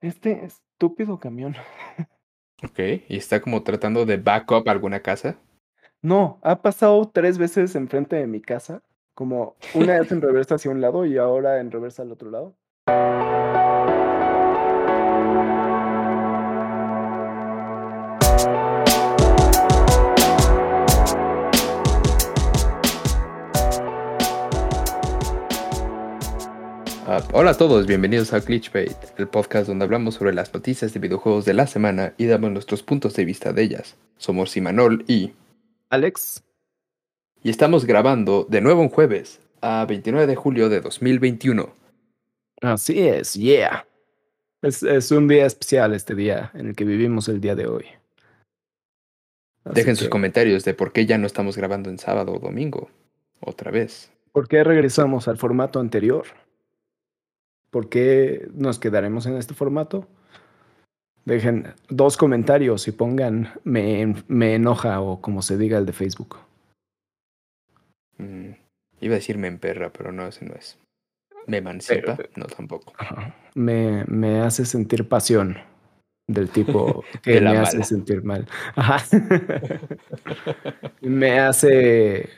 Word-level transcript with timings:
Este 0.00 0.44
estúpido 0.44 1.18
camión. 1.18 1.54
Ok, 2.64 2.78
y 3.08 3.18
está 3.18 3.42
como 3.42 3.62
tratando 3.62 4.06
de 4.06 4.16
back 4.16 4.50
up 4.50 4.70
alguna 4.70 5.00
casa. 5.00 5.36
No, 6.00 6.38
ha 6.42 6.62
pasado 6.62 7.10
tres 7.12 7.36
veces 7.36 7.76
enfrente 7.76 8.16
de 8.16 8.26
mi 8.26 8.40
casa. 8.40 8.82
Como 9.12 9.56
una 9.74 10.00
vez 10.00 10.10
en 10.10 10.22
reversa 10.22 10.54
hacia 10.54 10.70
un 10.70 10.80
lado 10.80 11.04
y 11.04 11.18
ahora 11.18 11.60
en 11.60 11.70
reversa 11.70 12.00
al 12.00 12.12
otro 12.12 12.30
lado. 12.30 12.56
Uh, 27.06 27.22
hola 27.34 27.52
a 27.52 27.54
todos, 27.54 27.86
bienvenidos 27.86 28.32
a 28.32 28.40
Glitchbait, 28.40 28.96
el 29.16 29.28
podcast 29.28 29.68
donde 29.68 29.84
hablamos 29.84 30.16
sobre 30.16 30.34
las 30.34 30.52
noticias 30.52 30.92
de 30.92 30.98
videojuegos 30.98 31.44
de 31.44 31.54
la 31.54 31.68
semana 31.68 32.14
y 32.18 32.26
damos 32.26 32.50
nuestros 32.50 32.82
puntos 32.82 33.14
de 33.14 33.24
vista 33.24 33.52
de 33.52 33.62
ellas. 33.62 33.94
Somos 34.16 34.50
Simanol 34.50 35.04
y 35.06 35.32
Alex. 35.88 36.42
Y 37.44 37.50
estamos 37.50 37.84
grabando 37.84 38.44
de 38.50 38.60
nuevo 38.60 38.82
un 38.82 38.88
jueves, 38.88 39.38
a 39.60 39.86
29 39.86 40.26
de 40.26 40.34
julio 40.34 40.68
de 40.68 40.80
2021. 40.80 41.72
Así 42.62 43.06
es, 43.06 43.34
yeah. 43.34 43.86
Es, 44.60 44.82
es 44.82 45.12
un 45.12 45.28
día 45.28 45.46
especial 45.46 45.94
este 45.94 46.16
día 46.16 46.50
en 46.54 46.70
el 46.70 46.74
que 46.74 46.84
vivimos 46.84 47.28
el 47.28 47.40
día 47.40 47.54
de 47.54 47.68
hoy. 47.68 47.84
Así 49.62 49.76
Dejen 49.76 49.94
sus 49.94 50.08
comentarios 50.08 50.64
de 50.64 50.74
por 50.74 50.92
qué 50.92 51.06
ya 51.06 51.18
no 51.18 51.28
estamos 51.28 51.56
grabando 51.56 51.88
en 51.88 52.00
sábado 52.00 52.32
o 52.32 52.40
domingo. 52.40 52.90
Otra 53.38 53.70
vez. 53.70 54.10
¿Por 54.32 54.48
qué 54.48 54.64
regresamos 54.64 55.28
al 55.28 55.38
formato 55.38 55.78
anterior? 55.78 56.26
¿Por 57.76 57.90
qué 57.90 58.48
nos 58.54 58.78
quedaremos 58.78 59.26
en 59.26 59.36
este 59.36 59.52
formato? 59.52 60.08
Dejen 61.26 61.74
dos 61.90 62.16
comentarios 62.16 62.88
y 62.88 62.92
pongan 62.92 63.50
me, 63.64 64.14
me 64.28 64.54
enoja 64.54 64.98
o 65.02 65.20
como 65.20 65.42
se 65.42 65.58
diga 65.58 65.76
el 65.76 65.84
de 65.84 65.92
Facebook. 65.92 66.38
Mm, 68.16 68.52
iba 69.02 69.12
a 69.12 69.18
decir 69.18 69.36
me 69.36 69.48
emperra, 69.48 69.92
pero 69.92 70.10
no, 70.10 70.26
ese 70.26 70.46
no 70.46 70.54
es. 70.54 70.78
Me 71.46 71.58
emancipa, 71.58 72.16
Pero- 72.16 72.30
no 72.36 72.46
tampoco. 72.46 72.94
Ajá. 72.96 73.36
Me, 73.54 74.04
me 74.06 74.40
hace 74.40 74.64
sentir 74.64 75.06
pasión 75.06 75.58
del 76.26 76.48
tipo 76.48 77.04
que 77.22 77.32
De 77.32 77.40
me 77.42 77.58
hace 77.58 77.84
sentir 77.84 78.24
mal. 78.24 78.48
Ajá. 78.74 79.04
me 81.02 81.40
hace 81.40 82.30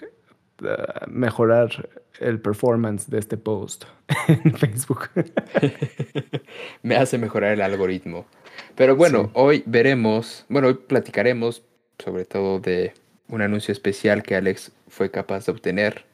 mejorar 1.07 1.89
el 2.21 2.41
performance 2.41 3.09
de 3.09 3.19
este 3.19 3.37
post 3.37 3.85
en 4.29 4.55
Facebook. 4.57 5.09
Me 6.83 6.97
hace 6.97 7.19
mejorar 7.19 7.53
el 7.53 7.63
algoritmo. 7.63 8.27
Pero 8.75 8.97
bueno, 8.97 9.25
Sí. 9.25 9.31
hoy 9.35 9.63
veremos, 9.67 10.45
bueno, 10.49 10.69
hoy 10.69 10.75
platicaremos 10.75 11.63
sobre 11.99 12.25
todo 12.25 12.61
de 12.61 12.93
un 13.29 13.43
anuncio 13.43 13.73
especial 13.73 14.23
que 14.23 14.35
Alex 14.37 14.73
fue 14.89 15.11
capaz 15.11 15.47
de 15.47 15.53
obtener. 15.53 16.05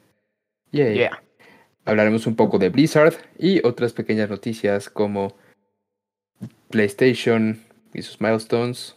Yay. 0.71 0.95
Yeah. 0.95 1.21
Hablaremos 1.85 2.25
un 2.27 2.35
poco 2.35 2.57
de 2.57 2.69
Blizzard 2.69 3.13
y 3.37 3.65
otras 3.65 3.93
pequeñas 3.93 4.29
noticias 4.29 4.89
como 4.89 5.35
PlayStation 6.69 7.59
y 7.93 8.01
sus 8.01 8.19
milestones, 8.19 8.95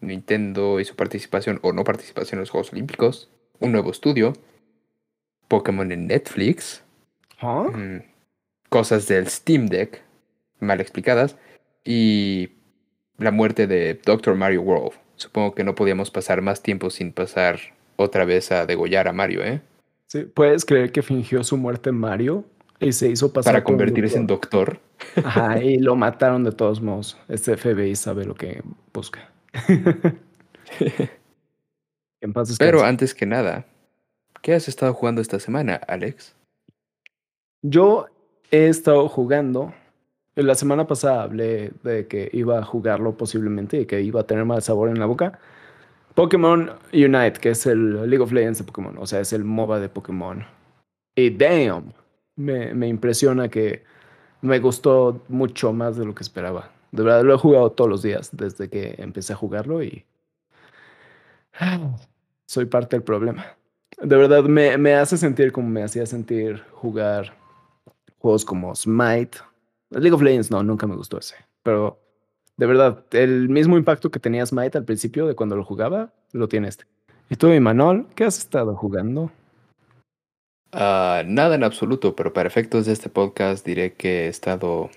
Nintendo 0.00 0.80
y 0.80 0.84
su 0.84 0.96
participación 0.96 1.60
o 1.62 1.72
no 1.72 1.84
participación 1.84 2.38
en 2.38 2.40
los 2.40 2.50
Juegos 2.50 2.72
Olímpicos, 2.72 3.28
un 3.60 3.72
nuevo 3.72 3.90
estudio, 3.90 4.32
Pokémon 5.52 5.92
en 5.92 6.06
Netflix, 6.06 6.82
¿Ah? 7.42 7.64
mm, 7.70 8.00
cosas 8.70 9.06
del 9.06 9.26
Steam 9.28 9.66
Deck 9.66 10.02
mal 10.60 10.80
explicadas 10.80 11.36
y 11.84 12.52
la 13.18 13.32
muerte 13.32 13.66
de 13.66 14.00
Dr. 14.02 14.34
Mario 14.34 14.62
World. 14.62 14.92
Supongo 15.16 15.54
que 15.54 15.62
no 15.62 15.74
podíamos 15.74 16.10
pasar 16.10 16.40
más 16.40 16.62
tiempo 16.62 16.88
sin 16.88 17.12
pasar 17.12 17.60
otra 17.96 18.24
vez 18.24 18.50
a 18.50 18.64
degollar 18.64 19.08
a 19.08 19.12
Mario, 19.12 19.44
¿eh? 19.44 19.60
Sí, 20.06 20.22
¿Puedes 20.22 20.64
creer 20.64 20.90
que 20.90 21.02
fingió 21.02 21.44
su 21.44 21.58
muerte 21.58 21.92
Mario 21.92 22.46
y 22.80 22.92
se 22.92 23.10
hizo 23.10 23.30
pasar 23.30 23.52
Para 23.52 23.62
convertirse 23.62 24.16
en 24.16 24.26
doctor? 24.26 24.80
Ajá, 25.22 25.62
y 25.62 25.76
lo 25.76 25.96
mataron 25.96 26.44
de 26.44 26.52
todos 26.52 26.80
modos. 26.80 27.18
Este 27.28 27.58
FBI 27.58 27.94
sabe 27.94 28.24
lo 28.24 28.34
que 28.34 28.62
busca. 28.94 29.30
en 32.22 32.32
paz 32.32 32.56
Pero 32.58 32.82
antes 32.82 33.12
que 33.12 33.26
nada, 33.26 33.66
¿qué 34.42 34.54
has 34.54 34.68
estado 34.68 34.92
jugando 34.92 35.20
esta 35.20 35.40
semana, 35.40 35.76
Alex? 35.88 36.34
Yo 37.62 38.06
he 38.50 38.68
estado 38.68 39.08
jugando. 39.08 39.72
La 40.34 40.54
semana 40.54 40.86
pasada 40.86 41.22
hablé 41.22 41.72
de 41.82 42.06
que 42.08 42.28
iba 42.32 42.58
a 42.58 42.64
jugarlo 42.64 43.16
posiblemente 43.16 43.80
y 43.80 43.86
que 43.86 44.02
iba 44.02 44.20
a 44.20 44.26
tener 44.26 44.44
mal 44.44 44.62
sabor 44.62 44.88
en 44.88 44.98
la 44.98 45.06
boca. 45.06 45.38
Pokémon 46.14 46.70
Unite, 46.92 47.40
que 47.40 47.50
es 47.50 47.66
el 47.66 48.10
League 48.10 48.22
of 48.22 48.32
Legends 48.32 48.58
de 48.58 48.64
Pokémon, 48.64 48.98
o 48.98 49.06
sea, 49.06 49.20
es 49.20 49.32
el 49.32 49.44
MOBA 49.44 49.80
de 49.80 49.88
Pokémon. 49.88 50.44
Y 51.14 51.30
damn, 51.30 51.92
me, 52.36 52.74
me 52.74 52.88
impresiona 52.88 53.48
que 53.48 53.84
me 54.40 54.58
gustó 54.58 55.22
mucho 55.28 55.72
más 55.72 55.96
de 55.96 56.04
lo 56.04 56.14
que 56.14 56.22
esperaba. 56.22 56.70
De 56.90 57.02
verdad, 57.02 57.22
lo 57.22 57.34
he 57.34 57.38
jugado 57.38 57.72
todos 57.72 57.88
los 57.88 58.02
días 58.02 58.30
desde 58.32 58.68
que 58.68 58.96
empecé 58.98 59.32
a 59.32 59.36
jugarlo 59.36 59.82
y 59.82 60.04
soy 62.46 62.66
parte 62.66 62.96
del 62.96 63.04
problema. 63.04 63.56
De 64.02 64.16
verdad, 64.16 64.42
me, 64.44 64.76
me 64.78 64.94
hace 64.94 65.16
sentir 65.16 65.52
como 65.52 65.68
me 65.68 65.84
hacía 65.84 66.04
sentir 66.06 66.62
jugar 66.72 67.32
juegos 68.18 68.44
como 68.44 68.74
Smite. 68.74 69.38
League 69.90 70.12
of 70.12 70.22
Legends 70.22 70.50
no, 70.50 70.62
nunca 70.62 70.86
me 70.86 70.96
gustó 70.96 71.18
ese. 71.18 71.36
Pero 71.62 72.00
de 72.56 72.66
verdad, 72.66 73.04
el 73.12 73.48
mismo 73.48 73.76
impacto 73.76 74.10
que 74.10 74.20
tenía 74.20 74.44
Smite 74.44 74.76
al 74.76 74.84
principio 74.84 75.26
de 75.26 75.34
cuando 75.34 75.56
lo 75.56 75.64
jugaba, 75.64 76.12
lo 76.32 76.48
tiene 76.48 76.68
este. 76.68 76.84
¿Y 77.30 77.36
tú, 77.36 77.48
Imanol, 77.48 78.06
qué 78.14 78.24
has 78.24 78.38
estado 78.38 78.76
jugando? 78.76 79.30
Ah, 80.72 81.22
nada 81.26 81.54
en 81.54 81.64
absoluto, 81.64 82.16
pero 82.16 82.32
para 82.32 82.48
efectos 82.48 82.86
de 82.86 82.92
este 82.92 83.08
podcast 83.08 83.64
diré 83.64 83.94
que 83.94 84.26
he 84.26 84.28
estado... 84.28 84.90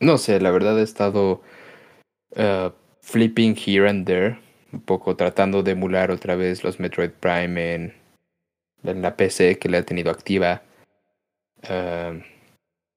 No 0.00 0.18
sé, 0.18 0.40
la 0.40 0.50
verdad 0.50 0.78
he 0.78 0.82
estado 0.82 1.42
ah, 2.36 2.72
flipping 3.02 3.56
here 3.56 3.88
and 3.88 4.06
there, 4.06 4.38
un 4.72 4.80
poco 4.80 5.16
tratando 5.16 5.62
de 5.62 5.72
emular 5.72 6.10
otra 6.10 6.36
vez 6.36 6.64
los 6.64 6.80
Metroid 6.80 7.10
Prime 7.10 7.74
en, 7.74 7.94
en 8.84 9.02
la 9.02 9.16
PC 9.16 9.58
que 9.58 9.68
la 9.68 9.78
he 9.78 9.82
tenido 9.82 10.10
activa. 10.10 10.62
Ah, 11.68 12.12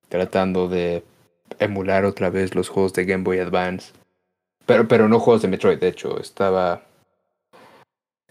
tratando 0.10 0.68
de 0.68 1.04
emular 1.60 2.06
otra 2.06 2.30
vez 2.30 2.56
los 2.56 2.70
juegos 2.70 2.94
de 2.94 3.06
Game 3.06 3.24
Boy 3.24 3.40
Advance. 3.40 3.94
Pero, 4.66 4.88
pero 4.88 5.08
no 5.08 5.20
juegos 5.20 5.42
de 5.42 5.48
Metroid, 5.48 5.80
de 5.80 5.88
hecho, 5.88 6.20
estaba... 6.20 6.84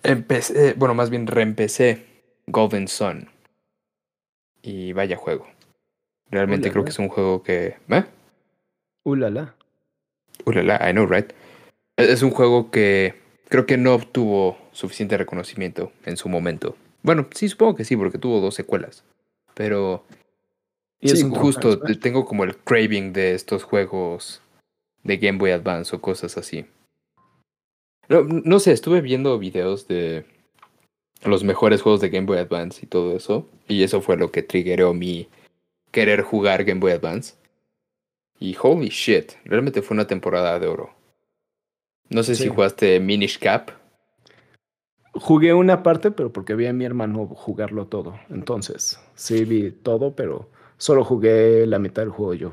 Empecé, 0.02 0.74
bueno, 0.74 0.94
más 0.94 1.10
bien 1.10 1.26
reempecé 1.26 2.04
Golden 2.46 2.88
Sun. 2.88 3.28
Y 4.62 4.92
vaya 4.92 5.16
juego. 5.16 5.46
Realmente 6.30 6.68
Ulala. 6.68 6.72
creo 6.72 6.84
que 6.84 6.90
es 6.90 6.98
un 6.98 7.08
juego 7.08 7.42
que... 7.42 7.76
¿Eh? 7.88 8.04
Ulala. 9.04 9.54
Ulala, 10.44 10.78
I 10.88 10.92
know, 10.92 11.06
right? 11.06 11.32
Es 11.96 12.22
un 12.22 12.30
juego 12.30 12.70
que 12.70 13.14
creo 13.48 13.64
que 13.64 13.78
no 13.78 13.94
obtuvo 13.94 14.58
suficiente 14.72 15.16
reconocimiento 15.16 15.92
en 16.04 16.16
su 16.16 16.28
momento. 16.28 16.76
Bueno, 17.06 17.28
sí, 17.32 17.48
supongo 17.48 17.76
que 17.76 17.84
sí, 17.84 17.96
porque 17.96 18.18
tuvo 18.18 18.40
dos 18.40 18.56
secuelas. 18.56 19.04
Pero 19.54 20.04
Y 21.00 21.08
sí, 21.08 21.18
es 21.18 21.38
justo 21.38 21.78
tengo 22.00 22.24
como 22.24 22.42
el 22.42 22.56
craving 22.56 23.12
de 23.12 23.34
estos 23.34 23.62
juegos 23.62 24.42
de 25.04 25.16
Game 25.16 25.38
Boy 25.38 25.52
Advance 25.52 25.94
o 25.94 26.00
cosas 26.00 26.36
así. 26.36 26.66
No, 28.08 28.24
no 28.24 28.58
sé, 28.58 28.72
estuve 28.72 29.02
viendo 29.02 29.38
videos 29.38 29.86
de 29.86 30.24
los 31.22 31.44
mejores 31.44 31.80
juegos 31.80 32.00
de 32.00 32.08
Game 32.08 32.26
Boy 32.26 32.38
Advance 32.38 32.80
y 32.82 32.88
todo 32.88 33.14
eso. 33.16 33.48
Y 33.68 33.84
eso 33.84 34.02
fue 34.02 34.16
lo 34.16 34.32
que 34.32 34.42
triggeró 34.42 34.92
mi 34.92 35.28
querer 35.92 36.22
jugar 36.22 36.64
Game 36.64 36.80
Boy 36.80 36.90
Advance. 36.90 37.34
Y 38.40 38.56
holy 38.60 38.88
shit, 38.88 39.34
realmente 39.44 39.80
fue 39.80 39.94
una 39.94 40.08
temporada 40.08 40.58
de 40.58 40.66
oro. 40.66 40.92
No 42.08 42.24
sé 42.24 42.34
si 42.34 42.48
jugaste 42.48 42.98
Minish 42.98 43.38
Cap. 43.38 43.70
Jugué 45.20 45.54
una 45.54 45.82
parte, 45.82 46.10
pero 46.10 46.32
porque 46.32 46.54
vi 46.54 46.66
a 46.66 46.72
mi 46.72 46.84
hermano 46.84 47.26
jugarlo 47.26 47.86
todo. 47.86 48.18
Entonces, 48.30 49.00
sí 49.14 49.44
vi 49.44 49.70
todo, 49.70 50.12
pero 50.12 50.48
solo 50.76 51.04
jugué 51.04 51.66
la 51.66 51.78
mitad 51.78 52.02
del 52.02 52.10
juego 52.10 52.34
yo. 52.34 52.52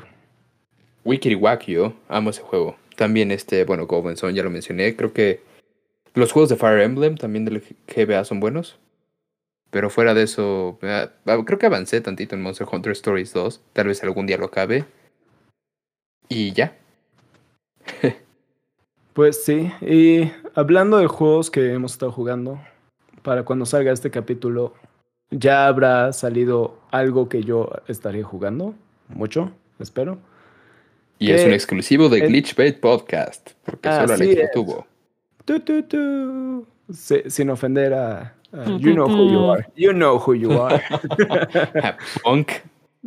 Wikiri 1.05 1.35
Wakio, 1.35 1.93
amo 2.07 2.29
ese 2.29 2.41
juego. 2.41 2.75
También 2.95 3.31
este, 3.31 3.65
bueno, 3.65 3.87
Golden 3.87 4.17
Sun, 4.17 4.33
ya 4.33 4.43
lo 4.43 4.49
mencioné. 4.49 4.95
Creo 4.95 5.13
que 5.13 5.41
los 6.13 6.31
juegos 6.31 6.49
de 6.49 6.55
Fire 6.55 6.81
Emblem 6.81 7.17
también 7.17 7.45
del 7.45 7.61
GBA 7.87 8.23
son 8.23 8.39
buenos. 8.39 8.77
Pero 9.69 9.89
fuera 9.89 10.13
de 10.13 10.23
eso, 10.23 10.77
ah, 10.83 11.09
ah, 11.25 11.43
creo 11.45 11.57
que 11.57 11.65
avancé 11.65 11.99
tantito 11.99 12.35
en 12.35 12.43
Monster 12.43 12.67
Hunter 12.71 12.91
Stories 12.91 13.33
2. 13.33 13.61
Tal 13.73 13.87
vez 13.87 14.03
algún 14.03 14.27
día 14.27 14.37
lo 14.37 14.45
acabe. 14.45 14.85
Y 16.29 16.53
ya. 16.53 16.77
Pues 19.13 19.43
sí, 19.45 19.71
y 19.79 20.31
hablando 20.55 20.97
de 20.97 21.07
juegos 21.07 21.49
que 21.51 21.73
hemos 21.73 21.93
estado 21.93 22.11
jugando, 22.11 22.59
para 23.21 23.43
cuando 23.43 23.65
salga 23.65 23.91
este 23.91 24.11
capítulo, 24.11 24.73
ya 25.31 25.67
habrá 25.67 26.13
salido 26.13 26.77
algo 26.91 27.29
que 27.29 27.43
yo 27.43 27.69
estaré 27.87 28.23
jugando, 28.23 28.75
mucho, 29.09 29.51
espero. 29.79 30.17
Y 31.19 31.31
es 31.31 31.45
un 31.45 31.53
exclusivo 31.53 32.09
de 32.09 32.19
es- 32.19 32.27
Glitchbait 32.27 32.79
Podcast, 32.79 33.51
porque 33.63 33.89
solo 33.89 34.13
Alex 34.13 34.35
lo 34.41 34.49
tuvo. 34.53 34.87
Tu, 35.45 35.59
tu, 35.61 35.83
tu. 35.83 36.67
Si- 36.91 37.29
sin 37.29 37.49
ofender 37.49 37.93
a, 37.93 38.35
a 38.51 38.65
You 38.77 38.93
know 38.93 39.07
who 39.07 39.31
you 39.31 39.51
are. 39.51 39.65
You 39.75 39.91
know 39.93 40.17
who 40.19 40.33
you 40.35 40.61
are. 40.61 40.83
Ah, 41.81 41.97
Punk. 42.23 42.51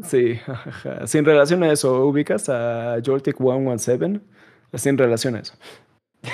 Sí, 0.03 0.39
ajá. 0.47 1.07
sin 1.07 1.25
relación 1.25 1.63
a 1.63 1.73
eso, 1.73 2.07
ubicas 2.07 2.49
a 2.49 2.97
Joltic 3.05 3.37
117. 3.39 4.21
Sin 4.75 4.99
relación 4.99 5.37
a 5.37 5.41
eso. 5.41 5.55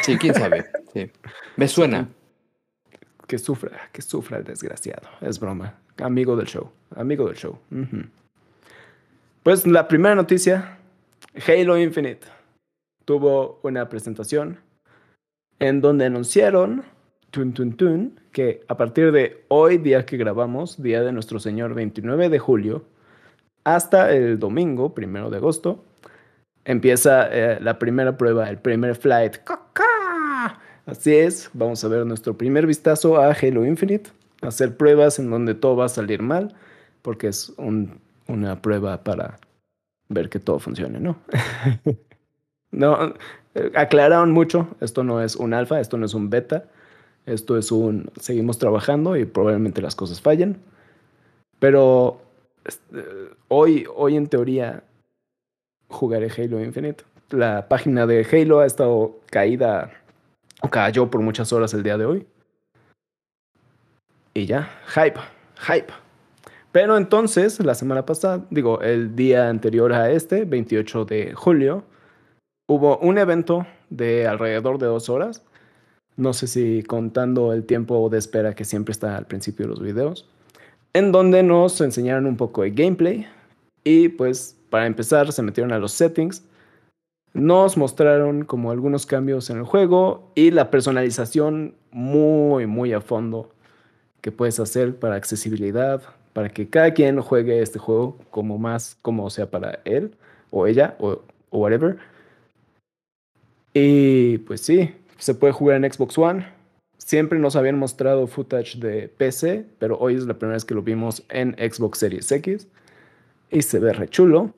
Sí, 0.02 0.16
quién 0.16 0.34
sabe. 0.34 0.64
Sí. 0.92 1.10
Me 1.56 1.68
suena. 1.68 2.08
Que 3.26 3.38
sufra, 3.38 3.88
que 3.92 4.02
sufra 4.02 4.38
el 4.38 4.44
desgraciado. 4.44 5.08
Es 5.20 5.38
broma. 5.38 5.78
Amigo 5.98 6.36
del 6.36 6.46
show. 6.46 6.70
Amigo 6.96 7.26
del 7.26 7.36
show. 7.36 7.58
Ujú. 7.70 8.04
Pues 9.42 9.66
la 9.66 9.88
primera 9.88 10.14
noticia: 10.14 10.78
Halo 11.46 11.78
Infinite 11.78 12.26
tuvo 13.04 13.60
una 13.62 13.88
presentación 13.88 14.58
en 15.58 15.80
donde 15.80 16.06
anunciaron 16.06 16.84
tun, 17.30 17.52
tun, 17.52 17.72
tun, 17.76 18.20
que 18.30 18.62
a 18.68 18.76
partir 18.76 19.10
de 19.12 19.44
hoy, 19.48 19.78
día 19.78 20.04
que 20.04 20.16
grabamos, 20.16 20.82
día 20.82 21.02
de 21.02 21.12
nuestro 21.12 21.40
Señor 21.40 21.74
29 21.74 22.28
de 22.28 22.38
julio, 22.38 22.84
hasta 23.64 24.12
el 24.12 24.38
domingo, 24.38 24.94
primero 24.94 25.30
de 25.30 25.38
agosto, 25.38 25.84
empieza 26.64 27.28
eh, 27.30 27.58
la 27.60 27.78
primera 27.78 28.16
prueba, 28.16 28.48
el 28.48 28.58
primer 28.58 28.94
flight. 28.94 29.36
¡Caca! 29.38 30.58
Así 30.86 31.14
es, 31.14 31.50
vamos 31.52 31.84
a 31.84 31.88
ver 31.88 32.04
nuestro 32.06 32.36
primer 32.36 32.66
vistazo 32.66 33.16
a 33.20 33.32
Halo 33.32 33.64
Infinite, 33.64 34.10
hacer 34.40 34.76
pruebas 34.76 35.18
en 35.18 35.30
donde 35.30 35.54
todo 35.54 35.76
va 35.76 35.84
a 35.86 35.88
salir 35.88 36.22
mal, 36.22 36.54
porque 37.02 37.28
es 37.28 37.52
un- 37.56 38.00
una 38.26 38.60
prueba 38.60 39.02
para 39.04 39.38
ver 40.08 40.28
que 40.28 40.40
todo 40.40 40.58
funcione, 40.58 40.98
¿no? 41.00 41.16
no, 42.72 43.14
eh, 43.54 43.70
aclararon 43.74 44.32
mucho, 44.32 44.68
esto 44.80 45.04
no 45.04 45.22
es 45.22 45.36
un 45.36 45.54
alfa, 45.54 45.80
esto 45.80 45.96
no 45.98 46.06
es 46.06 46.14
un 46.14 46.30
beta, 46.30 46.64
esto 47.26 47.56
es 47.56 47.70
un, 47.70 48.10
seguimos 48.20 48.58
trabajando 48.58 49.16
y 49.16 49.24
probablemente 49.24 49.80
las 49.82 49.94
cosas 49.94 50.20
fallen, 50.20 50.56
pero 51.60 52.20
este, 52.64 53.04
hoy, 53.48 53.86
hoy 53.94 54.16
en 54.16 54.26
teoría 54.26 54.82
jugaré 55.92 56.28
Halo 56.36 56.62
Infinite. 56.62 57.04
La 57.30 57.68
página 57.68 58.06
de 58.06 58.26
Halo 58.30 58.60
ha 58.60 58.66
estado 58.66 59.20
caída, 59.30 59.92
o 60.60 60.68
cayó 60.68 61.10
por 61.10 61.20
muchas 61.20 61.52
horas 61.52 61.72
el 61.74 61.82
día 61.82 61.96
de 61.96 62.04
hoy. 62.04 62.26
Y 64.34 64.46
ya, 64.46 64.70
hype, 64.88 65.20
hype. 65.56 65.92
Pero 66.72 66.96
entonces, 66.96 67.62
la 67.64 67.74
semana 67.74 68.06
pasada, 68.06 68.46
digo, 68.50 68.80
el 68.80 69.14
día 69.14 69.48
anterior 69.48 69.92
a 69.92 70.10
este, 70.10 70.44
28 70.46 71.04
de 71.04 71.34
julio, 71.34 71.84
hubo 72.66 72.98
un 72.98 73.18
evento 73.18 73.66
de 73.90 74.26
alrededor 74.26 74.78
de 74.78 74.86
dos 74.86 75.10
horas. 75.10 75.44
No 76.16 76.32
sé 76.32 76.46
si 76.46 76.82
contando 76.82 77.52
el 77.52 77.64
tiempo 77.64 78.08
de 78.08 78.18
espera 78.18 78.54
que 78.54 78.64
siempre 78.64 78.92
está 78.92 79.16
al 79.16 79.26
principio 79.26 79.66
de 79.66 79.70
los 79.70 79.82
videos, 79.82 80.28
en 80.94 81.12
donde 81.12 81.42
nos 81.42 81.80
enseñaron 81.80 82.26
un 82.26 82.36
poco 82.36 82.62
de 82.62 82.70
gameplay 82.70 83.26
y 83.84 84.08
pues 84.08 84.56
para 84.72 84.86
empezar 84.86 85.30
se 85.32 85.42
metieron 85.42 85.70
a 85.74 85.78
los 85.78 85.92
settings, 85.92 86.42
nos 87.34 87.76
mostraron 87.76 88.46
como 88.46 88.70
algunos 88.70 89.04
cambios 89.04 89.50
en 89.50 89.58
el 89.58 89.64
juego 89.64 90.32
y 90.34 90.50
la 90.50 90.70
personalización 90.70 91.74
muy 91.90 92.66
muy 92.66 92.94
a 92.94 93.02
fondo 93.02 93.52
que 94.22 94.32
puedes 94.32 94.58
hacer 94.60 94.96
para 94.98 95.16
accesibilidad, 95.16 96.02
para 96.32 96.48
que 96.48 96.70
cada 96.70 96.94
quien 96.94 97.20
juegue 97.20 97.60
este 97.60 97.78
juego 97.78 98.16
como 98.30 98.56
más 98.56 98.96
como 99.02 99.28
sea 99.28 99.50
para 99.50 99.80
él 99.84 100.16
o 100.50 100.66
ella 100.66 100.96
o, 100.98 101.20
o 101.50 101.58
whatever. 101.58 101.98
Y 103.74 104.38
pues 104.38 104.62
sí, 104.62 104.94
se 105.18 105.34
puede 105.34 105.52
jugar 105.52 105.84
en 105.84 105.92
Xbox 105.92 106.16
One. 106.16 106.46
Siempre 106.96 107.38
nos 107.38 107.56
habían 107.56 107.78
mostrado 107.78 108.26
footage 108.26 108.78
de 108.78 109.08
PC, 109.08 109.66
pero 109.78 109.98
hoy 109.98 110.14
es 110.14 110.24
la 110.26 110.38
primera 110.38 110.54
vez 110.54 110.64
que 110.64 110.74
lo 110.74 110.80
vimos 110.80 111.24
en 111.28 111.54
Xbox 111.58 111.98
Series 111.98 112.32
X. 112.32 112.68
Y 113.50 113.60
se 113.60 113.78
ve 113.78 113.92
re 113.92 114.08
chulo. 114.08 114.54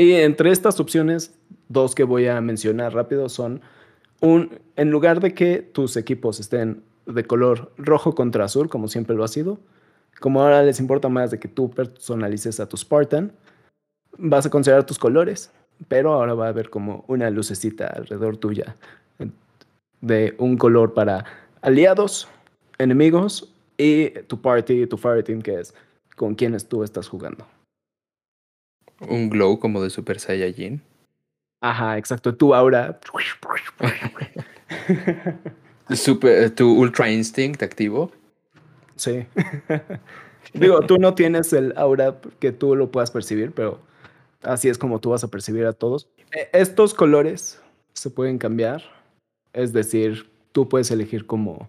Y 0.00 0.14
entre 0.14 0.50
estas 0.50 0.80
opciones, 0.80 1.34
dos 1.68 1.94
que 1.94 2.04
voy 2.04 2.26
a 2.26 2.40
mencionar 2.40 2.94
rápido 2.94 3.28
son 3.28 3.60
un, 4.22 4.58
en 4.76 4.90
lugar 4.90 5.20
de 5.20 5.34
que 5.34 5.58
tus 5.58 5.94
equipos 5.98 6.40
estén 6.40 6.82
de 7.04 7.24
color 7.24 7.70
rojo 7.76 8.14
contra 8.14 8.46
azul, 8.46 8.70
como 8.70 8.88
siempre 8.88 9.14
lo 9.14 9.24
ha 9.24 9.28
sido, 9.28 9.60
como 10.18 10.40
ahora 10.40 10.62
les 10.62 10.80
importa 10.80 11.10
más 11.10 11.30
de 11.30 11.38
que 11.38 11.48
tú 11.48 11.70
personalices 11.70 12.60
a 12.60 12.66
tu 12.66 12.78
Spartan, 12.78 13.32
vas 14.16 14.46
a 14.46 14.50
considerar 14.50 14.86
tus 14.86 14.98
colores, 14.98 15.50
pero 15.88 16.14
ahora 16.14 16.32
va 16.32 16.46
a 16.46 16.48
haber 16.48 16.70
como 16.70 17.04
una 17.06 17.28
lucecita 17.28 17.86
alrededor 17.88 18.38
tuya 18.38 18.76
de 20.00 20.34
un 20.38 20.56
color 20.56 20.94
para 20.94 21.26
aliados, 21.60 22.26
enemigos 22.78 23.52
y 23.76 24.08
tu 24.28 24.40
party, 24.40 24.86
tu 24.86 24.96
fireteam, 24.96 25.42
que 25.42 25.60
es 25.60 25.74
con 26.16 26.34
quienes 26.34 26.66
tú 26.66 26.84
estás 26.84 27.06
jugando. 27.06 27.44
Un 29.08 29.30
glow 29.30 29.58
como 29.58 29.82
de 29.82 29.90
Super 29.90 30.20
Saiyajin. 30.20 30.82
Ajá, 31.60 31.98
exacto. 31.98 32.34
Tu 32.34 32.54
aura. 32.54 32.98
Super, 35.94 36.50
tu 36.54 36.72
Ultra 36.72 37.10
Instinct 37.10 37.62
activo. 37.62 38.12
Sí. 38.96 39.26
Digo, 40.54 40.80
tú 40.82 40.98
no 40.98 41.14
tienes 41.14 41.52
el 41.52 41.72
aura 41.76 42.16
que 42.38 42.52
tú 42.52 42.76
lo 42.76 42.90
puedas 42.90 43.10
percibir, 43.10 43.52
pero 43.52 43.80
así 44.42 44.68
es 44.68 44.78
como 44.78 45.00
tú 45.00 45.10
vas 45.10 45.24
a 45.24 45.28
percibir 45.28 45.66
a 45.66 45.72
todos. 45.72 46.08
E- 46.32 46.48
Estos 46.52 46.94
colores 46.94 47.60
se 47.92 48.10
pueden 48.10 48.38
cambiar. 48.38 48.82
Es 49.52 49.72
decir, 49.72 50.30
tú 50.52 50.68
puedes 50.68 50.90
elegir 50.90 51.26
como... 51.26 51.68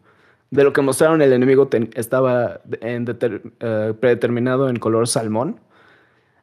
De 0.51 0.63
lo 0.65 0.73
que 0.73 0.81
mostraron, 0.81 1.21
el 1.21 1.31
enemigo 1.33 1.69
estaba 1.95 2.59
en 2.81 3.07
deter- 3.07 3.41
eh, 3.61 3.93
predeterminado 3.99 4.69
en 4.69 4.75
color 4.77 5.07
salmón. 5.07 5.59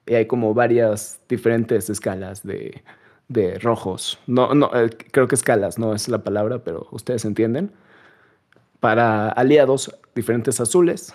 Y 0.09 0.15
hay 0.15 0.27
como 0.27 0.55
varias 0.55 1.21
diferentes 1.29 1.91
escalas 1.91 2.43
de, 2.43 2.83
de 3.29 3.59
rojos. 3.59 4.19
No, 4.27 4.55
no, 4.55 4.71
eh, 4.75 4.91
creo 5.13 5.29
que 5.29 5.35
escalas 5.35 5.79
no 5.79 5.95
es 5.95 6.09
la 6.09 6.25
palabra, 6.25 6.65
pero 6.65 6.89
ustedes 6.91 7.25
entienden. 7.25 7.71
Para 8.81 9.29
aliados, 9.29 9.95
diferentes 10.15 10.61
azules. 10.61 11.15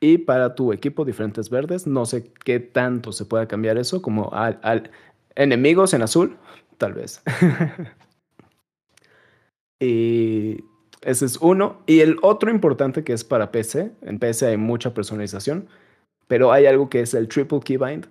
Y 0.00 0.18
para 0.18 0.54
tu 0.54 0.72
equipo, 0.72 1.04
diferentes 1.04 1.48
verdes. 1.48 1.86
No 1.86 2.04
sé 2.04 2.30
qué 2.44 2.60
tanto 2.60 3.12
se 3.12 3.24
pueda 3.24 3.48
cambiar 3.48 3.78
eso, 3.78 4.02
como 4.02 4.30
al, 4.32 4.90
enemigos 5.34 5.94
en 5.94 6.02
azul, 6.02 6.36
tal 6.76 6.92
vez. 6.92 7.22
y 9.80 10.62
ese 11.00 11.24
es 11.24 11.38
uno. 11.38 11.80
Y 11.86 12.00
el 12.00 12.18
otro 12.20 12.50
importante 12.50 13.02
que 13.02 13.14
es 13.14 13.24
para 13.24 13.50
PC. 13.50 13.92
En 14.02 14.18
PC 14.18 14.48
hay 14.48 14.56
mucha 14.58 14.92
personalización, 14.92 15.68
pero 16.28 16.52
hay 16.52 16.66
algo 16.66 16.90
que 16.90 17.00
es 17.00 17.14
el 17.14 17.28
triple 17.28 17.60
keybind, 17.60 18.08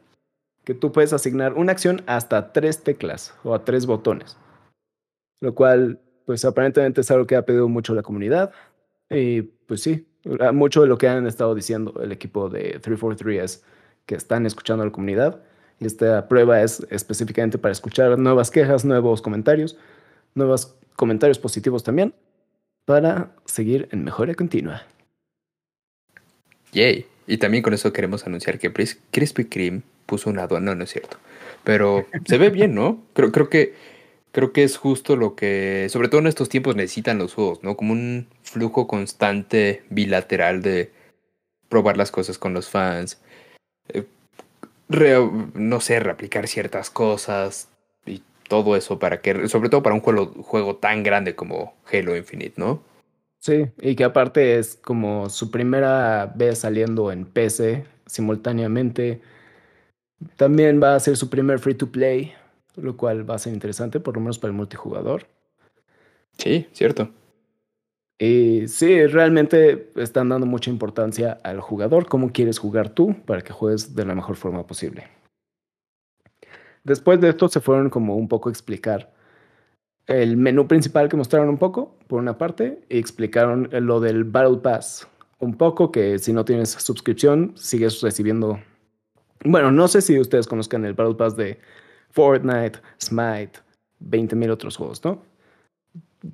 que 0.66 0.74
tú 0.74 0.92
puedes 0.92 1.14
asignar 1.14 1.54
una 1.54 1.72
acción 1.72 2.02
hasta 2.08 2.52
tres 2.52 2.84
teclas 2.84 3.34
o 3.44 3.54
a 3.54 3.64
tres 3.64 3.86
botones. 3.86 4.36
Lo 5.40 5.54
cual, 5.54 6.02
pues 6.26 6.44
aparentemente 6.44 7.02
es 7.02 7.12
algo 7.12 7.28
que 7.28 7.36
ha 7.36 7.46
pedido 7.46 7.70
mucho 7.70 7.94
la 7.94 8.02
comunidad. 8.02 8.52
Y 9.10 9.44
pues 9.44 9.82
sí, 9.82 10.08
mucho 10.54 10.82
de 10.82 10.88
lo 10.88 10.98
que 10.98 11.08
han 11.08 11.28
estado 11.28 11.54
diciendo 11.54 11.94
el 12.02 12.12
equipo 12.12 12.50
de 12.50 12.80
343 12.80 13.44
es 13.44 13.64
que 14.08 14.16
están 14.16 14.46
escuchando 14.46 14.82
a 14.82 14.88
la 14.88 14.92
comunidad. 14.92 15.42
Y 15.80 15.86
esta 15.86 16.28
prueba 16.28 16.62
es 16.62 16.86
específicamente 16.90 17.58
para 17.58 17.72
escuchar 17.72 18.18
nuevas 18.18 18.50
quejas, 18.50 18.86
nuevos 18.86 19.22
comentarios, 19.22 19.78
nuevos 20.34 20.76
comentarios 20.96 21.38
positivos 21.38 21.84
también, 21.84 22.14
para 22.86 23.36
seguir 23.46 23.88
en 23.92 24.04
mejora 24.04 24.34
continua. 24.34 24.84
Yay. 26.72 27.06
Y 27.28 27.38
también 27.38 27.64
con 27.64 27.74
eso 27.74 27.92
queremos 27.92 28.26
anunciar 28.26 28.60
que 28.60 28.72
Krispy 29.12 29.46
Kreme 29.46 29.82
puso 30.06 30.30
una 30.30 30.44
aduana. 30.44 30.72
No, 30.72 30.76
no 30.76 30.84
es 30.84 30.92
cierto. 30.92 31.18
Pero 31.64 32.06
se 32.26 32.38
ve 32.38 32.50
bien, 32.50 32.76
¿no? 32.76 33.04
Creo, 33.14 33.32
creo 33.32 33.50
que 33.50 33.74
creo 34.36 34.52
que 34.52 34.64
es 34.64 34.76
justo 34.76 35.16
lo 35.16 35.36
que, 35.36 35.88
sobre 35.90 36.10
todo 36.10 36.20
en 36.20 36.28
estos 36.28 36.50
tiempos, 36.50 36.76
necesitan 36.76 37.18
los 37.20 37.34
juegos, 37.34 37.64
¿no? 37.64 37.78
Como 37.78 37.94
un 37.94 38.28
flujo 38.44 38.86
constante 38.86 39.84
bilateral 39.90 40.62
de 40.62 40.92
probar 41.70 41.96
las 41.96 42.12
cosas 42.12 42.38
con 42.38 42.54
los 42.54 42.70
fans. 42.70 43.22
eh, 43.88 44.06
no 45.54 45.80
sé, 45.80 46.02
replicar 46.02 46.50
ciertas 46.50 46.90
cosas 46.90 47.70
y 48.06 48.24
todo 48.50 48.76
eso 48.76 49.00
para 49.00 49.22
que, 49.22 49.48
sobre 49.48 49.70
todo 49.70 49.82
para 49.82 49.96
un 49.96 50.02
juego, 50.02 50.28
juego 50.44 50.76
tan 50.76 51.04
grande 51.04 51.34
como 51.36 51.74
Halo 51.92 52.18
Infinite, 52.18 52.56
¿no? 52.58 52.84
Sí, 53.40 53.68
y 53.80 53.96
que 53.96 54.04
aparte 54.04 54.60
es 54.60 54.76
como 54.76 55.30
su 55.30 55.50
primera 55.50 56.34
vez 56.36 56.60
saliendo 56.60 57.10
en 57.12 57.26
PC 57.26 57.86
simultáneamente. 58.06 59.22
También 60.36 60.82
va 60.82 60.96
a 60.96 61.00
ser 61.00 61.18
su 61.18 61.30
primer 61.30 61.60
free 61.60 61.76
to 61.76 61.92
play, 61.92 62.34
lo 62.76 62.98
cual 62.98 63.30
va 63.30 63.36
a 63.36 63.40
ser 63.40 63.54
interesante, 63.54 64.00
por 64.00 64.16
lo 64.16 64.22
menos 64.22 64.40
para 64.40 64.52
el 64.52 64.58
multijugador. 64.58 65.28
Sí, 66.38 66.68
cierto. 66.72 67.10
Y 68.18 68.68
sí, 68.68 69.06
realmente 69.08 69.92
están 69.96 70.30
dando 70.30 70.46
mucha 70.46 70.70
importancia 70.70 71.38
al 71.44 71.60
jugador, 71.60 72.08
cómo 72.08 72.32
quieres 72.32 72.60
jugar 72.60 72.90
tú 72.90 73.16
para 73.26 73.42
que 73.42 73.52
juegues 73.52 73.96
de 73.96 74.06
la 74.06 74.16
mejor 74.16 74.38
forma 74.38 74.66
posible. 74.66 75.08
Después 76.84 77.20
de 77.20 77.30
esto 77.30 77.50
se 77.50 77.60
fueron 77.60 77.90
como 77.90 78.16
un 78.16 78.28
poco 78.28 78.48
a 78.48 78.52
explicar 78.52 79.14
el 80.08 80.38
menú 80.38 80.68
principal 80.68 81.10
que 81.10 81.18
mostraron 81.18 81.50
un 81.50 81.58
poco, 81.58 81.98
por 82.08 82.22
una 82.22 82.38
parte, 82.38 82.80
y 82.90 83.00
explicaron 83.00 83.70
lo 83.72 84.00
del 84.00 84.24
Battle 84.24 84.58
Pass 84.58 85.08
un 85.40 85.58
poco, 85.58 85.92
que 85.92 86.20
si 86.20 86.32
no 86.32 86.46
tienes 86.46 86.70
suscripción, 86.72 87.54
sigues 87.56 88.02
recibiendo... 88.02 88.60
Bueno, 89.44 89.72
no 89.72 89.88
sé 89.88 90.01
si 90.01 90.20
ustedes 90.20 90.48
conozcan 90.48 90.86
el 90.86 90.94
Battle 90.94 91.15
Pass 91.15 91.36
de 91.36 91.60
Fortnite, 92.12 92.80
Smite, 93.01 93.60
20.000 94.01 94.50
otros 94.50 94.77
juegos, 94.77 95.04
¿no? 95.04 95.22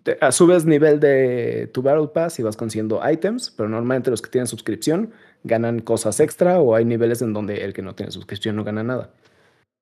Te, 0.04 0.18
subes 0.32 0.66
nivel 0.66 1.00
de 1.00 1.70
tu 1.74 1.82
Battle 1.82 2.08
Pass 2.08 2.40
y 2.40 2.44
vas 2.44 2.56
consiguiendo 2.56 3.02
items, 3.10 3.52
pero 3.52 3.68
normalmente 3.68 4.10
los 4.10 4.22
que 4.22 4.30
tienen 4.30 4.48
suscripción 4.48 5.12
ganan 5.44 5.80
cosas 5.80 6.20
extra 6.20 6.60
o 6.62 6.76
hay 6.76 6.86
niveles 6.86 7.22
en 7.22 7.34
donde 7.34 7.66
el 7.66 7.74
que 7.74 7.82
no 7.82 7.96
tiene 7.96 8.12
suscripción 8.12 8.56
no 8.56 8.64
gana 8.64 8.84
nada. 8.84 9.12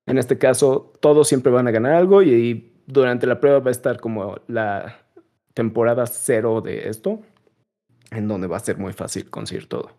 En 0.07 0.17
este 0.17 0.39
caso, 0.39 0.93
todos 1.01 1.27
siempre 1.27 1.51
van 1.51 1.67
a 1.67 1.71
ganar 1.71 1.93
algo 1.93 2.23
y 2.23 2.73
durante 2.87 3.27
la 3.27 3.39
prueba 3.39 3.59
va 3.59 3.69
a 3.69 3.71
estar 3.71 3.99
como 3.99 4.39
la 4.47 5.05
temporada 5.53 6.07
cero 6.07 6.61
de 6.61 6.89
esto, 6.89 7.21
en 8.09 8.27
donde 8.27 8.47
va 8.47 8.57
a 8.57 8.61
ser 8.61 8.77
muy 8.77 8.93
fácil 8.93 9.29
conseguir 9.29 9.67
todo. 9.67 9.98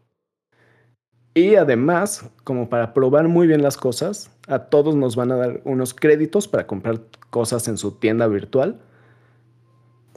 Y 1.35 1.55
además, 1.55 2.29
como 2.45 2.69
para 2.69 2.93
probar 2.93 3.29
muy 3.29 3.47
bien 3.47 3.63
las 3.63 3.77
cosas, 3.77 4.31
a 4.49 4.59
todos 4.59 4.97
nos 4.97 5.15
van 5.15 5.31
a 5.31 5.37
dar 5.37 5.61
unos 5.65 5.95
créditos 5.95 6.49
para 6.49 6.67
comprar 6.67 7.01
cosas 7.31 7.69
en 7.69 7.79
su 7.79 7.93
tienda 7.93 8.27
virtual. 8.27 8.81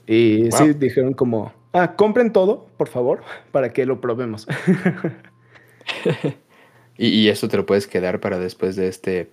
Y 0.07 0.51
sí, 0.51 0.73
dijeron 0.73 1.13
como, 1.13 1.53
ah, 1.71 1.95
compren 1.95 2.33
todo, 2.33 2.67
por 2.77 2.89
favor, 2.89 3.21
para 3.51 3.71
que 3.71 3.85
lo 3.85 4.01
probemos. 4.01 4.47
y, 6.97 7.07
y, 7.07 7.29
eso 7.29 7.47
te 7.47 7.57
lo 7.57 7.65
puedes 7.65 7.87
quedar 7.87 8.19
para 8.19 8.39
después 8.39 8.75
de 8.75 8.87
este, 8.87 9.29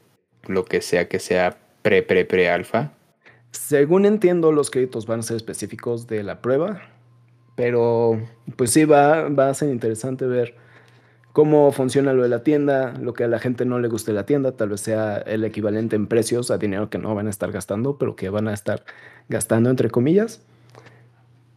lo 0.47 0.67
que 0.67 0.83
sea 0.83 1.09
que 1.09 1.19
sea 1.19 1.57
pre, 1.83 2.03
pre, 2.03 2.27
pre 2.27 2.51
alfa. 2.51 2.93
Según 3.53 4.05
entiendo, 4.05 4.53
los 4.53 4.71
créditos 4.71 5.07
van 5.07 5.21
a 5.21 5.23
ser 5.23 5.37
específicos 5.37 6.07
de 6.07 6.23
la 6.23 6.41
prueba, 6.41 6.83
pero 7.57 8.21
pues 8.57 8.71
sí, 8.71 8.85
va, 8.85 9.29
va 9.29 9.49
a 9.49 9.55
ser 9.55 9.71
interesante 9.71 10.27
ver 10.27 10.55
cómo 11.33 11.71
funciona 11.73 12.13
lo 12.13 12.23
de 12.23 12.29
la 12.29 12.43
tienda, 12.43 12.95
lo 13.01 13.13
que 13.13 13.25
a 13.25 13.29
la 13.29 13.39
gente 13.39 13.65
no 13.65 13.79
le 13.79 13.89
guste 13.89 14.13
la 14.13 14.27
tienda, 14.27 14.53
tal 14.53 14.71
vez 14.71 14.81
sea 14.81 15.19
el 15.19 15.45
equivalente 15.45 15.97
en 15.97 16.07
precios 16.07 16.51
a 16.51 16.59
dinero 16.59 16.91
que 16.91 16.99
no 16.99 17.15
van 17.15 17.27
a 17.27 17.31
estar 17.31 17.53
gastando, 17.53 17.99
pero 17.99 18.17
que 18.17 18.29
van 18.31 18.49
a 18.49 18.55
estar 18.55 18.85
gastando 19.29 19.71
entre 19.71 19.91
comillas. 19.91 20.43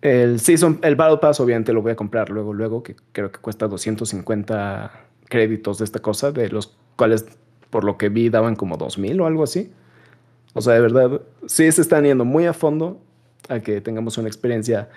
El 0.01 0.39
Season, 0.39 0.79
el 0.83 0.95
Battle 0.95 1.17
Pass 1.17 1.39
obviamente 1.39 1.73
lo 1.73 1.81
voy 1.81 1.93
a 1.93 1.95
comprar 1.95 2.29
luego, 2.29 2.53
luego, 2.53 2.83
que 2.83 2.95
creo 3.13 3.31
que 3.31 3.39
cuesta 3.39 3.67
250 3.67 4.91
créditos 5.29 5.79
de 5.79 5.85
esta 5.85 5.99
cosa, 5.99 6.31
de 6.31 6.49
los 6.49 6.77
cuales 6.95 7.25
por 7.69 7.83
lo 7.83 7.97
que 7.97 8.09
vi 8.09 8.29
daban 8.29 8.55
como 8.55 8.77
2000 8.77 9.21
o 9.21 9.25
algo 9.25 9.43
así. 9.43 9.71
O 10.53 10.61
sea, 10.61 10.73
de 10.73 10.81
verdad, 10.81 11.21
sí 11.47 11.71
se 11.71 11.81
están 11.81 12.03
yendo 12.03 12.25
muy 12.25 12.45
a 12.45 12.53
fondo 12.53 12.99
a 13.49 13.61
que 13.61 13.81
tengamos 13.81 14.17
una 14.17 14.27
experiencia 14.27 14.89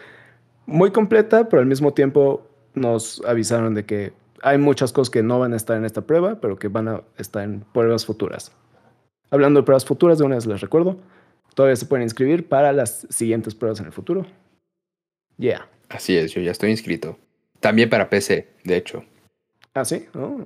muy 0.67 0.91
completa, 0.91 1.49
pero 1.49 1.61
al 1.61 1.67
mismo 1.67 1.95
tiempo 1.95 2.47
nos 2.75 3.23
avisaron 3.25 3.75
de 3.75 3.87
que 3.87 4.13
hay 4.43 4.59
muchas 4.59 4.93
cosas 4.93 5.11
que 5.11 5.23
no 5.23 5.39
van 5.39 5.53
a 5.53 5.57
estar 5.57 5.77
en 5.77 5.85
esta 5.85 6.03
prueba, 6.03 6.41
pero 6.41 6.59
que 6.59 6.69
van 6.69 6.89
a 6.89 7.03
estar 7.19 7.45
en 7.45 7.61
pruebas 7.73 8.07
futuras. 8.07 8.53
Hablando 9.31 9.61
de 9.61 9.65
pruebas 9.65 9.85
futuras, 9.85 10.19
de 10.19 10.25
una 10.25 10.37
vez 10.37 10.47
les 10.47 10.61
recuerdo, 10.61 10.99
todavía 11.55 11.77
se 11.77 11.87
pueden 11.87 12.05
inscribir 12.05 12.49
para 12.49 12.73
las 12.73 13.07
siguientes 13.11 13.55
pruebas 13.55 13.81
en 13.81 13.87
el 13.87 13.93
futuro. 13.93 14.27
Yeah. 15.39 15.69
Así 15.89 16.17
es, 16.17 16.33
yo 16.33 16.41
ya 16.41 16.51
estoy 16.51 16.71
inscrito. 16.71 17.19
También 17.61 17.91
para 17.91 18.09
PC, 18.09 18.49
de 18.65 18.77
hecho. 18.77 19.05
Ah, 19.75 19.85
sí. 19.85 20.07
Oh, 20.15 20.45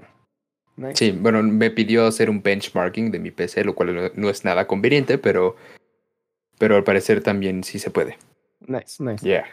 sí, 0.95 1.13
bueno, 1.13 1.43
me 1.43 1.71
pidió 1.71 2.07
hacer 2.07 2.31
un 2.31 2.43
benchmarking 2.43 3.11
de 3.11 3.19
mi 3.19 3.31
PC, 3.31 3.65
lo 3.65 3.75
cual 3.75 4.13
no 4.15 4.31
es 4.31 4.45
nada 4.45 4.67
conveniente, 4.67 5.19
pero, 5.19 5.57
pero 6.59 6.77
al 6.77 6.85
parecer 6.85 7.23
también 7.23 7.63
sí 7.65 7.79
se 7.79 7.91
puede. 7.91 8.19
Nice, 8.67 9.03
nice. 9.03 9.25
Yeah. 9.25 9.45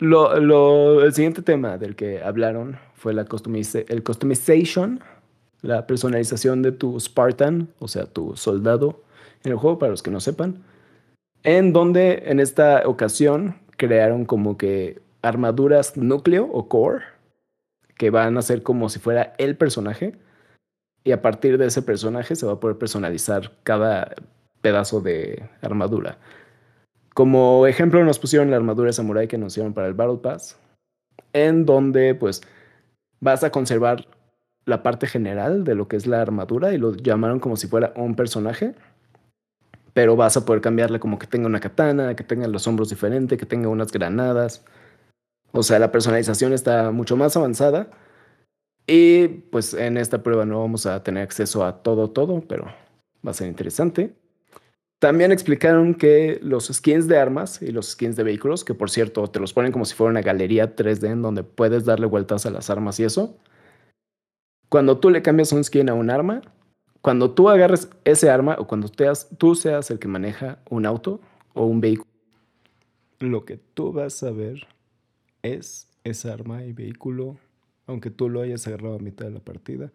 Lo, 0.00 1.04
el 1.04 1.12
siguiente 1.12 1.42
tema 1.42 1.76
del 1.76 1.94
que 1.94 2.22
hablaron 2.22 2.78
fue 2.94 3.12
el 3.12 4.02
customization, 4.02 5.00
la 5.60 5.86
personalización 5.86 6.62
de 6.62 6.72
tu 6.72 6.98
Spartan, 6.98 7.68
o 7.78 7.86
sea, 7.86 8.06
tu 8.06 8.34
soldado 8.34 9.02
en 9.44 9.52
el 9.52 9.58
juego, 9.58 9.78
para 9.78 9.90
los 9.90 10.02
que 10.02 10.10
no 10.10 10.20
sepan, 10.20 10.62
en 11.42 11.74
donde 11.74 12.22
en 12.26 12.40
esta 12.40 12.82
ocasión 12.86 13.56
crearon 13.76 14.24
como 14.24 14.56
que 14.56 15.00
armaduras 15.20 15.98
núcleo 15.98 16.48
o 16.50 16.68
core, 16.68 17.04
que 17.96 18.08
van 18.08 18.38
a 18.38 18.42
ser 18.42 18.62
como 18.62 18.88
si 18.88 18.98
fuera 18.98 19.34
el 19.36 19.56
personaje, 19.56 20.16
y 21.04 21.12
a 21.12 21.20
partir 21.20 21.58
de 21.58 21.66
ese 21.66 21.82
personaje 21.82 22.36
se 22.36 22.46
va 22.46 22.52
a 22.52 22.60
poder 22.60 22.78
personalizar 22.78 23.52
cada 23.64 24.14
pedazo 24.62 25.02
de 25.02 25.42
armadura. 25.60 26.18
Como 27.14 27.66
ejemplo 27.66 28.04
nos 28.04 28.18
pusieron 28.18 28.50
la 28.50 28.56
armadura 28.56 28.92
samurai 28.92 29.28
que 29.28 29.38
nos 29.38 29.54
dieron 29.54 29.74
para 29.74 29.88
el 29.88 29.94
Battle 29.94 30.18
Pass, 30.18 30.58
en 31.32 31.66
donde 31.66 32.14
pues 32.14 32.42
vas 33.20 33.44
a 33.44 33.50
conservar 33.50 34.06
la 34.64 34.82
parte 34.82 35.06
general 35.06 35.64
de 35.64 35.74
lo 35.74 35.88
que 35.88 35.96
es 35.96 36.06
la 36.06 36.20
armadura 36.20 36.72
y 36.72 36.78
lo 36.78 36.94
llamaron 36.94 37.40
como 37.40 37.56
si 37.56 37.66
fuera 37.66 37.92
un 37.96 38.14
personaje, 38.14 38.74
pero 39.92 40.16
vas 40.16 40.36
a 40.36 40.44
poder 40.44 40.60
cambiarle 40.60 41.00
como 41.00 41.18
que 41.18 41.26
tenga 41.26 41.46
una 41.46 41.60
katana, 41.60 42.14
que 42.14 42.24
tenga 42.24 42.46
los 42.46 42.66
hombros 42.66 42.90
diferentes, 42.90 43.38
que 43.38 43.46
tenga 43.46 43.68
unas 43.68 43.92
granadas. 43.92 44.64
O 45.52 45.62
sea, 45.62 45.78
la 45.78 45.90
personalización 45.90 46.52
está 46.52 46.92
mucho 46.92 47.16
más 47.16 47.36
avanzada. 47.36 47.90
Y 48.86 49.28
pues 49.28 49.74
en 49.74 49.96
esta 49.96 50.22
prueba 50.22 50.44
no 50.44 50.60
vamos 50.60 50.86
a 50.86 51.02
tener 51.02 51.22
acceso 51.22 51.64
a 51.64 51.82
todo, 51.82 52.10
todo, 52.10 52.40
pero 52.42 52.66
va 53.26 53.30
a 53.32 53.34
ser 53.34 53.48
interesante. 53.48 54.14
También 55.00 55.32
explicaron 55.32 55.94
que 55.94 56.38
los 56.42 56.66
skins 56.66 57.08
de 57.08 57.16
armas 57.16 57.62
y 57.62 57.72
los 57.72 57.92
skins 57.92 58.16
de 58.16 58.22
vehículos, 58.22 58.64
que 58.64 58.74
por 58.74 58.90
cierto 58.90 59.26
te 59.28 59.40
los 59.40 59.54
ponen 59.54 59.72
como 59.72 59.86
si 59.86 59.94
fuera 59.94 60.10
una 60.10 60.20
galería 60.20 60.76
3D 60.76 61.10
en 61.10 61.22
donde 61.22 61.42
puedes 61.42 61.86
darle 61.86 62.04
vueltas 62.04 62.44
a 62.44 62.50
las 62.50 62.68
armas 62.68 63.00
y 63.00 63.04
eso. 63.04 63.38
Cuando 64.68 64.98
tú 64.98 65.08
le 65.08 65.22
cambias 65.22 65.52
un 65.52 65.64
skin 65.64 65.88
a 65.88 65.94
un 65.94 66.10
arma, 66.10 66.42
cuando 67.00 67.30
tú 67.30 67.48
agarres 67.48 67.88
ese 68.04 68.28
arma 68.28 68.56
o 68.58 68.66
cuando 68.66 68.90
tú 68.90 69.54
seas 69.54 69.90
el 69.90 69.98
que 69.98 70.06
maneja 70.06 70.58
un 70.68 70.84
auto 70.84 71.22
o 71.54 71.64
un 71.64 71.80
vehículo, 71.80 72.10
lo 73.20 73.46
que 73.46 73.56
tú 73.56 73.94
vas 73.94 74.22
a 74.22 74.30
ver 74.30 74.66
es 75.42 75.88
esa 76.04 76.34
arma 76.34 76.64
y 76.64 76.74
vehículo, 76.74 77.38
aunque 77.86 78.10
tú 78.10 78.28
lo 78.28 78.42
hayas 78.42 78.66
agarrado 78.66 78.96
a 78.96 78.98
mitad 78.98 79.24
de 79.24 79.32
la 79.32 79.40
partida 79.40 79.90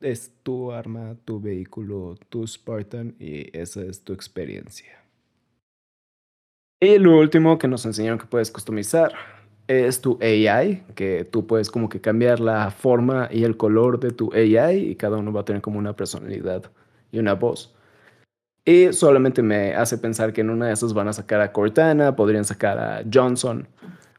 es 0.00 0.32
tu 0.42 0.72
arma, 0.72 1.16
tu 1.24 1.40
vehículo, 1.40 2.16
tu 2.28 2.46
Spartan 2.46 3.14
y 3.18 3.56
esa 3.56 3.82
es 3.82 4.02
tu 4.02 4.12
experiencia. 4.12 5.04
Y 6.80 6.98
lo 6.98 7.18
último 7.18 7.58
que 7.58 7.66
nos 7.66 7.84
enseñaron 7.86 8.18
que 8.18 8.26
puedes 8.26 8.50
customizar 8.50 9.12
es 9.66 10.00
tu 10.00 10.18
AI, 10.22 10.84
que 10.94 11.24
tú 11.24 11.46
puedes 11.46 11.70
como 11.70 11.88
que 11.88 12.00
cambiar 12.00 12.40
la 12.40 12.70
forma 12.70 13.28
y 13.30 13.44
el 13.44 13.56
color 13.56 14.00
de 14.00 14.12
tu 14.12 14.32
AI 14.32 14.90
y 14.90 14.94
cada 14.94 15.16
uno 15.16 15.32
va 15.32 15.40
a 15.40 15.44
tener 15.44 15.60
como 15.60 15.78
una 15.78 15.94
personalidad 15.94 16.70
y 17.10 17.18
una 17.18 17.34
voz. 17.34 17.74
Y 18.64 18.92
solamente 18.92 19.42
me 19.42 19.74
hace 19.74 19.98
pensar 19.98 20.32
que 20.32 20.42
en 20.42 20.50
una 20.50 20.66
de 20.66 20.74
esas 20.74 20.94
van 20.94 21.08
a 21.08 21.12
sacar 21.12 21.40
a 21.40 21.52
Cortana, 21.52 22.14
podrían 22.14 22.44
sacar 22.44 22.78
a 22.78 23.02
Johnson 23.12 23.66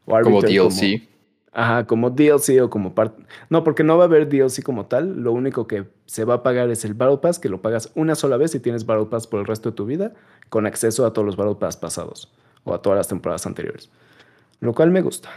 o 0.04 0.20
Como 0.20 0.42
DLC. 0.42 1.08
Ajá, 1.52 1.86
como 1.86 2.10
DLC 2.10 2.60
o 2.62 2.70
como 2.70 2.94
parte. 2.94 3.24
No, 3.48 3.64
porque 3.64 3.82
no 3.82 3.96
va 3.96 4.04
a 4.04 4.06
haber 4.06 4.28
DLC 4.28 4.62
como 4.62 4.86
tal. 4.86 5.22
Lo 5.22 5.32
único 5.32 5.66
que 5.66 5.88
se 6.06 6.24
va 6.24 6.34
a 6.34 6.42
pagar 6.42 6.70
es 6.70 6.84
el 6.84 6.94
Battle 6.94 7.18
Pass, 7.18 7.38
que 7.40 7.48
lo 7.48 7.60
pagas 7.60 7.90
una 7.96 8.14
sola 8.14 8.36
vez 8.36 8.54
y 8.54 8.60
tienes 8.60 8.86
Battle 8.86 9.06
Pass 9.06 9.26
por 9.26 9.40
el 9.40 9.46
resto 9.46 9.70
de 9.70 9.76
tu 9.76 9.84
vida, 9.84 10.12
con 10.48 10.66
acceso 10.66 11.04
a 11.04 11.12
todos 11.12 11.26
los 11.26 11.36
Battle 11.36 11.56
Pass 11.56 11.76
pasados 11.76 12.32
o 12.64 12.74
a 12.74 12.82
todas 12.82 12.98
las 12.98 13.08
temporadas 13.08 13.46
anteriores. 13.46 13.90
Lo 14.60 14.74
cual 14.74 14.90
me 14.90 15.02
gusta. 15.02 15.30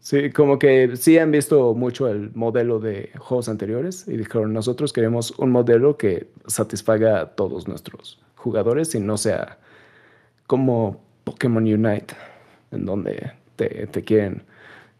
Sí, 0.00 0.32
como 0.32 0.58
que 0.58 0.96
sí 0.96 1.16
han 1.18 1.30
visto 1.30 1.74
mucho 1.74 2.08
el 2.08 2.32
modelo 2.34 2.80
de 2.80 3.12
juegos 3.18 3.48
anteriores 3.48 4.08
y 4.08 4.16
dijeron, 4.16 4.52
nosotros 4.52 4.92
queremos 4.92 5.30
un 5.38 5.52
modelo 5.52 5.96
que 5.96 6.28
satisfaga 6.48 7.20
a 7.20 7.26
todos 7.36 7.68
nuestros 7.68 8.20
jugadores 8.34 8.96
y 8.96 9.00
no 9.00 9.16
sea 9.16 9.60
como 10.48 11.04
Pokémon 11.22 11.62
Unite, 11.62 12.16
en 12.72 12.84
donde 12.84 13.32
te, 13.54 13.86
te 13.86 14.02
quieren 14.02 14.42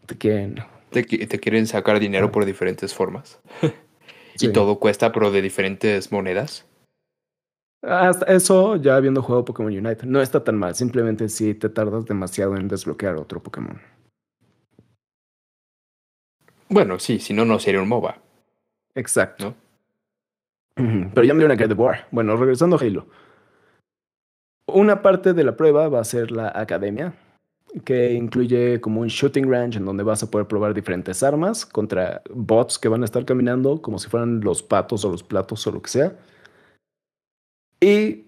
te 0.05 0.17
quieren. 0.17 0.55
Te, 0.89 1.05
quieren 1.05 1.65
sacar 1.65 1.99
dinero 1.99 2.31
por 2.31 2.45
diferentes 2.45 2.93
formas. 2.93 3.39
y 4.39 4.49
todo 4.49 4.79
cuesta, 4.79 5.11
pero 5.11 5.31
de 5.31 5.41
diferentes 5.41 6.11
monedas. 6.11 6.65
Hasta 7.81 8.25
eso, 8.27 8.77
ya 8.77 8.95
habiendo 8.95 9.21
jugado 9.21 9.43
Pokémon 9.43 9.73
Unite, 9.73 10.05
no 10.05 10.21
está 10.21 10.43
tan 10.43 10.57
mal. 10.57 10.75
Simplemente 10.75 11.27
si 11.29 11.53
te 11.53 11.69
tardas 11.69 12.05
demasiado 12.05 12.55
en 12.55 12.67
desbloquear 12.67 13.15
otro 13.15 13.41
Pokémon. 13.41 13.81
Bueno, 16.69 16.99
sí, 16.99 17.19
si 17.19 17.33
no, 17.33 17.43
no 17.43 17.59
sería 17.59 17.81
un 17.81 17.89
MOBA. 17.89 18.17
Exacto. 18.95 19.55
Pero 20.75 21.23
ya 21.23 21.33
me 21.33 21.39
dio 21.39 21.45
una 21.45 21.55
de 21.55 21.73
War. 21.73 22.07
Bueno, 22.11 22.35
regresando 22.35 22.77
a 22.77 22.79
Halo. 22.79 23.07
Una 24.67 25.01
parte 25.01 25.33
de 25.33 25.43
la 25.43 25.55
prueba 25.55 25.89
va 25.89 25.99
a 25.99 26.05
ser 26.05 26.31
la 26.31 26.51
academia, 26.55 27.13
que 27.85 28.13
incluye 28.13 28.79
como 28.81 29.01
un 29.01 29.07
shooting 29.07 29.49
range 29.49 29.77
en 29.77 29.85
donde 29.85 30.03
vas 30.03 30.21
a 30.23 30.29
poder 30.29 30.47
probar 30.47 30.73
diferentes 30.73 31.23
armas 31.23 31.65
contra 31.65 32.21
bots 32.29 32.77
que 32.77 32.87
van 32.87 33.01
a 33.01 33.05
estar 33.05 33.25
caminando 33.25 33.81
como 33.81 33.97
si 33.97 34.09
fueran 34.09 34.41
los 34.41 34.61
patos 34.61 35.03
o 35.05 35.11
los 35.11 35.23
platos 35.23 35.65
o 35.65 35.71
lo 35.71 35.81
que 35.81 35.89
sea. 35.89 36.15
Y 37.81 38.25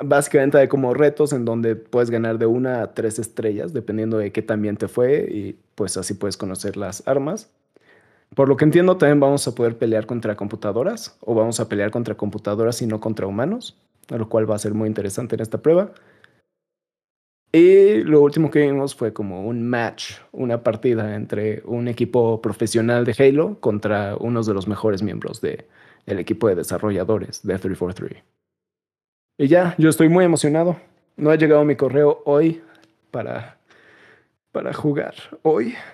básicamente 0.00 0.58
hay 0.58 0.68
como 0.68 0.94
retos 0.94 1.32
en 1.32 1.44
donde 1.44 1.76
puedes 1.76 2.10
ganar 2.10 2.38
de 2.38 2.46
una 2.46 2.82
a 2.82 2.94
tres 2.94 3.18
estrellas 3.18 3.72
dependiendo 3.72 4.18
de 4.18 4.32
qué 4.32 4.42
tan 4.42 4.62
bien 4.62 4.76
te 4.76 4.88
fue 4.88 5.26
y 5.30 5.58
pues 5.74 5.96
así 5.96 6.14
puedes 6.14 6.36
conocer 6.36 6.76
las 6.76 7.06
armas. 7.06 7.50
Por 8.34 8.48
lo 8.48 8.56
que 8.56 8.64
entiendo 8.64 8.96
también 8.96 9.20
vamos 9.20 9.46
a 9.46 9.54
poder 9.54 9.78
pelear 9.78 10.06
contra 10.06 10.36
computadoras 10.36 11.16
o 11.20 11.34
vamos 11.34 11.60
a 11.60 11.68
pelear 11.68 11.90
contra 11.90 12.16
computadoras 12.16 12.82
y 12.82 12.86
no 12.86 13.00
contra 13.00 13.26
humanos, 13.26 13.76
lo 14.08 14.28
cual 14.28 14.50
va 14.50 14.56
a 14.56 14.58
ser 14.58 14.74
muy 14.74 14.88
interesante 14.88 15.36
en 15.36 15.42
esta 15.42 15.58
prueba. 15.58 15.92
Y 17.52 18.02
lo 18.02 18.20
último 18.20 18.50
que 18.50 18.60
vimos 18.60 18.94
fue 18.94 19.12
como 19.12 19.46
un 19.46 19.66
match, 19.66 20.14
una 20.32 20.62
partida 20.62 21.14
entre 21.14 21.62
un 21.64 21.88
equipo 21.88 22.42
profesional 22.42 23.04
de 23.04 23.14
Halo 23.18 23.58
contra 23.60 24.16
unos 24.16 24.46
de 24.46 24.54
los 24.54 24.68
mejores 24.68 25.02
miembros 25.02 25.40
del 25.40 25.64
equipo 26.06 26.48
de 26.48 26.56
desarrolladores 26.56 27.42
de 27.42 27.58
343. 27.58 28.22
Y 29.38 29.48
ya, 29.48 29.74
yo 29.78 29.88
estoy 29.88 30.08
muy 30.08 30.24
emocionado. 30.24 30.76
No 31.16 31.30
ha 31.30 31.36
llegado 31.36 31.64
mi 31.64 31.76
correo 31.76 32.22
hoy 32.24 32.62
para, 33.10 33.58
para 34.52 34.72
jugar 34.72 35.14
hoy. 35.42 35.74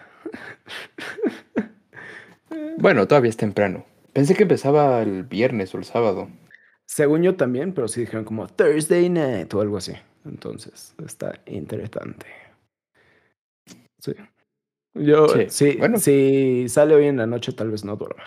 Bueno, 2.78 3.06
todavía 3.06 3.30
es 3.30 3.36
temprano. 3.36 3.84
Pensé 4.12 4.34
que 4.34 4.42
empezaba 4.42 5.00
el 5.02 5.22
viernes 5.22 5.74
o 5.74 5.78
el 5.78 5.84
sábado. 5.84 6.28
Según 6.84 7.22
yo 7.22 7.36
también, 7.36 7.72
pero 7.72 7.88
sí 7.88 8.00
dijeron 8.00 8.24
como 8.24 8.46
Thursday 8.46 9.08
night 9.08 9.52
o 9.54 9.60
algo 9.60 9.76
así. 9.76 9.92
Entonces, 10.24 10.94
está 11.04 11.40
interesante. 11.46 12.26
Sí. 13.98 14.12
Yo, 14.94 15.26
sí, 15.48 15.76
bueno. 15.78 15.98
si 15.98 16.68
sale 16.68 16.94
hoy 16.94 17.06
en 17.06 17.16
la 17.16 17.26
noche, 17.26 17.52
tal 17.52 17.70
vez 17.70 17.84
no 17.84 17.96
duerma. 17.96 18.24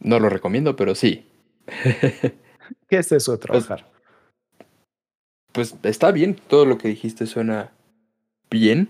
No 0.00 0.18
lo 0.18 0.28
recomiendo, 0.28 0.74
pero 0.76 0.94
sí. 0.94 1.26
¿Qué 2.88 2.96
es 2.96 3.12
eso 3.12 3.32
de 3.32 3.38
pues 3.38 3.66
trabajar? 3.66 3.90
Pues, 5.52 5.74
está 5.82 6.12
bien, 6.12 6.36
todo 6.48 6.64
lo 6.64 6.78
que 6.78 6.88
dijiste 6.88 7.26
suena 7.26 7.72
bien. 8.50 8.88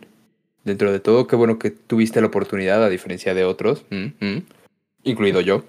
Dentro 0.64 0.92
de 0.92 1.00
todo, 1.00 1.26
qué 1.26 1.34
bueno 1.34 1.58
que 1.58 1.70
tuviste 1.70 2.20
la 2.20 2.26
oportunidad, 2.26 2.84
a 2.84 2.90
diferencia 2.90 3.32
de 3.32 3.44
otros, 3.44 3.86
mm, 3.90 4.06
mm, 4.20 4.46
incluido 5.04 5.40
yo. 5.40 5.64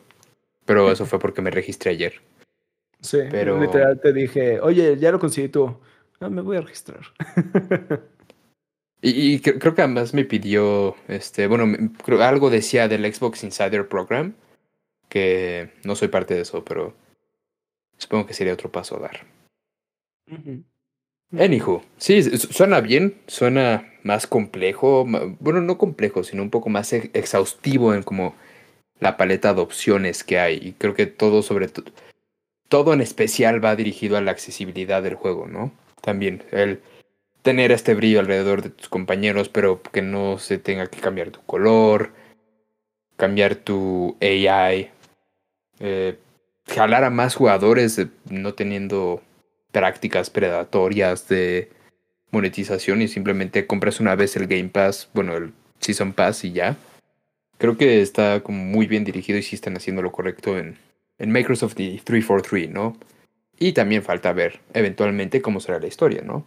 Pero 0.65 0.91
eso 0.91 1.05
fue 1.05 1.19
porque 1.19 1.41
me 1.41 1.51
registré 1.51 1.91
ayer. 1.91 2.21
Sí, 3.01 3.19
pero 3.29 3.59
literal 3.59 3.99
te 4.01 4.11
dije, 4.11 4.59
oye, 4.59 4.97
ya 4.97 5.11
lo 5.11 5.19
conseguí 5.19 5.49
tú. 5.49 5.77
Ah, 6.19 6.29
me 6.29 6.41
voy 6.41 6.57
a 6.57 6.61
registrar. 6.61 6.99
y, 9.01 9.39
creo 9.39 9.73
que 9.73 9.81
además 9.81 10.13
me 10.13 10.25
pidió, 10.25 10.95
este, 11.07 11.47
bueno, 11.47 11.65
algo 12.19 12.49
decía 12.49 12.87
del 12.87 13.11
Xbox 13.11 13.43
Insider 13.43 13.87
Program, 13.87 14.33
que 15.07 15.71
no 15.85 15.95
soy 15.95 16.09
parte 16.09 16.35
de 16.35 16.41
eso, 16.41 16.65
pero 16.65 16.93
supongo 17.97 18.25
que 18.27 18.33
sería 18.33 18.53
otro 18.53 18.71
paso 18.71 18.97
a 18.97 18.99
dar. 18.99 19.25
Anywho, 21.31 21.83
sí, 21.97 22.21
suena 22.23 22.81
bien, 22.81 23.21
suena 23.27 23.93
más 24.03 24.27
complejo, 24.27 25.05
bueno, 25.39 25.61
no 25.61 25.77
complejo, 25.77 26.23
sino 26.23 26.43
un 26.43 26.49
poco 26.49 26.69
más 26.69 26.91
exhaustivo 26.91 27.93
en 27.93 28.03
como 28.03 28.35
la 28.99 29.15
paleta 29.15 29.53
de 29.53 29.61
opciones 29.61 30.23
que 30.25 30.39
hay. 30.39 30.59
Y 30.61 30.73
creo 30.73 30.93
que 30.93 31.05
todo 31.05 31.41
sobre 31.41 31.69
todo 31.69 31.91
todo 32.69 32.93
en 32.93 33.01
especial 33.01 33.63
va 33.63 33.75
dirigido 33.75 34.15
a 34.15 34.21
la 34.21 34.31
accesibilidad 34.31 35.03
del 35.03 35.15
juego, 35.15 35.47
¿no? 35.47 35.71
También 36.01 36.43
el 36.51 36.81
tener 37.41 37.71
este 37.71 37.95
brillo 37.95 38.19
alrededor 38.19 38.61
de 38.61 38.69
tus 38.69 38.87
compañeros, 38.87 39.49
pero 39.49 39.81
que 39.81 40.01
no 40.01 40.37
se 40.37 40.57
tenga 40.57 40.87
que 40.87 40.99
cambiar 40.99 41.31
tu 41.31 41.41
color, 41.41 42.11
cambiar 43.17 43.55
tu 43.55 44.15
AI, 44.21 44.89
eh, 45.79 46.17
jalar 46.67 47.03
a 47.03 47.09
más 47.09 47.35
jugadores 47.35 47.99
no 48.29 48.53
teniendo 48.53 49.21
prácticas 49.71 50.29
predatorias 50.29 51.27
de 51.27 51.69
monetización 52.31 53.01
y 53.01 53.07
simplemente 53.07 53.65
compras 53.65 53.99
una 53.99 54.15
vez 54.15 54.35
el 54.35 54.47
Game 54.47 54.69
Pass, 54.69 55.09
bueno, 55.13 55.35
el 55.35 55.53
Season 55.79 56.13
Pass 56.13 56.43
y 56.43 56.51
ya. 56.51 56.77
Creo 57.57 57.77
que 57.77 58.01
está 58.01 58.41
como 58.41 58.63
muy 58.63 58.85
bien 58.87 59.03
dirigido 59.03 59.39
y 59.39 59.43
sí 59.43 59.55
están 59.55 59.75
haciendo 59.75 60.01
lo 60.01 60.11
correcto 60.11 60.57
en, 60.57 60.77
en 61.19 61.31
Microsoft 61.31 61.75
343, 61.75 62.71
¿no? 62.71 62.97
Y 63.59 63.73
también 63.73 64.01
falta 64.01 64.33
ver 64.33 64.61
eventualmente 64.73 65.41
cómo 65.41 65.59
será 65.59 65.79
la 65.79 65.87
historia, 65.87 66.21
¿no? 66.23 66.45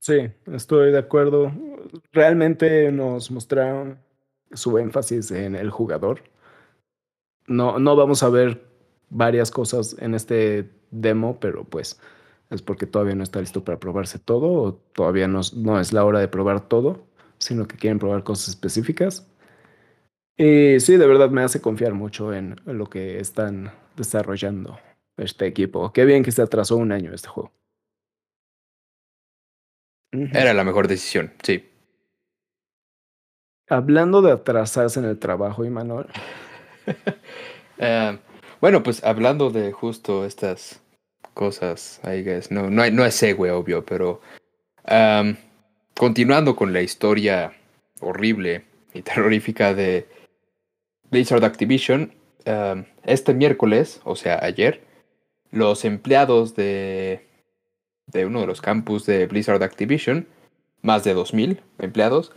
Sí, 0.00 0.30
estoy 0.52 0.90
de 0.90 0.98
acuerdo. 0.98 1.52
Realmente 2.12 2.90
nos 2.92 3.30
mostraron 3.30 3.98
su 4.52 4.78
énfasis 4.78 5.30
en 5.30 5.54
el 5.54 5.70
jugador. 5.70 6.22
No, 7.46 7.78
no 7.78 7.94
vamos 7.94 8.22
a 8.22 8.28
ver 8.28 8.64
varias 9.10 9.50
cosas 9.50 9.96
en 10.00 10.14
este 10.14 10.70
demo, 10.90 11.38
pero 11.40 11.64
pues 11.64 12.00
es 12.50 12.62
porque 12.62 12.86
todavía 12.86 13.14
no 13.14 13.22
está 13.22 13.40
listo 13.40 13.64
para 13.64 13.78
probarse 13.78 14.18
todo 14.18 14.52
o 14.52 14.74
todavía 14.74 15.28
no 15.28 15.40
es 15.80 15.92
la 15.92 16.04
hora 16.04 16.20
de 16.20 16.28
probar 16.28 16.68
todo, 16.68 17.06
sino 17.38 17.66
que 17.66 17.76
quieren 17.76 17.98
probar 17.98 18.24
cosas 18.24 18.48
específicas. 18.48 19.26
Y 20.36 20.80
sí, 20.80 20.96
de 20.96 21.06
verdad 21.06 21.30
me 21.30 21.42
hace 21.42 21.60
confiar 21.60 21.94
mucho 21.94 22.34
en 22.34 22.60
lo 22.66 22.86
que 22.86 23.18
están 23.18 23.72
desarrollando 23.96 24.78
este 25.16 25.46
equipo. 25.46 25.92
Qué 25.92 26.04
bien 26.04 26.22
que 26.22 26.32
se 26.32 26.42
atrasó 26.42 26.76
un 26.76 26.92
año 26.92 27.12
este 27.14 27.28
juego. 27.28 27.52
Era 30.12 30.54
la 30.54 30.64
mejor 30.64 30.88
decisión, 30.88 31.32
sí. 31.42 31.68
Hablando 33.68 34.22
de 34.22 34.32
atrasarse 34.32 35.00
en 35.00 35.06
el 35.06 35.18
trabajo, 35.18 35.64
Imanol. 35.64 36.06
uh, 37.78 38.16
bueno, 38.60 38.82
pues 38.82 39.02
hablando 39.04 39.50
de 39.50 39.72
justo 39.72 40.24
estas 40.24 40.80
cosas, 41.34 42.00
I 42.04 42.22
guess. 42.22 42.50
No, 42.50 42.70
no, 42.70 42.88
no 42.90 43.04
es 43.04 43.14
segue, 43.14 43.50
obvio, 43.50 43.84
pero 43.84 44.20
um, 44.88 45.34
continuando 45.96 46.54
con 46.54 46.72
la 46.72 46.82
historia 46.82 47.52
horrible 48.00 48.64
y 48.94 49.02
terrorífica 49.02 49.74
de 49.74 50.06
Blizzard 51.10 51.44
Activision, 51.44 52.12
um, 52.46 52.84
este 53.04 53.34
miércoles, 53.34 54.00
o 54.04 54.16
sea, 54.16 54.38
ayer, 54.42 54.82
los 55.50 55.84
empleados 55.84 56.54
de, 56.54 57.26
de 58.06 58.26
uno 58.26 58.40
de 58.40 58.46
los 58.46 58.60
campus 58.60 59.06
de 59.06 59.26
Blizzard 59.26 59.62
Activision, 59.62 60.26
más 60.82 61.04
de 61.04 61.14
2.000 61.16 61.60
empleados, 61.78 62.32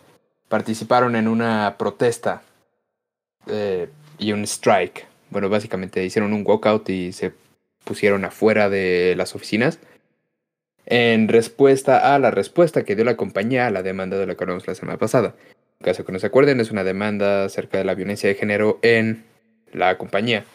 participaron 0.47 1.15
en 1.15 1.27
una 1.27 1.75
protesta 1.77 2.41
eh, 3.47 3.89
y 4.17 4.31
un 4.33 4.43
strike. 4.43 5.07
Bueno, 5.29 5.49
básicamente 5.49 6.03
hicieron 6.03 6.33
un 6.33 6.43
walkout 6.45 6.89
y 6.89 7.13
se 7.13 7.33
pusieron 7.83 8.25
afuera 8.25 8.69
de 8.69 9.13
las 9.15 9.35
oficinas 9.35 9.79
en 10.85 11.27
respuesta 11.27 12.15
a 12.15 12.19
la 12.19 12.31
respuesta 12.31 12.83
que 12.83 12.95
dio 12.95 13.05
la 13.05 13.15
compañía 13.15 13.67
a 13.67 13.71
la 13.71 13.83
demanda 13.83 14.17
de 14.17 14.25
la 14.25 14.35
que 14.35 14.43
hablamos 14.43 14.67
la 14.67 14.75
semana 14.75 14.97
pasada 14.97 15.35
caso 15.81 16.05
que 16.05 16.11
no 16.11 16.19
se 16.19 16.27
acuerden, 16.27 16.59
es 16.59 16.71
una 16.71 16.83
demanda 16.83 17.45
acerca 17.45 17.77
de 17.77 17.85
la 17.85 17.95
violencia 17.95 18.29
de 18.29 18.35
género 18.35 18.79
en 18.81 19.25
la 19.71 19.97
compañía. 19.97 20.45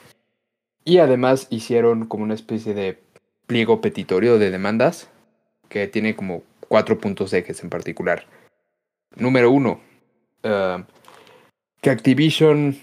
Y 0.85 0.99
además 0.99 1.47
hicieron 1.51 2.07
como 2.07 2.25
una 2.25 2.35
especie 2.35 2.75
de 2.75 2.99
pliego 3.47 3.81
petitorio 3.81 4.39
de 4.39 4.51
demandas 4.51 5.09
que 5.69 5.87
tiene 5.89 6.15
como 6.15 6.43
cuatro 6.69 6.99
puntos 6.99 7.33
ejes 7.33 7.63
en 7.63 7.71
particular. 7.71 8.27
Número 9.17 9.51
uno, 9.51 9.81
eh, 10.43 10.83
que 11.81 11.91
Activision 11.91 12.77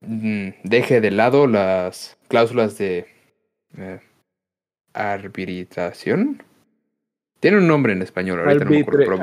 mm, 0.00 0.48
deje 0.64 1.00
de 1.00 1.10
lado 1.10 1.46
las 1.46 2.16
cláusulas 2.28 2.78
de 2.78 3.06
uh, 3.76 3.98
arbitración. 4.92 6.42
Tiene 7.40 7.58
un 7.58 7.68
nombre 7.68 7.92
en 7.92 8.02
español, 8.02 8.40
ahorita 8.40 8.64
no 8.64 8.70
me 8.70 8.80
acuerdo. 8.80 9.22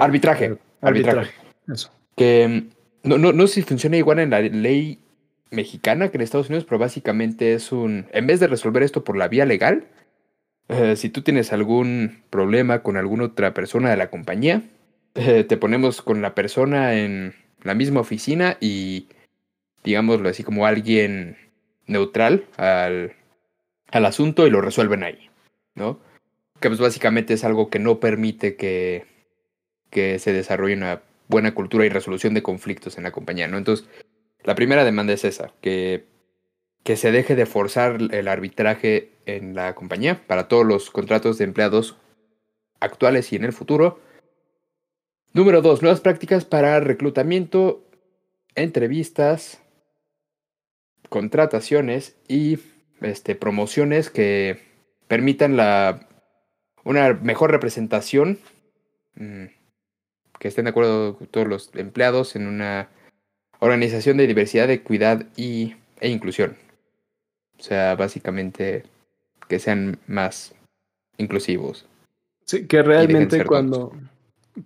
Arbitraje. 0.00 0.58
Arbitraje. 0.84 1.32
Eso. 1.72 1.90
Que 2.16 2.64
no, 3.02 3.18
no, 3.18 3.32
no 3.32 3.46
sé 3.46 3.54
si 3.54 3.62
funciona 3.62 3.96
igual 3.96 4.18
en 4.18 4.30
la 4.30 4.40
ley 4.40 4.98
mexicana 5.50 6.10
que 6.10 6.18
en 6.18 6.22
Estados 6.22 6.48
Unidos, 6.48 6.64
pero 6.64 6.78
básicamente 6.78 7.54
es 7.54 7.72
un. 7.72 8.06
En 8.12 8.26
vez 8.26 8.40
de 8.40 8.46
resolver 8.46 8.82
esto 8.82 9.04
por 9.04 9.16
la 9.16 9.28
vía 9.28 9.46
legal, 9.46 9.86
eh, 10.68 10.96
si 10.96 11.10
tú 11.10 11.22
tienes 11.22 11.52
algún 11.52 12.22
problema 12.30 12.82
con 12.82 12.96
alguna 12.96 13.24
otra 13.24 13.54
persona 13.54 13.90
de 13.90 13.96
la 13.96 14.10
compañía, 14.10 14.62
eh, 15.14 15.44
te 15.44 15.56
ponemos 15.56 16.02
con 16.02 16.22
la 16.22 16.34
persona 16.34 16.94
en 16.94 17.34
la 17.62 17.74
misma 17.74 18.00
oficina 18.00 18.56
y, 18.60 19.08
digámoslo 19.84 20.28
así, 20.28 20.42
como 20.42 20.66
alguien 20.66 21.36
neutral 21.86 22.46
al, 22.56 23.12
al 23.90 24.06
asunto 24.06 24.46
y 24.46 24.50
lo 24.50 24.60
resuelven 24.60 25.02
ahí, 25.02 25.30
¿no? 25.74 26.00
Que 26.60 26.68
pues 26.68 26.80
básicamente 26.80 27.34
es 27.34 27.44
algo 27.44 27.68
que 27.68 27.78
no 27.78 28.00
permite 28.00 28.56
que 28.56 29.04
que 29.94 30.18
se 30.18 30.34
desarrolle 30.34 30.74
una 30.76 31.00
buena 31.28 31.54
cultura 31.54 31.86
y 31.86 31.88
resolución 31.88 32.34
de 32.34 32.42
conflictos 32.42 32.98
en 32.98 33.04
la 33.04 33.12
compañía, 33.12 33.48
¿no? 33.48 33.56
Entonces, 33.56 33.88
la 34.42 34.54
primera 34.54 34.84
demanda 34.84 35.14
es 35.14 35.24
esa, 35.24 35.54
que 35.62 36.04
que 36.84 36.96
se 36.96 37.10
deje 37.10 37.34
de 37.34 37.46
forzar 37.46 37.98
el 38.10 38.28
arbitraje 38.28 39.10
en 39.24 39.54
la 39.54 39.74
compañía 39.74 40.26
para 40.26 40.48
todos 40.48 40.66
los 40.66 40.90
contratos 40.90 41.38
de 41.38 41.44
empleados 41.44 41.96
actuales 42.78 43.32
y 43.32 43.36
en 43.36 43.44
el 43.44 43.54
futuro. 43.54 44.00
Número 45.32 45.62
dos, 45.62 45.80
nuevas 45.80 46.02
prácticas 46.02 46.44
para 46.44 46.78
reclutamiento, 46.80 47.82
entrevistas, 48.54 49.62
contrataciones 51.08 52.16
y 52.28 52.58
este, 53.00 53.34
promociones 53.34 54.10
que 54.10 54.60
permitan 55.08 55.56
la, 55.56 56.06
una 56.84 57.14
mejor 57.14 57.50
representación, 57.50 58.38
mm, 59.14 59.44
que 60.44 60.48
estén 60.48 60.66
de 60.66 60.72
acuerdo 60.72 61.14
todos 61.30 61.48
los 61.48 61.70
empleados 61.74 62.36
en 62.36 62.46
una 62.46 62.90
organización 63.60 64.18
de 64.18 64.26
diversidad, 64.26 64.68
equidad 64.68 65.24
y, 65.38 65.74
e 65.98 66.10
inclusión. 66.10 66.54
O 67.58 67.62
sea, 67.62 67.94
básicamente 67.94 68.84
que 69.48 69.58
sean 69.58 69.98
más 70.06 70.54
inclusivos. 71.16 71.86
Sí, 72.44 72.66
que 72.66 72.82
realmente 72.82 73.42
cuando, 73.46 73.94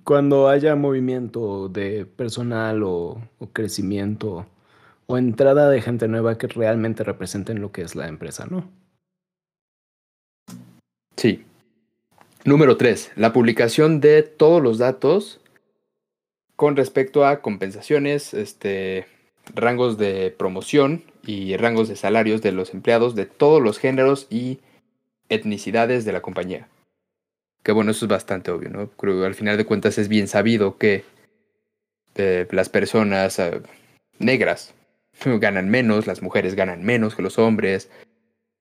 cuando 0.02 0.48
haya 0.48 0.74
movimiento 0.74 1.68
de 1.68 2.06
personal 2.06 2.82
o, 2.82 3.22
o, 3.38 3.46
crecimiento 3.52 4.46
o 5.06 5.16
entrada 5.16 5.70
de 5.70 5.80
gente 5.80 6.08
nueva 6.08 6.38
que 6.38 6.48
realmente 6.48 7.04
representen 7.04 7.60
lo 7.60 7.70
que 7.70 7.82
es 7.82 7.94
la 7.94 8.08
empresa, 8.08 8.46
¿no? 8.50 8.68
Sí. 11.16 11.44
Número 12.44 12.76
tres, 12.76 13.12
la 13.14 13.32
publicación 13.32 14.00
de 14.00 14.24
todos 14.24 14.60
los 14.60 14.78
datos 14.78 15.40
con 16.58 16.74
respecto 16.74 17.24
a 17.24 17.40
compensaciones, 17.40 18.34
este, 18.34 19.06
rangos 19.54 19.96
de 19.96 20.34
promoción 20.36 21.04
y 21.24 21.56
rangos 21.56 21.88
de 21.88 21.94
salarios 21.94 22.42
de 22.42 22.50
los 22.50 22.74
empleados 22.74 23.14
de 23.14 23.26
todos 23.26 23.62
los 23.62 23.78
géneros 23.78 24.26
y 24.28 24.58
etnicidades 25.28 26.04
de 26.04 26.10
la 26.10 26.20
compañía. 26.20 26.66
Que 27.62 27.70
bueno, 27.70 27.92
eso 27.92 28.06
es 28.06 28.08
bastante 28.08 28.50
obvio, 28.50 28.70
¿no? 28.70 28.90
Al 29.24 29.36
final 29.36 29.56
de 29.56 29.66
cuentas 29.66 29.98
es 29.98 30.08
bien 30.08 30.26
sabido 30.26 30.78
que 30.78 31.04
eh, 32.16 32.48
las 32.50 32.68
personas 32.68 33.38
eh, 33.38 33.60
negras 34.18 34.74
ganan 35.24 35.68
menos, 35.68 36.08
las 36.08 36.22
mujeres 36.22 36.56
ganan 36.56 36.82
menos 36.82 37.14
que 37.14 37.22
los 37.22 37.38
hombres. 37.38 37.88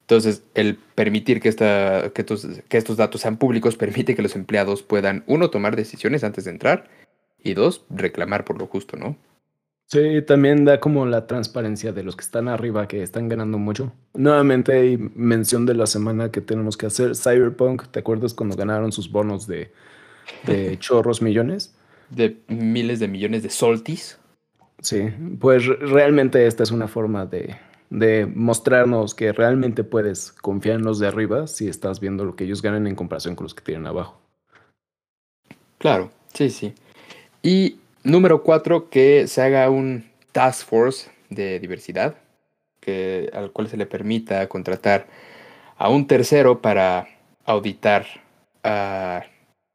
Entonces, 0.01 0.43
el 0.53 0.75
permitir 0.75 1.41
que, 1.41 1.49
esta, 1.49 2.11
que, 2.13 2.21
estos, 2.21 2.45
que 2.69 2.77
estos 2.77 2.97
datos 2.97 3.21
sean 3.21 3.37
públicos 3.37 3.75
permite 3.75 4.15
que 4.15 4.21
los 4.21 4.35
empleados 4.35 4.83
puedan, 4.83 5.23
uno, 5.25 5.49
tomar 5.49 5.75
decisiones 5.75 6.23
antes 6.23 6.45
de 6.45 6.51
entrar 6.51 6.87
y 7.43 7.53
dos, 7.53 7.85
reclamar 7.89 8.45
por 8.45 8.59
lo 8.59 8.67
justo, 8.67 8.97
¿no? 8.97 9.15
Sí, 9.87 10.21
también 10.21 10.65
da 10.65 10.81
como 10.81 11.05
la 11.05 11.27
transparencia 11.27 11.93
de 11.93 12.03
los 12.03 12.17
que 12.17 12.21
están 12.21 12.49
arriba, 12.49 12.89
que 12.89 13.01
están 13.03 13.29
ganando 13.29 13.57
mucho. 13.57 13.93
Nuevamente 14.13 14.73
hay 14.73 14.97
mención 14.97 15.65
de 15.65 15.75
la 15.75 15.87
semana 15.87 16.29
que 16.29 16.41
tenemos 16.41 16.75
que 16.75 16.87
hacer. 16.87 17.15
Cyberpunk, 17.15 17.87
¿te 17.87 17.99
acuerdas 17.99 18.33
cuando 18.33 18.57
ganaron 18.57 18.91
sus 18.91 19.09
bonos 19.09 19.47
de, 19.47 19.71
de 20.45 20.77
chorros 20.79 21.21
millones? 21.21 21.73
De 22.09 22.37
miles 22.49 22.99
de 22.99 23.07
millones 23.07 23.43
de 23.43 23.49
soltis. 23.49 24.19
Sí, 24.81 25.09
pues 25.39 25.65
realmente 25.65 26.45
esta 26.45 26.63
es 26.63 26.71
una 26.71 26.89
forma 26.89 27.25
de, 27.25 27.55
de 27.89 28.25
mostrarnos 28.25 29.15
que 29.15 29.31
realmente 29.31 29.85
puedes 29.85 30.33
confiar 30.33 30.75
en 30.75 30.83
los 30.83 30.99
de 30.99 31.07
arriba 31.07 31.47
si 31.47 31.69
estás 31.69 32.01
viendo 32.01 32.25
lo 32.25 32.35
que 32.35 32.43
ellos 32.43 32.61
ganan 32.61 32.87
en 32.87 32.95
comparación 32.95 33.35
con 33.35 33.45
los 33.45 33.53
que 33.53 33.63
tienen 33.63 33.87
abajo. 33.87 34.19
Claro, 35.77 36.11
sí, 36.33 36.49
sí. 36.49 36.73
Y 37.47 37.79
Número 38.03 38.43
cuatro, 38.43 38.89
que 38.89 39.27
se 39.27 39.41
haga 39.41 39.69
un 39.69 40.05
task 40.31 40.67
force 40.67 41.11
de 41.29 41.59
diversidad, 41.59 42.15
que, 42.79 43.29
al 43.33 43.51
cual 43.51 43.67
se 43.69 43.75
le 43.75 43.85
permita 43.85 44.47
contratar 44.47 45.07
a 45.77 45.89
un 45.89 46.07
tercero 46.07 46.61
para 46.61 47.07
auditar 47.45 48.05
a 48.63 49.25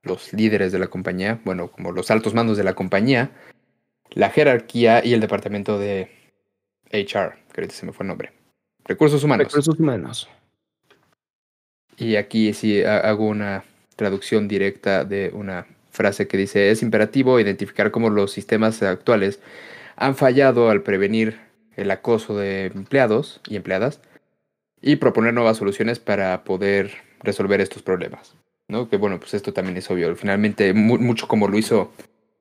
los 0.03 0.33
líderes 0.33 0.73
de 0.73 0.79
la 0.79 0.89
compañía, 0.89 1.41
bueno, 1.45 1.71
como 1.71 1.93
los 1.93 2.11
altos 2.11 2.33
mandos 2.33 2.57
de 2.57 2.65
la 2.65 2.75
compañía, 2.75 3.31
la 4.11 4.31
jerarquía 4.31 5.05
y 5.05 5.13
el 5.13 5.21
departamento 5.21 5.79
de 5.79 6.11
HR, 6.91 7.37
que 7.53 7.61
ahorita 7.61 7.75
se 7.75 7.87
me 7.87 7.93
fue 7.93 8.05
el 8.05 8.09
nombre. 8.09 8.33
Recursos 8.85 9.25
humanos. 9.25 9.49
Recursos 9.49 9.79
humanos. 9.79 10.29
Y 11.99 12.17
aquí 12.17 12.53
sí 12.53 12.83
hago 12.83 13.27
una 13.27 13.65
traducción 13.97 14.49
directa 14.49 15.05
de 15.05 15.31
una 15.35 15.67
frase 15.93 16.27
que 16.27 16.37
dice, 16.37 16.71
es 16.71 16.83
imperativo 16.83 17.39
identificar 17.39 17.91
cómo 17.91 18.11
los 18.11 18.33
sistemas 18.33 18.83
actuales 18.83 19.39
han 19.97 20.17
fallado 20.17 20.71
al 20.71 20.83
prevenir 20.83 21.39
el 21.77 21.91
acoso 21.91 22.37
de 22.37 22.67
empleados 22.67 23.41
y 23.49 23.57
empleadas 23.57 24.01
y 24.81 24.97
proponer 24.97 25.35
nuevas 25.35 25.59
soluciones 25.59 26.01
para 26.01 26.43
poder 26.45 26.93
resolver 27.21 27.61
estos 27.61 27.83
problemas. 27.83 28.35
¿no? 28.69 28.89
Que 28.89 28.97
bueno, 28.97 29.21
pues 29.21 29.35
esto 29.35 29.53
también 29.53 29.77
es 29.77 29.91
obvio. 29.91 30.15
Finalmente, 30.17 30.73
mucho 30.73 31.29
como 31.29 31.47
lo 31.47 31.59
hizo, 31.59 31.93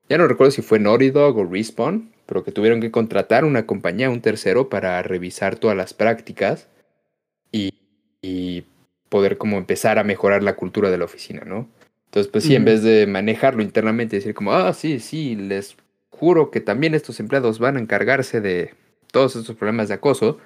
ya 0.08 0.18
no 0.18 0.26
recuerdo 0.26 0.50
si 0.50 0.62
fue 0.62 0.78
Naughty 0.78 1.10
Dog 1.10 1.38
o 1.38 1.44
Respawn, 1.44 2.10
pero 2.26 2.42
que 2.42 2.52
tuvieron 2.52 2.80
que 2.80 2.90
contratar 2.90 3.44
una 3.44 3.66
compañía, 3.66 4.10
un 4.10 4.22
tercero, 4.22 4.68
para 4.68 5.02
revisar 5.02 5.56
todas 5.56 5.76
las 5.76 5.94
prácticas 5.94 6.68
y, 7.52 7.74
y 8.22 8.64
poder 9.08 9.36
como 9.36 9.58
empezar 9.58 9.98
a 9.98 10.04
mejorar 10.04 10.42
la 10.42 10.56
cultura 10.56 10.90
de 10.90 10.98
la 10.98 11.04
oficina, 11.04 11.42
¿no? 11.44 11.68
Entonces, 12.12 12.30
pues 12.30 12.44
sí, 12.44 12.54
en 12.54 12.66
vez 12.66 12.82
de 12.82 13.06
manejarlo 13.06 13.62
internamente, 13.62 14.16
decir 14.16 14.34
como, 14.34 14.52
ah, 14.52 14.74
sí, 14.74 15.00
sí, 15.00 15.34
les 15.34 15.76
juro 16.10 16.50
que 16.50 16.60
también 16.60 16.94
estos 16.94 17.18
empleados 17.20 17.58
van 17.58 17.78
a 17.78 17.80
encargarse 17.80 18.42
de 18.42 18.74
todos 19.10 19.34
estos 19.34 19.56
problemas 19.56 19.88
de 19.88 19.94
acoso, 19.94 20.36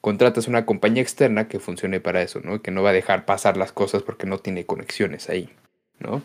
contratas 0.00 0.46
una 0.46 0.64
compañía 0.66 1.02
externa 1.02 1.48
que 1.48 1.58
funcione 1.58 1.98
para 1.98 2.22
eso, 2.22 2.38
¿no? 2.44 2.62
Que 2.62 2.70
no 2.70 2.84
va 2.84 2.90
a 2.90 2.92
dejar 2.92 3.26
pasar 3.26 3.56
las 3.56 3.72
cosas 3.72 4.04
porque 4.04 4.28
no 4.28 4.38
tiene 4.38 4.66
conexiones 4.66 5.28
ahí, 5.28 5.50
¿no? 5.98 6.22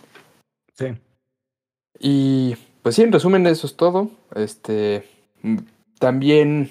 Sí. 0.76 0.94
Y 1.98 2.56
pues 2.84 2.94
sí, 2.94 3.02
en 3.02 3.12
resumen, 3.12 3.48
eso 3.48 3.66
es 3.66 3.76
todo. 3.76 4.12
Este, 4.36 5.04
mm, 5.42 5.58
también 5.98 6.70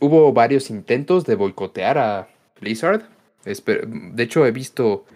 hubo 0.00 0.30
varios 0.34 0.68
intentos 0.68 1.24
de 1.24 1.36
boicotear 1.36 1.96
a 1.96 2.28
Blizzard. 2.60 3.08
De 3.46 4.22
hecho, 4.22 4.44
he 4.44 4.50
visto 4.50 5.06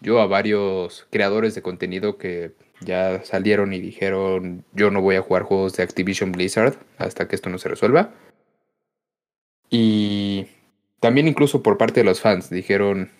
yo 0.00 0.20
a 0.20 0.26
varios 0.26 1.06
creadores 1.10 1.54
de 1.54 1.62
contenido 1.62 2.18
que 2.18 2.52
ya 2.80 3.24
salieron 3.24 3.72
y 3.72 3.80
dijeron 3.80 4.64
yo 4.72 4.90
no 4.90 5.00
voy 5.00 5.16
a 5.16 5.22
jugar 5.22 5.42
juegos 5.42 5.76
de 5.76 5.82
Activision 5.82 6.32
Blizzard 6.32 6.76
hasta 6.98 7.28
que 7.28 7.36
esto 7.36 7.50
no 7.50 7.58
se 7.58 7.68
resuelva. 7.68 8.12
Y 9.70 10.46
también 11.00 11.28
incluso 11.28 11.62
por 11.62 11.78
parte 11.78 12.00
de 12.00 12.04
los 12.04 12.20
fans 12.20 12.50
dijeron, 12.50 13.10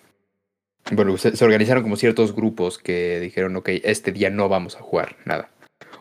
bueno, 0.91 1.17
se, 1.17 1.43
organizaron 1.43 1.83
como 1.83 1.95
ciertos 1.95 2.35
grupos 2.35 2.77
que 2.77 3.19
dijeron, 3.19 3.55
ok, 3.55 3.69
este 3.83 4.11
día 4.11 4.29
no 4.29 4.47
vamos 4.49 4.75
a 4.75 4.81
jugar 4.81 5.17
nada. 5.25 5.49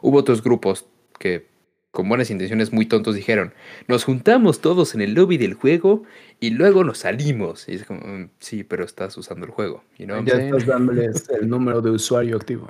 Hubo 0.03 0.19
otros 0.19 0.43
grupos 0.43 0.87
que 1.19 1.47
con 1.95 2.09
buenas 2.09 2.29
intenciones 2.31 2.73
muy 2.73 2.87
tontos 2.87 3.15
dijeron, 3.15 3.55
nos 3.87 4.05
juntamos 4.05 4.61
todos 4.61 4.97
en 4.97 5.01
el 5.01 5.15
lobby 5.15 5.39
del 5.39 5.55
juego 5.55 6.03
y 6.41 6.51
luego 6.51 6.83
nos 6.83 6.99
salimos. 6.99 7.69
Y 7.69 7.77
es 7.77 7.85
como, 7.85 8.01
mm, 8.01 8.31
sí, 8.41 8.65
pero 8.65 8.85
estás 8.85 9.17
usando 9.17 9.47
el 9.47 9.53
juego. 9.53 9.85
ya 9.97 10.19
estás 10.19 10.67
dándoles 10.67 11.31
el 11.31 11.49
número 11.49 11.81
de 11.81 11.91
usuario 11.91 12.37
activo. 12.37 12.69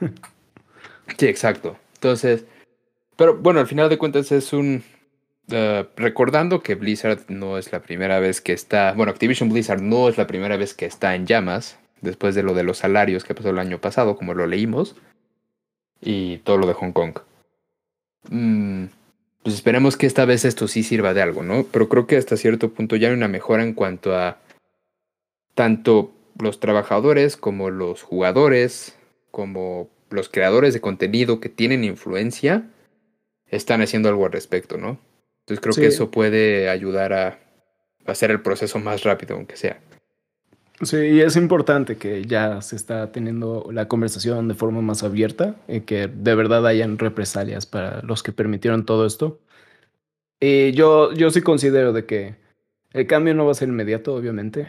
sí, 1.18 1.26
exacto. 1.26 1.78
Entonces, 1.94 2.46
pero 3.16 3.36
bueno, 3.36 3.60
al 3.60 3.68
final 3.68 3.88
de 3.88 3.96
cuentas 3.96 4.30
es 4.32 4.52
un... 4.52 4.82
Uh, 5.50 5.84
recordando 5.96 6.62
que 6.62 6.74
Blizzard 6.74 7.26
no 7.28 7.58
es 7.58 7.70
la 7.70 7.80
primera 7.80 8.18
vez 8.18 8.40
que 8.40 8.54
está, 8.54 8.92
bueno, 8.94 9.12
Activision 9.12 9.50
Blizzard 9.50 9.82
no 9.82 10.08
es 10.08 10.16
la 10.16 10.26
primera 10.26 10.56
vez 10.56 10.72
que 10.72 10.86
está 10.86 11.14
en 11.14 11.26
llamas, 11.26 11.78
después 12.00 12.34
de 12.34 12.42
lo 12.42 12.54
de 12.54 12.64
los 12.64 12.78
salarios 12.78 13.24
que 13.24 13.34
pasó 13.34 13.50
el 13.50 13.58
año 13.58 13.78
pasado, 13.78 14.16
como 14.16 14.32
lo 14.32 14.46
leímos, 14.46 14.96
y 16.00 16.38
todo 16.38 16.56
lo 16.56 16.66
de 16.66 16.72
Hong 16.72 16.92
Kong. 16.92 17.18
Mm, 18.30 18.86
pues 19.42 19.54
esperemos 19.54 19.96
que 19.96 20.06
esta 20.06 20.24
vez 20.24 20.44
esto 20.44 20.68
sí 20.68 20.82
sirva 20.82 21.14
de 21.14 21.22
algo, 21.22 21.42
¿no? 21.42 21.64
Pero 21.64 21.88
creo 21.88 22.06
que 22.06 22.16
hasta 22.16 22.36
cierto 22.36 22.70
punto 22.70 22.96
ya 22.96 23.08
hay 23.08 23.14
una 23.14 23.28
mejora 23.28 23.62
en 23.62 23.74
cuanto 23.74 24.16
a 24.16 24.38
tanto 25.54 26.12
los 26.38 26.60
trabajadores 26.60 27.36
como 27.36 27.70
los 27.70 28.02
jugadores, 28.02 28.96
como 29.30 29.88
los 30.10 30.28
creadores 30.28 30.74
de 30.74 30.80
contenido 30.80 31.40
que 31.40 31.48
tienen 31.48 31.84
influencia, 31.84 32.70
están 33.46 33.82
haciendo 33.82 34.08
algo 34.08 34.26
al 34.26 34.32
respecto, 34.32 34.78
¿no? 34.78 34.98
Entonces 35.40 35.60
creo 35.60 35.74
que 35.74 35.88
eso 35.88 36.10
puede 36.10 36.70
ayudar 36.70 37.12
a 37.12 37.38
hacer 38.06 38.30
el 38.30 38.40
proceso 38.40 38.78
más 38.78 39.02
rápido, 39.02 39.36
aunque 39.36 39.56
sea. 39.56 39.78
Sí, 40.82 40.96
y 40.96 41.20
es 41.20 41.36
importante 41.36 41.96
que 41.96 42.24
ya 42.24 42.60
se 42.60 42.74
está 42.74 43.12
teniendo 43.12 43.68
la 43.70 43.86
conversación 43.86 44.48
de 44.48 44.54
forma 44.54 44.82
más 44.82 45.04
abierta 45.04 45.54
y 45.68 45.82
que 45.82 46.08
de 46.08 46.34
verdad 46.34 46.66
hayan 46.66 46.98
represalias 46.98 47.64
para 47.64 48.02
los 48.02 48.24
que 48.24 48.32
permitieron 48.32 48.84
todo 48.84 49.06
esto. 49.06 49.38
Y 50.40 50.72
yo, 50.72 51.12
yo 51.12 51.30
sí 51.30 51.42
considero 51.42 51.92
de 51.92 52.06
que 52.06 52.34
el 52.92 53.06
cambio 53.06 53.34
no 53.34 53.44
va 53.44 53.52
a 53.52 53.54
ser 53.54 53.68
inmediato, 53.68 54.14
obviamente. 54.14 54.68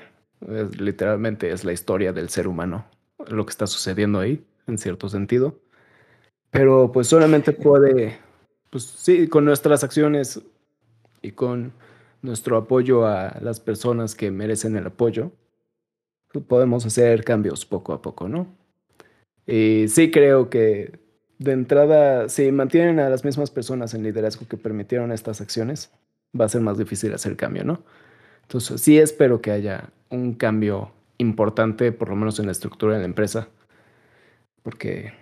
literalmente 0.79 1.51
es 1.51 1.63
la 1.65 1.73
historia 1.73 2.13
del 2.13 2.29
ser 2.29 2.47
humano, 2.47 2.85
lo 3.27 3.45
que 3.45 3.51
está 3.51 3.65
sucediendo 3.65 4.19
ahí, 4.19 4.45
en 4.67 4.77
cierto 4.77 5.09
sentido. 5.09 5.59
Pero 6.51 6.91
pues 6.91 7.07
solamente 7.07 7.51
puede, 7.51 8.19
pues 8.69 8.83
sí, 8.83 9.27
con 9.27 9.43
nuestras 9.43 9.83
acciones 9.83 10.39
y 11.21 11.31
con 11.31 11.73
nuestro 12.21 12.57
apoyo 12.57 13.07
a 13.07 13.37
las 13.41 13.59
personas 13.59 14.15
que 14.15 14.31
merecen 14.31 14.75
el 14.75 14.87
apoyo, 14.87 15.31
podemos 16.41 16.85
hacer 16.85 17.23
cambios 17.23 17.65
poco 17.65 17.93
a 17.93 18.01
poco, 18.01 18.27
¿no? 18.27 18.47
Y 19.45 19.87
sí 19.87 20.11
creo 20.11 20.49
que 20.49 20.99
de 21.37 21.51
entrada, 21.51 22.29
si 22.29 22.51
mantienen 22.51 22.99
a 22.99 23.09
las 23.09 23.25
mismas 23.25 23.51
personas 23.51 23.93
en 23.93 24.03
liderazgo 24.03 24.47
que 24.47 24.57
permitieron 24.57 25.11
estas 25.11 25.41
acciones, 25.41 25.91
va 26.39 26.45
a 26.45 26.49
ser 26.49 26.61
más 26.61 26.77
difícil 26.77 27.13
hacer 27.13 27.35
cambio, 27.35 27.63
¿no? 27.63 27.83
Entonces, 28.43 28.81
sí 28.81 28.97
espero 28.97 29.41
que 29.41 29.51
haya 29.51 29.89
un 30.09 30.33
cambio 30.33 30.91
importante, 31.17 31.91
por 31.91 32.09
lo 32.09 32.15
menos 32.15 32.39
en 32.39 32.45
la 32.45 32.51
estructura 32.51 32.93
de 32.93 32.99
la 32.99 33.05
empresa, 33.05 33.49
porque, 34.63 35.13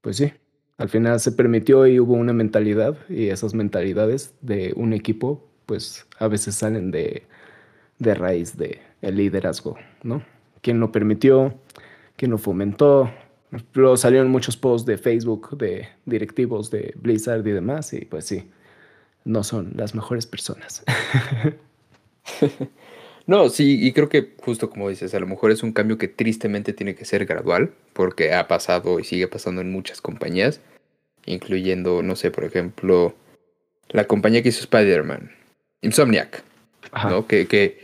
pues 0.00 0.16
sí, 0.16 0.32
al 0.78 0.88
final 0.88 1.20
se 1.20 1.32
permitió 1.32 1.86
y 1.86 2.00
hubo 2.00 2.14
una 2.14 2.32
mentalidad 2.32 2.96
y 3.08 3.28
esas 3.28 3.54
mentalidades 3.54 4.34
de 4.40 4.72
un 4.76 4.92
equipo, 4.92 5.46
pues 5.66 6.06
a 6.18 6.28
veces 6.28 6.54
salen 6.54 6.90
de, 6.90 7.24
de 7.98 8.14
raíz 8.14 8.56
de 8.56 8.80
el 9.02 9.16
liderazgo, 9.16 9.76
¿no? 10.02 10.24
¿Quién 10.60 10.80
lo 10.80 10.92
permitió? 10.92 11.54
¿Quién 12.16 12.30
lo 12.30 12.38
fomentó? 12.38 13.10
Luego 13.72 13.96
salieron 13.96 14.30
muchos 14.30 14.56
posts 14.56 14.86
de 14.86 14.98
Facebook 14.98 15.56
de 15.58 15.88
directivos 16.06 16.70
de 16.70 16.94
Blizzard 16.96 17.46
y 17.46 17.52
demás, 17.52 17.92
y 17.92 18.04
pues 18.04 18.26
sí, 18.26 18.48
no 19.24 19.42
son 19.42 19.72
las 19.74 19.94
mejores 19.94 20.26
personas. 20.26 20.84
no, 23.26 23.48
sí, 23.48 23.84
y 23.84 23.92
creo 23.92 24.08
que 24.08 24.34
justo 24.40 24.70
como 24.70 24.88
dices, 24.88 25.14
a 25.14 25.20
lo 25.20 25.26
mejor 25.26 25.50
es 25.50 25.62
un 25.62 25.72
cambio 25.72 25.98
que 25.98 26.08
tristemente 26.08 26.72
tiene 26.72 26.94
que 26.94 27.04
ser 27.04 27.26
gradual, 27.26 27.72
porque 27.92 28.34
ha 28.34 28.46
pasado 28.46 29.00
y 29.00 29.04
sigue 29.04 29.26
pasando 29.26 29.60
en 29.62 29.72
muchas 29.72 30.00
compañías, 30.00 30.60
incluyendo, 31.26 32.02
no 32.02 32.14
sé, 32.14 32.30
por 32.30 32.44
ejemplo, 32.44 33.14
la 33.88 34.04
compañía 34.04 34.42
que 34.42 34.50
hizo 34.50 34.60
Spider-Man, 34.60 35.32
Insomniac, 35.82 36.44
¿no? 37.08 37.26
Que, 37.26 37.46
que, 37.48 37.80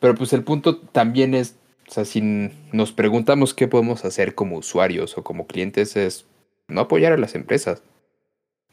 pero 0.00 0.14
pues 0.14 0.32
el 0.32 0.44
punto 0.44 0.78
también 0.78 1.34
es 1.34 1.56
o 1.86 1.90
sea, 1.90 2.04
si 2.04 2.50
nos 2.72 2.92
preguntamos 2.92 3.54
qué 3.54 3.68
podemos 3.68 4.04
hacer 4.04 4.34
como 4.34 4.56
usuarios 4.56 5.18
o 5.18 5.24
como 5.24 5.46
clientes 5.46 5.96
es 5.96 6.26
no 6.68 6.82
apoyar 6.82 7.12
a 7.12 7.18
las 7.18 7.34
empresas. 7.34 7.82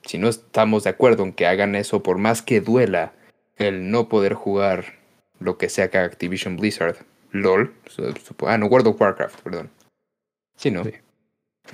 Si 0.03 0.17
no 0.17 0.29
estamos 0.29 0.83
de 0.83 0.91
acuerdo 0.91 1.23
en 1.23 1.33
que 1.33 1.45
hagan 1.45 1.75
eso, 1.75 2.01
por 2.01 2.17
más 2.17 2.41
que 2.41 2.61
duela 2.61 3.13
el 3.57 3.91
no 3.91 4.09
poder 4.09 4.33
jugar 4.33 4.99
lo 5.39 5.57
que 5.57 5.69
sea 5.69 5.89
que 5.89 5.97
Activision 5.97 6.57
Blizzard, 6.57 6.97
LOL, 7.31 7.73
ah, 8.47 8.57
no, 8.57 8.65
World 8.67 8.87
of 8.87 9.01
Warcraft, 9.01 9.41
perdón. 9.41 9.69
Sí, 10.55 10.71
¿no? 10.71 10.83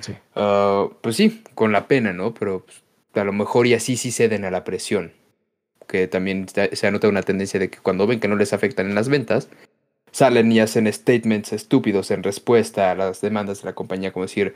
Sí. 0.00 0.14
Ah, 0.34 0.88
pues 1.00 1.16
sí, 1.16 1.42
con 1.54 1.72
la 1.72 1.88
pena, 1.88 2.12
¿no? 2.12 2.34
Pero 2.34 2.64
pues, 2.64 2.82
a 3.14 3.24
lo 3.24 3.32
mejor 3.32 3.66
y 3.66 3.74
así 3.74 3.96
sí 3.96 4.10
ceden 4.12 4.44
a 4.44 4.50
la 4.50 4.64
presión. 4.64 5.12
Que 5.86 6.06
también 6.06 6.46
se 6.48 6.86
ha 6.86 6.90
notado 6.90 7.10
una 7.10 7.22
tendencia 7.22 7.58
de 7.58 7.70
que 7.70 7.78
cuando 7.78 8.06
ven 8.06 8.20
que 8.20 8.28
no 8.28 8.36
les 8.36 8.52
afectan 8.52 8.86
en 8.86 8.94
las 8.94 9.08
ventas, 9.08 9.48
salen 10.10 10.50
y 10.52 10.60
hacen 10.60 10.92
statements 10.92 11.52
estúpidos 11.52 12.10
en 12.10 12.22
respuesta 12.22 12.90
a 12.90 12.94
las 12.94 13.20
demandas 13.20 13.62
de 13.62 13.66
la 13.66 13.74
compañía, 13.74 14.12
como 14.12 14.24
decir, 14.24 14.54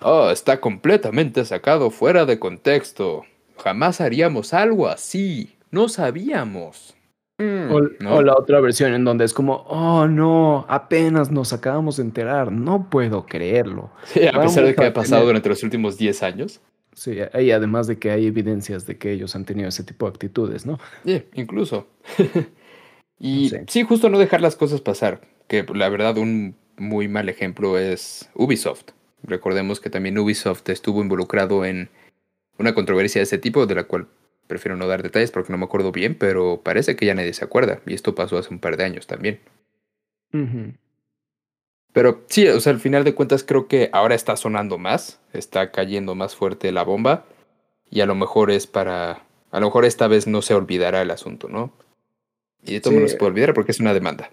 oh, 0.00 0.30
está 0.30 0.60
completamente 0.60 1.44
sacado 1.44 1.90
fuera 1.90 2.26
de 2.26 2.38
contexto. 2.38 3.24
Jamás 3.62 4.00
haríamos 4.00 4.54
algo 4.54 4.88
así. 4.88 5.56
No 5.70 5.88
sabíamos. 5.88 6.94
Mm, 7.38 8.06
o, 8.06 8.22
la 8.22 8.34
otra 8.36 8.60
versión 8.60 8.94
en 8.94 9.04
donde 9.04 9.24
es 9.24 9.32
como, 9.32 9.64
oh 9.68 10.06
no, 10.06 10.64
apenas 10.68 11.32
nos 11.32 11.52
acabamos 11.52 11.96
de 11.96 12.04
enterar, 12.04 12.52
no 12.52 12.88
puedo 12.88 13.26
creerlo. 13.26 13.90
a 14.32 14.40
pesar 14.40 14.64
de 14.64 14.74
que 14.74 14.86
ha 14.86 14.92
pasado 14.92 15.26
durante 15.26 15.48
los 15.48 15.62
últimos 15.64 15.98
10 15.98 16.22
años. 16.22 16.60
Sí, 16.92 17.16
y 17.40 17.50
además 17.50 17.88
de 17.88 17.98
que 17.98 18.12
hay 18.12 18.26
evidencias 18.26 18.86
de 18.86 18.98
que 18.98 19.10
ellos 19.10 19.34
han 19.34 19.44
tenido 19.44 19.68
ese 19.68 19.82
tipo 19.82 20.06
de 20.06 20.10
actitudes, 20.10 20.64
¿no? 20.64 20.78
Sí, 21.04 21.24
incluso. 21.34 21.88
Y 23.18 23.52
sí, 23.68 23.82
justo 23.84 24.10
no 24.10 24.18
dejar 24.18 24.40
las 24.40 24.56
cosas 24.56 24.80
pasar, 24.80 25.20
que 25.48 25.64
la 25.74 25.88
verdad 25.88 26.18
un 26.18 26.56
muy 26.76 27.08
mal 27.08 27.28
ejemplo 27.28 27.78
es 27.78 28.30
Ubisoft. 28.34 28.90
Recordemos 29.22 29.80
que 29.80 29.90
también 29.90 30.18
Ubisoft 30.18 30.68
estuvo 30.68 31.00
involucrado 31.00 31.64
en 31.64 31.88
una 32.58 32.74
controversia 32.74 33.20
de 33.20 33.24
ese 33.24 33.38
tipo, 33.38 33.66
de 33.66 33.74
la 33.74 33.84
cual 33.84 34.08
prefiero 34.46 34.76
no 34.76 34.86
dar 34.86 35.02
detalles 35.02 35.30
porque 35.30 35.52
no 35.52 35.58
me 35.58 35.64
acuerdo 35.64 35.92
bien, 35.92 36.16
pero 36.16 36.60
parece 36.62 36.96
que 36.96 37.06
ya 37.06 37.14
nadie 37.14 37.32
se 37.32 37.44
acuerda, 37.44 37.80
y 37.86 37.94
esto 37.94 38.14
pasó 38.14 38.36
hace 38.36 38.52
un 38.52 38.60
par 38.60 38.76
de 38.76 38.84
años 38.84 39.06
también. 39.06 39.40
Pero 41.92 42.24
sí, 42.28 42.46
o 42.48 42.60
sea, 42.60 42.72
al 42.72 42.80
final 42.80 43.04
de 43.04 43.14
cuentas 43.14 43.44
creo 43.44 43.68
que 43.68 43.88
ahora 43.92 44.14
está 44.14 44.36
sonando 44.36 44.78
más, 44.78 45.20
está 45.32 45.70
cayendo 45.70 46.14
más 46.14 46.34
fuerte 46.34 46.72
la 46.72 46.82
bomba, 46.82 47.24
y 47.90 48.00
a 48.00 48.06
lo 48.06 48.14
mejor 48.14 48.50
es 48.50 48.66
para, 48.66 49.22
a 49.50 49.60
lo 49.60 49.66
mejor 49.66 49.84
esta 49.84 50.08
vez 50.08 50.26
no 50.26 50.42
se 50.42 50.54
olvidará 50.54 51.02
el 51.02 51.10
asunto, 51.10 51.48
¿no? 51.48 51.72
Y 52.64 52.74
de 52.74 52.80
todo 52.80 52.94
no 52.94 53.08
se 53.08 53.16
puede 53.16 53.32
olvidar 53.32 53.54
porque 53.54 53.72
es 53.72 53.80
una 53.80 53.92
demanda. 53.94 54.30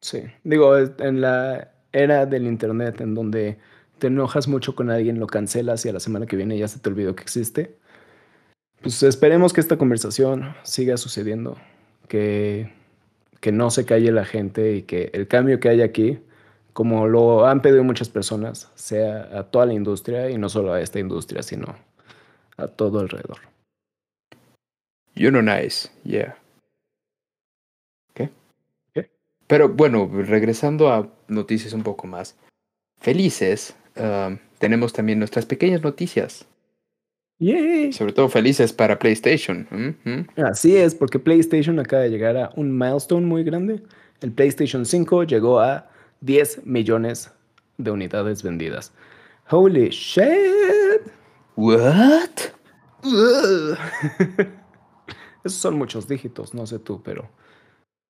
Sí, 0.00 0.22
digo, 0.44 0.76
en 0.76 1.20
la 1.20 1.72
era 1.92 2.26
del 2.26 2.46
Internet 2.46 3.00
en 3.00 3.14
donde 3.14 3.58
te 3.98 4.06
enojas 4.06 4.46
mucho 4.48 4.74
con 4.74 4.90
alguien, 4.90 5.18
lo 5.18 5.26
cancelas 5.26 5.84
y 5.84 5.88
a 5.88 5.92
la 5.92 6.00
semana 6.00 6.26
que 6.26 6.36
viene 6.36 6.56
ya 6.56 6.68
se 6.68 6.78
te 6.78 6.88
olvidó 6.88 7.16
que 7.16 7.22
existe. 7.22 7.76
Pues 8.80 9.02
esperemos 9.02 9.52
que 9.52 9.60
esta 9.60 9.76
conversación 9.76 10.54
siga 10.62 10.96
sucediendo, 10.96 11.56
que, 12.06 12.72
que 13.40 13.50
no 13.50 13.70
se 13.70 13.84
calle 13.84 14.12
la 14.12 14.24
gente 14.24 14.76
y 14.76 14.82
que 14.82 15.10
el 15.14 15.26
cambio 15.26 15.58
que 15.58 15.68
hay 15.68 15.82
aquí, 15.82 16.20
como 16.72 17.08
lo 17.08 17.46
han 17.46 17.60
pedido 17.60 17.82
muchas 17.82 18.08
personas, 18.08 18.70
sea 18.76 19.28
a 19.36 19.42
toda 19.44 19.66
la 19.66 19.74
industria 19.74 20.30
y 20.30 20.38
no 20.38 20.48
solo 20.48 20.72
a 20.72 20.80
esta 20.80 21.00
industria, 21.00 21.42
sino 21.42 21.74
a 22.56 22.68
todo 22.68 23.00
alrededor. 23.00 23.38
You 25.16 25.30
know 25.30 25.42
nice, 25.42 25.90
yeah. 26.04 26.36
Pero 29.48 29.68
bueno, 29.70 30.08
regresando 30.12 30.92
a 30.92 31.10
noticias 31.26 31.72
un 31.72 31.82
poco 31.82 32.06
más 32.06 32.36
felices, 33.00 33.74
ah, 33.96 34.36
tenemos 34.58 34.92
también 34.92 35.18
nuestras 35.18 35.46
pequeñas 35.46 35.82
noticias. 35.82 36.46
Yay. 37.40 37.92
Sobre 37.92 38.12
todo 38.12 38.28
felices 38.28 38.72
para 38.72 38.98
PlayStation. 38.98 39.96
Así 40.36 40.76
es, 40.76 40.94
porque 40.94 41.18
PlayStation 41.18 41.78
acaba 41.78 42.02
de 42.02 42.10
llegar 42.10 42.36
a 42.36 42.50
un 42.56 42.76
milestone 42.76 43.26
muy 43.26 43.44
grande. 43.44 43.82
El 44.20 44.32
PlayStation 44.32 44.84
5 44.84 45.22
llegó 45.24 45.60
a 45.60 45.88
10 46.20 46.66
millones 46.66 47.30
de 47.78 47.90
unidades 47.92 48.42
vendidas. 48.42 48.92
Holy 49.50 49.88
shit. 49.90 51.12
What? 51.56 52.30
Esos 55.44 55.60
son 55.60 55.78
muchos 55.78 56.08
dígitos, 56.08 56.52
no 56.54 56.66
sé 56.66 56.80
tú, 56.80 57.00
pero 57.02 57.30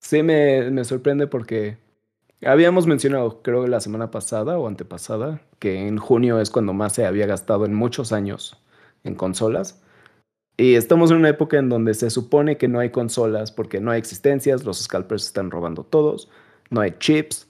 sí 0.00 0.22
me, 0.22 0.70
me 0.70 0.84
sorprende 0.84 1.26
porque 1.26 1.78
habíamos 2.44 2.86
mencionado, 2.86 3.42
creo 3.42 3.66
la 3.66 3.80
semana 3.80 4.10
pasada 4.10 4.58
o 4.58 4.68
antepasada, 4.68 5.40
que 5.58 5.86
en 5.86 5.98
junio 5.98 6.40
es 6.40 6.50
cuando 6.50 6.72
más 6.72 6.92
se 6.92 7.06
había 7.06 7.26
gastado 7.26 7.64
en 7.64 7.74
muchos 7.74 8.12
años 8.12 8.62
en 9.04 9.14
consolas. 9.14 9.82
Y 10.56 10.74
estamos 10.74 11.10
en 11.10 11.18
una 11.18 11.28
época 11.28 11.58
en 11.58 11.68
donde 11.68 11.94
se 11.94 12.10
supone 12.10 12.56
que 12.56 12.68
no 12.68 12.80
hay 12.80 12.90
consolas 12.90 13.52
porque 13.52 13.80
no 13.80 13.92
hay 13.92 13.98
existencias, 13.98 14.64
los 14.64 14.82
scalpers 14.82 15.26
están 15.26 15.50
robando 15.50 15.84
todos, 15.84 16.28
no 16.70 16.80
hay 16.80 16.96
chips. 16.98 17.48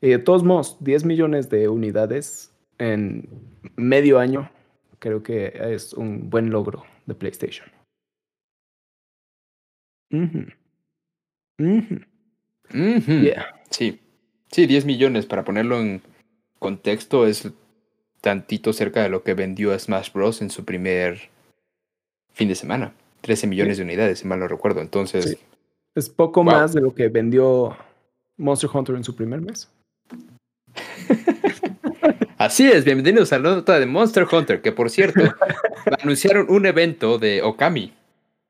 Y 0.00 0.10
de 0.10 0.18
todos 0.18 0.44
modos, 0.44 0.76
10 0.80 1.04
millones 1.04 1.50
de 1.50 1.68
unidades 1.68 2.52
en 2.78 3.28
medio 3.76 4.18
año, 4.18 4.50
creo 4.98 5.22
que 5.22 5.52
es 5.74 5.94
un 5.94 6.30
buen 6.30 6.50
logro 6.50 6.84
de 7.06 7.14
PlayStation. 7.14 7.68
Sí. 13.70 14.00
Sí, 14.50 14.66
10 14.66 14.84
millones, 14.84 15.26
para 15.26 15.44
ponerlo 15.44 15.80
en 15.80 16.02
contexto, 16.58 17.26
es 17.26 17.50
tantito 18.20 18.72
cerca 18.72 19.02
de 19.02 19.08
lo 19.08 19.22
que 19.22 19.34
vendió 19.34 19.76
Smash 19.78 20.12
Bros. 20.12 20.42
en 20.42 20.50
su 20.50 20.64
primer 20.64 21.30
fin 22.32 22.48
de 22.48 22.54
semana. 22.54 22.92
13 23.22 23.46
millones 23.46 23.78
de 23.78 23.84
unidades, 23.84 24.18
si 24.18 24.26
mal 24.26 24.40
no 24.40 24.48
recuerdo. 24.48 24.80
Entonces. 24.80 25.38
Es 25.94 26.08
poco 26.08 26.44
más 26.44 26.72
de 26.74 26.80
lo 26.80 26.94
que 26.94 27.08
vendió 27.08 27.76
Monster 28.36 28.70
Hunter 28.72 28.96
en 28.96 29.04
su 29.04 29.16
primer 29.16 29.40
mes. 29.40 29.70
Así 32.38 32.66
es, 32.66 32.84
bienvenidos 32.84 33.32
a 33.32 33.38
la 33.38 33.54
nota 33.54 33.78
de 33.78 33.86
Monster 33.86 34.26
Hunter, 34.30 34.60
que 34.60 34.72
por 34.72 34.90
cierto, 34.90 35.20
anunciaron 36.02 36.46
un 36.50 36.66
evento 36.66 37.18
de 37.18 37.40
Okami 37.40 37.92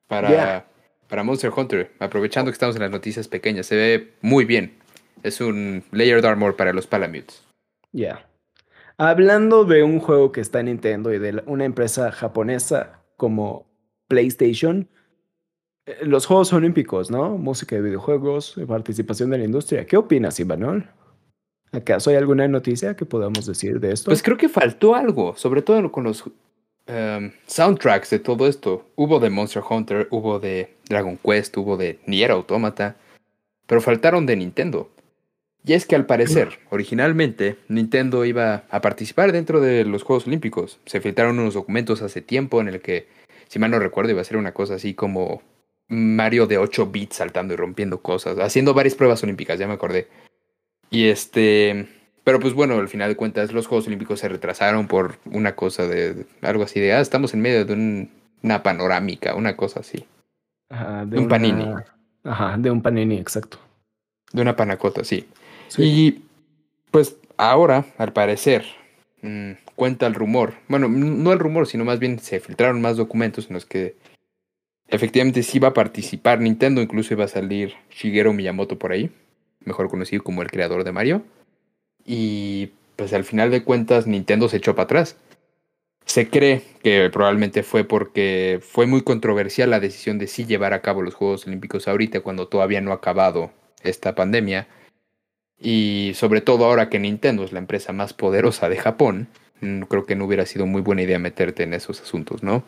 para 0.09 0.66
para 1.12 1.25
Monster 1.25 1.53
Hunter, 1.55 1.90
aprovechando 1.98 2.51
que 2.51 2.55
estamos 2.55 2.75
en 2.75 2.81
las 2.81 2.90
noticias 2.90 3.29
pequeñas. 3.29 3.66
Se 3.66 3.77
ve 3.77 4.14
muy 4.22 4.46
bien. 4.46 4.79
Es 5.22 5.42
un 5.42 5.85
layered 5.90 6.25
armor 6.25 6.57
para 6.57 6.72
los 6.72 6.87
Palamutes. 6.87 7.44
Ya. 7.92 8.27
Hablando 8.96 9.66
de 9.66 9.83
un 9.83 10.01
juego 10.01 10.33
que 10.33 10.40
está 10.40 10.61
en 10.61 10.66
Nintendo 10.66 11.12
y 11.12 11.18
de 11.18 11.42
una 11.44 11.66
empresa 11.66 12.12
japonesa 12.12 13.03
como 13.18 13.66
PlayStation, 14.09 14.88
eh, 15.85 15.98
los 16.01 16.25
Juegos 16.25 16.51
Olímpicos, 16.55 17.11
¿no? 17.11 17.37
Música 17.37 17.77
de 17.77 17.83
videojuegos, 17.83 18.59
participación 18.66 19.29
de 19.29 19.37
la 19.37 19.44
industria. 19.44 19.85
¿Qué 19.85 19.98
opinas, 19.98 20.40
Ivanol? 20.40 20.88
¿Acaso 21.72 22.09
hay 22.09 22.16
alguna 22.16 22.48
noticia 22.48 22.96
que 22.96 23.05
podamos 23.05 23.44
decir 23.44 23.81
de 23.81 23.92
esto? 23.92 24.07
Pues 24.07 24.22
creo 24.22 24.38
que 24.38 24.48
faltó 24.48 24.94
algo, 24.94 25.37
sobre 25.37 25.61
todo 25.61 25.92
con 25.92 26.05
los 26.05 26.25
em, 26.87 27.33
soundtracks 27.47 28.11
de 28.11 28.18
todo 28.18 28.47
esto. 28.47 28.87
Hubo 28.97 29.21
de 29.21 29.31
Monster 29.31 29.62
Hunter, 29.68 30.09
hubo 30.11 30.38
de 30.38 30.75
Dragon 30.88 31.18
Quest, 31.18 31.57
hubo 31.57 31.77
de 31.77 31.99
Nier 32.07 32.31
Automata, 32.31 32.97
pero 33.66 33.81
faltaron 33.81 34.27
de 34.27 34.37
Nintendo. 34.37 34.90
Y 35.64 35.75
es 35.75 35.87
que 35.87 35.95
al 35.95 36.07
parecer, 36.07 36.59
originalmente, 36.71 37.57
Nintendo 37.68 38.25
iba 38.25 38.64
a 38.71 38.81
participar 38.81 39.33
dentro 39.33 39.61
de 39.61 39.85
los 39.85 40.03
Juegos 40.03 40.27
Olímpicos. 40.27 40.79
Se 40.87 41.01
filtraron 41.01 41.38
unos 41.38 41.55
documentos 41.55 42.03
hace 42.03 42.21
tiempo 42.21 42.61
en 42.61 42.68
el 42.68 42.81
que, 42.81 43.07
si 43.49 43.59
mal 43.59 43.71
no 43.71 43.79
recuerdo, 43.79 44.11
iba 44.11 44.21
a 44.21 44.25
ser 44.25 44.37
una 44.37 44.53
cosa 44.53 44.75
así 44.75 44.95
como 44.95 45.42
Mario 45.88 46.47
de 46.47 46.59
8 46.59 46.87
bits 46.87 47.16
saltando 47.16 47.55
y 47.55 47.57
rompiendo 47.57 48.01
cosas, 48.01 48.38
haciendo 48.38 48.75
varias 48.75 48.95
pruebas 48.95 49.23
olímpicas, 49.23 49.59
ya 49.59 49.66
me 49.66 49.75
acordé. 49.75 50.09
Y 50.90 51.09
este, 51.09 51.87
pero 52.24 52.38
pues 52.38 52.54
bueno, 52.54 52.74
al 52.78 52.88
final 52.88 53.08
de 53.08 53.16
cuentas 53.16 53.52
los 53.52 53.66
Juegos 53.66 53.87
Olímpicos 53.87 54.20
se 54.20 54.28
retrasaron 54.28 54.87
por 54.87 55.16
una 55.26 55.56
cosa 55.56 55.87
de 55.87 56.26
algo 56.42 56.62
así 56.64 56.80
de, 56.80 56.92
ah, 56.92 57.00
estamos 57.00 57.35
en 57.35 57.40
medio 57.40 57.64
de 57.64 58.08
una 58.42 58.62
panorámica, 58.62 59.35
una 59.35 59.56
cosa 59.56 59.80
así. 59.80 60.04
Ajá, 60.68 61.04
de 61.04 61.18
un 61.18 61.28
panini. 61.28 61.66
Ajá, 62.24 62.56
de 62.56 62.70
un 62.70 62.80
panini, 62.80 63.18
exacto. 63.18 63.58
De 64.32 64.40
una 64.40 64.56
panacota, 64.56 65.04
sí. 65.04 65.26
Y 65.76 66.22
pues 66.90 67.16
ahora, 67.37 67.87
al 67.98 68.12
parecer, 68.12 68.64
mm, 69.22 69.52
cuenta 69.74 70.06
el 70.06 70.14
rumor, 70.14 70.54
bueno, 70.68 70.88
no 70.88 71.32
el 71.32 71.38
rumor, 71.38 71.66
sino 71.66 71.85
más 71.85 71.98
bien 71.98 72.18
se 72.20 72.40
filtraron 72.40 72.80
más 72.80 72.96
documentos 72.96 73.48
en 73.48 73.54
los 73.54 73.66
que 73.66 73.96
efectivamente 74.88 75.42
sí 75.42 75.58
iba 75.58 75.68
a 75.68 75.74
participar 75.74 76.40
Nintendo, 76.40 76.80
incluso 76.80 77.14
iba 77.14 77.24
a 77.24 77.28
salir 77.28 77.74
Shigeru 77.90 78.32
Miyamoto 78.32 78.78
por 78.78 78.92
ahí, 78.92 79.11
mejor 79.64 79.88
conocido 79.88 80.22
como 80.22 80.42
el 80.42 80.50
creador 80.50 80.85
de 80.85 80.92
Mario. 80.92 81.22
Y 82.05 82.71
pues 82.97 83.12
al 83.12 83.25
final 83.25 83.51
de 83.51 83.65
cuentas 83.65 84.07
Nintendo 84.07 84.49
se 84.49 84.59
echó 84.59 84.75
para 84.75 84.85
atrás. 84.85 85.17
Se 86.05 86.29
cree 86.29 86.62
que 86.83 87.11
probablemente 87.11 87.62
fue 87.62 87.85
porque 87.85 88.61
fue 88.61 88.87
muy 88.87 89.03
controversial 89.03 89.71
la 89.71 89.81
decisión 89.81 90.19
de 90.19 90.27
sí 90.27 90.45
llevar 90.45 90.73
a 90.73 90.83
cabo 90.83 91.03
los 91.03 91.15
Juegos 91.15 91.47
Olímpicos 91.47 91.87
ahorita 91.87 92.21
cuando 92.21 92.49
todavía 92.49 92.81
no 92.81 92.91
ha 92.91 92.97
acabado 92.97 93.51
esta 93.83 94.15
pandemia 94.15 94.67
y 95.62 96.12
sobre 96.15 96.41
todo 96.41 96.65
ahora 96.65 96.88
que 96.88 96.99
Nintendo 96.99 97.45
es 97.45 97.53
la 97.53 97.61
empresa 97.61 97.93
más 97.93 98.12
poderosa 98.12 98.69
de 98.69 98.77
Japón, 98.77 99.29
mm, 99.61 99.83
creo 99.83 100.07
que 100.07 100.17
no 100.17 100.25
hubiera 100.25 100.45
sido 100.45 100.67
muy 100.67 100.83
buena 100.83 101.03
idea 101.03 101.21
meterte 101.21 101.62
en 101.62 101.73
esos 101.73 102.01
asuntos, 102.01 102.43
¿no? 102.43 102.65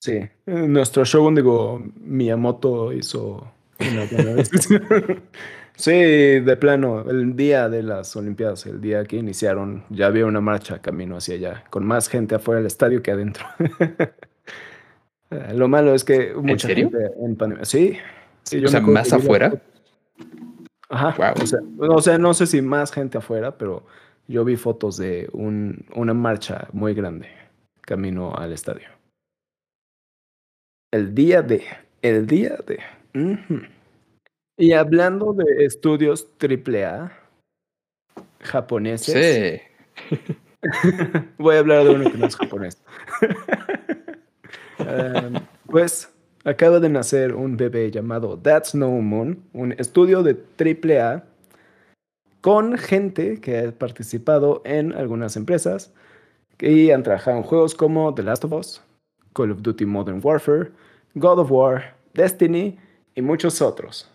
Sí, 0.00 0.20
nuestro 0.46 1.04
show, 1.04 1.34
digo, 1.34 1.82
Miyamoto 1.96 2.92
hizo 2.92 3.50
una 3.80 4.04
buena 4.04 4.42
Sí, 5.76 5.90
de 5.90 6.56
plano, 6.56 7.04
el 7.10 7.34
día 7.34 7.68
de 7.68 7.82
las 7.82 8.14
Olimpiadas, 8.14 8.64
el 8.66 8.80
día 8.80 9.04
que 9.04 9.16
iniciaron, 9.16 9.84
ya 9.90 10.06
había 10.06 10.24
una 10.26 10.40
marcha 10.40 10.80
camino 10.80 11.16
hacia 11.16 11.34
allá, 11.34 11.64
con 11.70 11.84
más 11.84 12.08
gente 12.08 12.36
afuera 12.36 12.58
del 12.58 12.66
estadio 12.68 13.02
que 13.02 13.10
adentro. 13.10 13.44
Lo 15.52 15.66
malo 15.66 15.94
es 15.94 16.04
que 16.04 16.32
mucha 16.34 16.52
¿En 16.52 16.58
serio? 16.60 16.90
gente 16.90 17.12
en 17.20 17.36
pandemia. 17.36 17.64
Sí, 17.64 17.96
sí 18.44 18.64
o 18.64 18.68
sea, 18.68 18.80
más 18.80 19.12
afuera. 19.12 19.52
Ajá. 20.88 21.34
O, 21.78 22.00
sea, 22.00 22.18
no 22.18 22.34
sé 22.34 22.46
si 22.46 22.62
más 22.62 22.92
gente 22.92 23.18
afuera, 23.18 23.58
pero 23.58 23.84
yo 24.28 24.44
vi 24.44 24.54
fotos 24.56 24.96
de 24.96 25.28
un, 25.32 25.86
una 25.94 26.14
marcha 26.14 26.68
muy 26.72 26.94
grande 26.94 27.28
camino 27.80 28.34
al 28.34 28.52
estadio. 28.52 28.88
El 30.92 31.14
día 31.14 31.42
de. 31.42 31.64
El 32.02 32.26
día 32.26 32.56
de. 32.64 32.78
Y 34.56 34.72
hablando 34.72 35.32
de 35.32 35.64
estudios 35.64 36.28
AAA 36.40 37.12
japoneses. 38.40 39.60
Sí. 40.10 40.18
voy 41.38 41.56
a 41.56 41.58
hablar 41.58 41.84
de 41.84 41.90
uno 41.90 42.10
que 42.10 42.18
no 42.18 42.26
es 42.26 42.36
japonés. 42.36 42.82
Em, 44.76 45.34
pues 45.66 46.12
acaba 46.44 46.80
de 46.80 46.88
nacer 46.88 47.32
un 47.34 47.56
bebé 47.56 47.92
llamado 47.92 48.36
That's 48.36 48.74
No 48.74 48.90
Moon, 48.90 49.44
un 49.52 49.72
estudio 49.78 50.24
de 50.24 50.36
AAA 50.58 51.24
con 52.40 52.76
gente 52.76 53.40
que 53.40 53.58
ha 53.58 53.72
participado 53.72 54.62
en 54.64 54.92
algunas 54.92 55.36
empresas 55.36 55.94
y 56.58 56.90
han 56.90 57.04
trabajado 57.04 57.36
en 57.36 57.44
juegos 57.44 57.76
como 57.76 58.12
The 58.14 58.24
Last 58.24 58.44
of 58.44 58.52
Us, 58.52 58.82
Call 59.32 59.52
of 59.52 59.62
Duty 59.62 59.86
Modern 59.86 60.20
Warfare, 60.22 60.72
God 61.14 61.38
of 61.38 61.52
War, 61.52 61.94
Destiny 62.12 62.76
y 63.14 63.22
muchos 63.22 63.62
otros. 63.62 64.10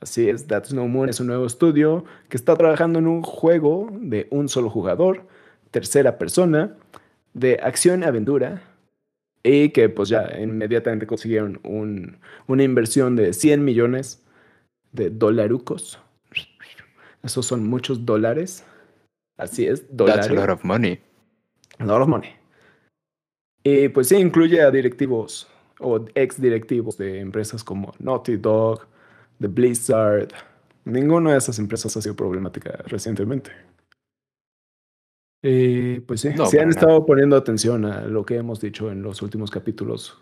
Así 0.00 0.28
es, 0.28 0.46
That's 0.46 0.72
No 0.72 0.86
Moon 0.86 1.08
es 1.08 1.20
un 1.20 1.28
nuevo 1.28 1.46
estudio 1.46 2.04
que 2.28 2.36
está 2.36 2.56
trabajando 2.56 2.98
en 2.98 3.06
un 3.06 3.22
juego 3.22 3.88
de 3.92 4.26
un 4.30 4.48
solo 4.48 4.68
jugador, 4.68 5.26
tercera 5.70 6.18
persona, 6.18 6.76
de 7.32 7.58
acción 7.62 8.02
y 8.02 8.04
aventura, 8.04 8.62
y 9.42 9.70
que 9.70 9.88
pues 9.88 10.08
ya 10.08 10.30
inmediatamente 10.40 11.06
consiguieron 11.06 11.60
un, 11.64 12.18
una 12.46 12.62
inversión 12.62 13.16
de 13.16 13.32
100 13.32 13.64
millones 13.64 14.22
de 14.92 15.10
dolarucos. 15.10 15.98
Esos 17.22 17.46
son 17.46 17.66
muchos 17.66 18.04
dólares. 18.04 18.64
Así 19.36 19.66
es, 19.66 19.84
dólares. 19.94 20.26
That's 20.26 20.38
a 20.38 20.40
lot 20.40 20.50
of 20.50 20.64
money. 20.64 21.00
A 21.78 21.84
lot 21.84 22.02
of 22.02 22.08
money. 22.08 22.30
Y 23.62 23.88
pues 23.88 24.08
sí, 24.08 24.16
incluye 24.16 24.60
a 24.60 24.70
directivos 24.70 25.48
o 25.80 26.04
ex 26.14 26.40
directivos 26.40 26.96
de 26.98 27.20
empresas 27.20 27.64
como 27.64 27.94
Naughty 27.98 28.36
Dog, 28.36 28.86
The 29.44 29.48
Blizzard. 29.48 30.28
Ninguna 30.86 31.32
de 31.32 31.38
esas 31.38 31.58
empresas 31.58 31.94
ha 31.94 32.00
sido 32.00 32.16
problemática 32.16 32.82
recientemente. 32.86 33.50
Eh, 35.42 36.00
pues 36.06 36.22
sí, 36.22 36.30
si 36.48 36.58
han 36.58 36.70
estado 36.70 37.04
poniendo 37.04 37.36
atención 37.36 37.84
a 37.84 38.06
lo 38.06 38.24
que 38.24 38.36
hemos 38.36 38.62
dicho 38.62 38.90
en 38.90 39.02
los 39.02 39.20
últimos 39.20 39.50
capítulos, 39.50 40.18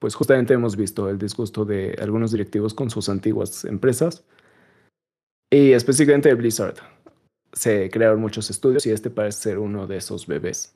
pues 0.00 0.16
justamente 0.16 0.54
hemos 0.54 0.74
visto 0.74 1.08
el 1.08 1.18
disgusto 1.18 1.64
de 1.64 1.96
algunos 2.02 2.32
directivos 2.32 2.74
con 2.74 2.90
sus 2.90 3.08
antiguas 3.08 3.64
empresas 3.64 4.24
y 5.48 5.70
específicamente 5.70 6.28
de 6.28 6.34
Blizzard. 6.34 6.74
Se 7.52 7.88
crearon 7.90 8.20
muchos 8.20 8.50
estudios 8.50 8.84
y 8.86 8.90
este 8.90 9.10
parece 9.10 9.42
ser 9.42 9.58
uno 9.60 9.86
de 9.86 9.98
esos 9.98 10.26
bebés. 10.26 10.74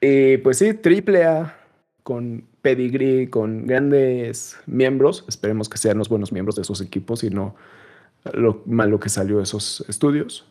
Y 0.00 0.38
pues 0.38 0.58
sí, 0.58 0.74
triple 0.74 1.24
A 1.26 1.56
con 2.02 2.48
pedigree, 2.66 3.30
con 3.30 3.64
grandes 3.64 4.58
miembros. 4.66 5.24
Esperemos 5.28 5.68
que 5.68 5.78
sean 5.78 5.98
los 5.98 6.08
buenos 6.08 6.32
miembros 6.32 6.56
de 6.56 6.62
esos 6.62 6.80
equipos 6.80 7.22
y 7.22 7.30
no 7.30 7.54
lo 8.32 8.64
malo 8.66 8.98
que 8.98 9.08
salió 9.08 9.36
de 9.36 9.44
esos 9.44 9.84
estudios. 9.88 10.44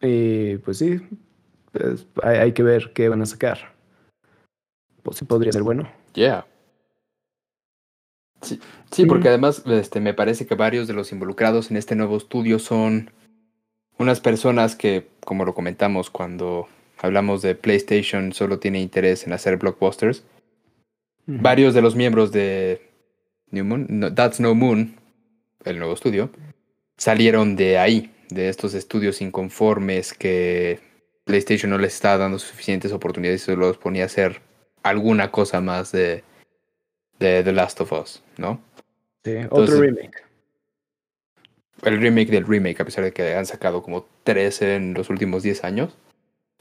Y 0.00 0.56
pues 0.56 0.78
sí, 0.78 1.00
pues, 1.70 2.08
hay, 2.24 2.50
que 2.54 2.64
ver 2.64 2.92
qué 2.92 3.08
van 3.08 3.22
a 3.22 3.26
sacar. 3.26 3.72
Pues 5.04 5.18
sí, 5.18 5.24
podría 5.26 5.52
ser 5.52 5.62
bueno. 5.62 5.88
Yeah. 6.14 6.44
Sí, 8.42 8.58
sí, 8.90 9.06
porque 9.06 9.28
además 9.28 9.62
este, 9.66 10.00
me 10.00 10.12
parece 10.12 10.44
que 10.44 10.56
varios 10.56 10.88
de 10.88 10.94
los 10.94 11.12
involucrados 11.12 11.70
en 11.70 11.76
este 11.76 11.94
nuevo 11.94 12.16
estudio 12.16 12.58
son 12.58 13.12
unas 13.96 14.18
personas 14.18 14.74
que, 14.74 15.08
como 15.20 15.44
lo 15.44 15.54
comentamos 15.54 16.10
cuando 16.10 16.66
hablamos 16.98 17.42
de 17.42 17.54
PlayStation, 17.54 18.32
solo 18.32 18.58
tiene 18.58 18.80
interés 18.80 19.24
en 19.24 19.32
hacer 19.32 19.56
blockbusters. 19.56 20.24
Varios 21.30 21.74
de 21.74 21.82
los 21.82 21.94
miembros 21.94 22.32
de 22.32 22.80
New 23.50 23.62
Moon, 23.62 24.14
That's 24.14 24.40
No 24.40 24.54
Moon, 24.54 24.96
el 25.62 25.78
nuevo 25.78 25.92
estudio, 25.92 26.30
salieron 26.96 27.54
de 27.54 27.76
ahí, 27.76 28.10
de 28.30 28.48
estos 28.48 28.72
estudios 28.72 29.20
inconformes 29.20 30.14
que 30.14 30.80
PlayStation 31.24 31.70
no 31.70 31.76
les 31.76 31.92
estaba 31.92 32.16
dando 32.16 32.38
suficientes 32.38 32.92
oportunidades 32.92 33.42
y 33.42 33.44
solo 33.44 33.66
los 33.66 33.76
ponía 33.76 34.04
a 34.04 34.06
hacer 34.06 34.40
alguna 34.82 35.30
cosa 35.30 35.60
más 35.60 35.92
de, 35.92 36.24
de 37.18 37.42
The 37.42 37.52
Last 37.52 37.82
of 37.82 37.92
Us, 37.92 38.22
¿no? 38.38 38.62
Sí, 39.22 39.34
otro 39.50 39.82
remake. 39.82 40.24
El 41.82 42.00
remake 42.00 42.30
del 42.30 42.46
remake, 42.46 42.80
a 42.80 42.86
pesar 42.86 43.04
de 43.04 43.12
que 43.12 43.34
han 43.34 43.44
sacado 43.44 43.82
como 43.82 44.06
13 44.24 44.76
en 44.76 44.94
los 44.94 45.10
últimos 45.10 45.42
10 45.42 45.62
años. 45.64 45.94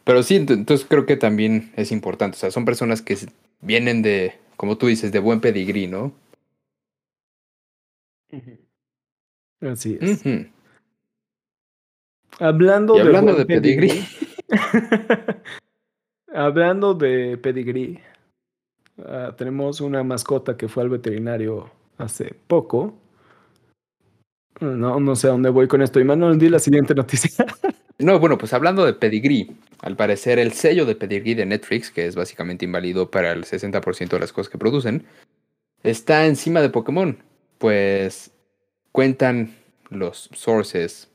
Pero 0.03 0.23
sí, 0.23 0.36
entonces 0.36 0.86
creo 0.89 1.06
que 1.06 1.15
también 1.15 1.71
es 1.77 1.93
importante. 1.93 2.36
O 2.36 2.39
sea, 2.39 2.51
son 2.51 2.65
personas 2.65 3.01
que 3.01 3.17
vienen 3.62 4.01
de, 4.01 4.36
como 4.58 4.78
tú 4.78 4.88
dices, 4.88 5.12
de 5.12 5.20
buen 5.20 5.39
pedigrí, 5.39 5.88
¿no? 5.88 6.12
Así 9.62 9.98
es. 10.02 10.24
Hablando, 12.39 12.96
de, 12.96 13.02
hablando 13.02 13.36
de 13.36 13.46
pedigrí. 13.46 14.06
hablando 16.34 16.93
de 16.93 17.38
pedigrí, 17.38 17.99
ah, 19.05 19.34
tenemos 19.38 19.80
una 19.82 20.03
mascota 20.03 20.58
que 20.58 20.68
fue 20.68 20.84
al 20.84 20.89
veterinario 20.89 21.72
hace 21.97 22.36
poco. 22.47 22.99
No, 24.60 24.99
no 24.99 25.16
sé 25.16 25.28
a 25.28 25.32
dónde 25.32 25.49
voy 25.49 25.68
con 25.68 25.82
esto. 25.82 25.99
Y 25.99 26.03
Manuel, 26.03 26.38
di 26.39 26.49
la 26.49 26.60
siguiente 26.60 26.93
noticia. 26.95 27.45
no, 28.00 28.20
bueno, 28.20 28.38
pues 28.38 28.54
hablando 28.54 28.86
de 28.86 28.93
pedigrí, 28.93 29.58
al 29.82 29.95
parecer 29.95 30.39
el 30.39 30.54
sello 30.54 30.86
de 30.86 30.95
pedigrí 30.95 31.34
de 31.34 31.45
Netflix, 31.45 31.91
que 31.91 32.06
es 32.06 32.16
básicamente 32.16 32.66
inválido 32.66 33.10
para 33.10 33.32
el 33.32 33.45
60% 33.45 34.10
de 34.10 34.20
las 34.20 34.34
cosas 34.34 34.52
que 34.52 34.58
producen, 34.58 35.06
está 35.84 36.26
encima 36.26 36.62
de 36.62 36.70
Pokémon. 36.70 37.18
Pues 37.58 38.32
cuentan 38.91 39.56
los 39.89 40.30
sources 40.34 41.10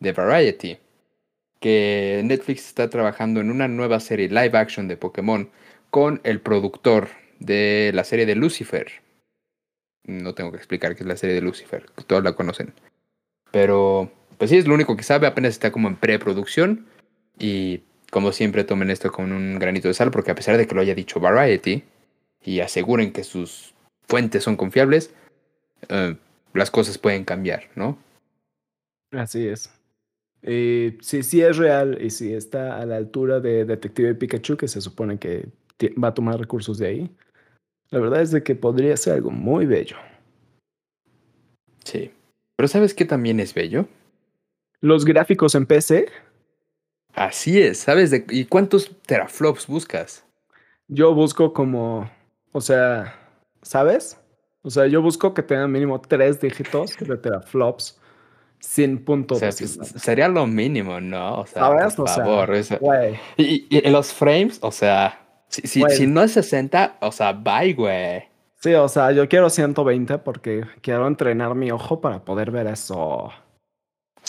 de 0.00 0.12
Variety, 0.12 0.78
que 1.60 2.22
Netflix 2.24 2.66
está 2.66 2.88
trabajando 2.90 3.40
en 3.40 3.50
una 3.50 3.68
nueva 3.68 4.00
serie 4.00 4.28
live 4.28 4.56
action 4.56 4.88
de 4.88 4.96
Pokémon 4.96 5.50
con 5.90 6.20
el 6.24 6.40
productor 6.40 7.08
de 7.40 7.90
la 7.94 8.04
serie 8.04 8.26
de 8.26 8.34
Lucifer. 8.34 8.92
No 10.04 10.34
tengo 10.34 10.50
que 10.50 10.56
explicar 10.56 10.94
qué 10.94 11.02
es 11.02 11.08
la 11.08 11.16
serie 11.16 11.34
de 11.34 11.42
Lucifer, 11.42 11.86
todos 12.06 12.22
la 12.22 12.34
conocen. 12.34 12.74
Pero, 13.50 14.10
pues 14.38 14.50
sí, 14.50 14.56
es 14.56 14.66
lo 14.66 14.74
único 14.74 14.96
que 14.96 15.02
sabe, 15.02 15.26
apenas 15.26 15.52
está 15.52 15.72
como 15.72 15.88
en 15.88 15.96
preproducción. 15.96 16.86
Y 17.38 17.82
como 18.10 18.32
siempre, 18.32 18.64
tomen 18.64 18.90
esto 18.90 19.12
con 19.12 19.32
un 19.32 19.58
granito 19.58 19.88
de 19.88 19.94
sal, 19.94 20.10
porque 20.10 20.30
a 20.30 20.34
pesar 20.34 20.56
de 20.56 20.66
que 20.66 20.74
lo 20.74 20.80
haya 20.80 20.94
dicho 20.94 21.20
Variety 21.20 21.84
y 22.44 22.60
aseguren 22.60 23.12
que 23.12 23.24
sus 23.24 23.74
fuentes 24.06 24.44
son 24.44 24.56
confiables, 24.56 25.12
eh, 25.88 26.16
las 26.54 26.70
cosas 26.70 26.98
pueden 26.98 27.24
cambiar, 27.24 27.64
¿no? 27.74 27.98
Así 29.10 29.46
es. 29.46 29.70
Eh, 30.42 30.96
si 31.00 31.22
sí 31.22 31.42
es 31.42 31.56
real 31.56 31.98
y 32.00 32.10
si 32.10 32.32
está 32.32 32.80
a 32.80 32.86
la 32.86 32.96
altura 32.96 33.40
de 33.40 33.64
Detective 33.64 34.14
Pikachu, 34.14 34.56
que 34.56 34.68
se 34.68 34.80
supone 34.80 35.18
que 35.18 35.48
va 36.02 36.08
a 36.08 36.14
tomar 36.14 36.38
recursos 36.38 36.78
de 36.78 36.86
ahí, 36.86 37.10
la 37.90 37.98
verdad 37.98 38.22
es 38.22 38.30
de 38.30 38.42
que 38.42 38.54
podría 38.54 38.96
ser 38.96 39.14
algo 39.14 39.30
muy 39.30 39.66
bello. 39.66 39.96
Sí. 41.84 42.12
Pero 42.56 42.68
¿sabes 42.68 42.94
qué 42.94 43.04
también 43.04 43.40
es 43.40 43.54
bello? 43.54 43.88
Los 44.80 45.04
gráficos 45.04 45.54
en 45.54 45.66
PC. 45.66 46.06
Así 47.14 47.60
es, 47.60 47.78
¿sabes? 47.78 48.10
De, 48.10 48.24
¿Y 48.30 48.44
cuántos 48.44 48.90
teraflops 49.06 49.66
buscas? 49.66 50.24
Yo 50.86 51.14
busco 51.14 51.52
como, 51.52 52.10
o 52.52 52.60
sea, 52.60 53.14
¿sabes? 53.62 54.18
O 54.62 54.70
sea, 54.70 54.86
yo 54.86 55.02
busco 55.02 55.34
que 55.34 55.42
tengan 55.42 55.72
mínimo 55.72 56.00
tres 56.00 56.40
dígitos 56.40 56.96
de 56.96 57.16
teraflops 57.16 57.98
sin 58.60 59.04
punto 59.04 59.34
o 59.34 59.38
sea, 59.38 59.52
Sería 59.52 60.28
lo 60.28 60.46
mínimo, 60.46 61.00
¿no? 61.00 61.40
O 61.40 61.46
sea, 61.46 61.62
¿Sabes? 61.62 61.94
por 61.94 62.08
favor. 62.08 62.50
y, 63.36 63.66
y, 63.70 63.90
los 63.90 64.12
frames, 64.12 64.58
o 64.62 64.72
sea, 64.72 65.20
si, 65.48 65.62
si, 65.62 65.82
si, 65.90 66.06
no 66.06 66.22
es 66.22 66.32
60, 66.32 66.98
o 67.00 67.12
sea, 67.12 67.32
bye, 67.32 67.72
güey. 67.74 68.24
Sí, 68.56 68.74
o 68.74 68.88
sea, 68.88 69.12
yo 69.12 69.28
quiero 69.28 69.50
120 69.50 70.18
porque 70.18 70.64
quiero 70.80 71.06
entrenar 71.06 71.54
mi 71.54 71.70
ojo 71.70 72.00
para 72.00 72.24
poder 72.24 72.50
ver 72.50 72.66
eso. 72.66 73.30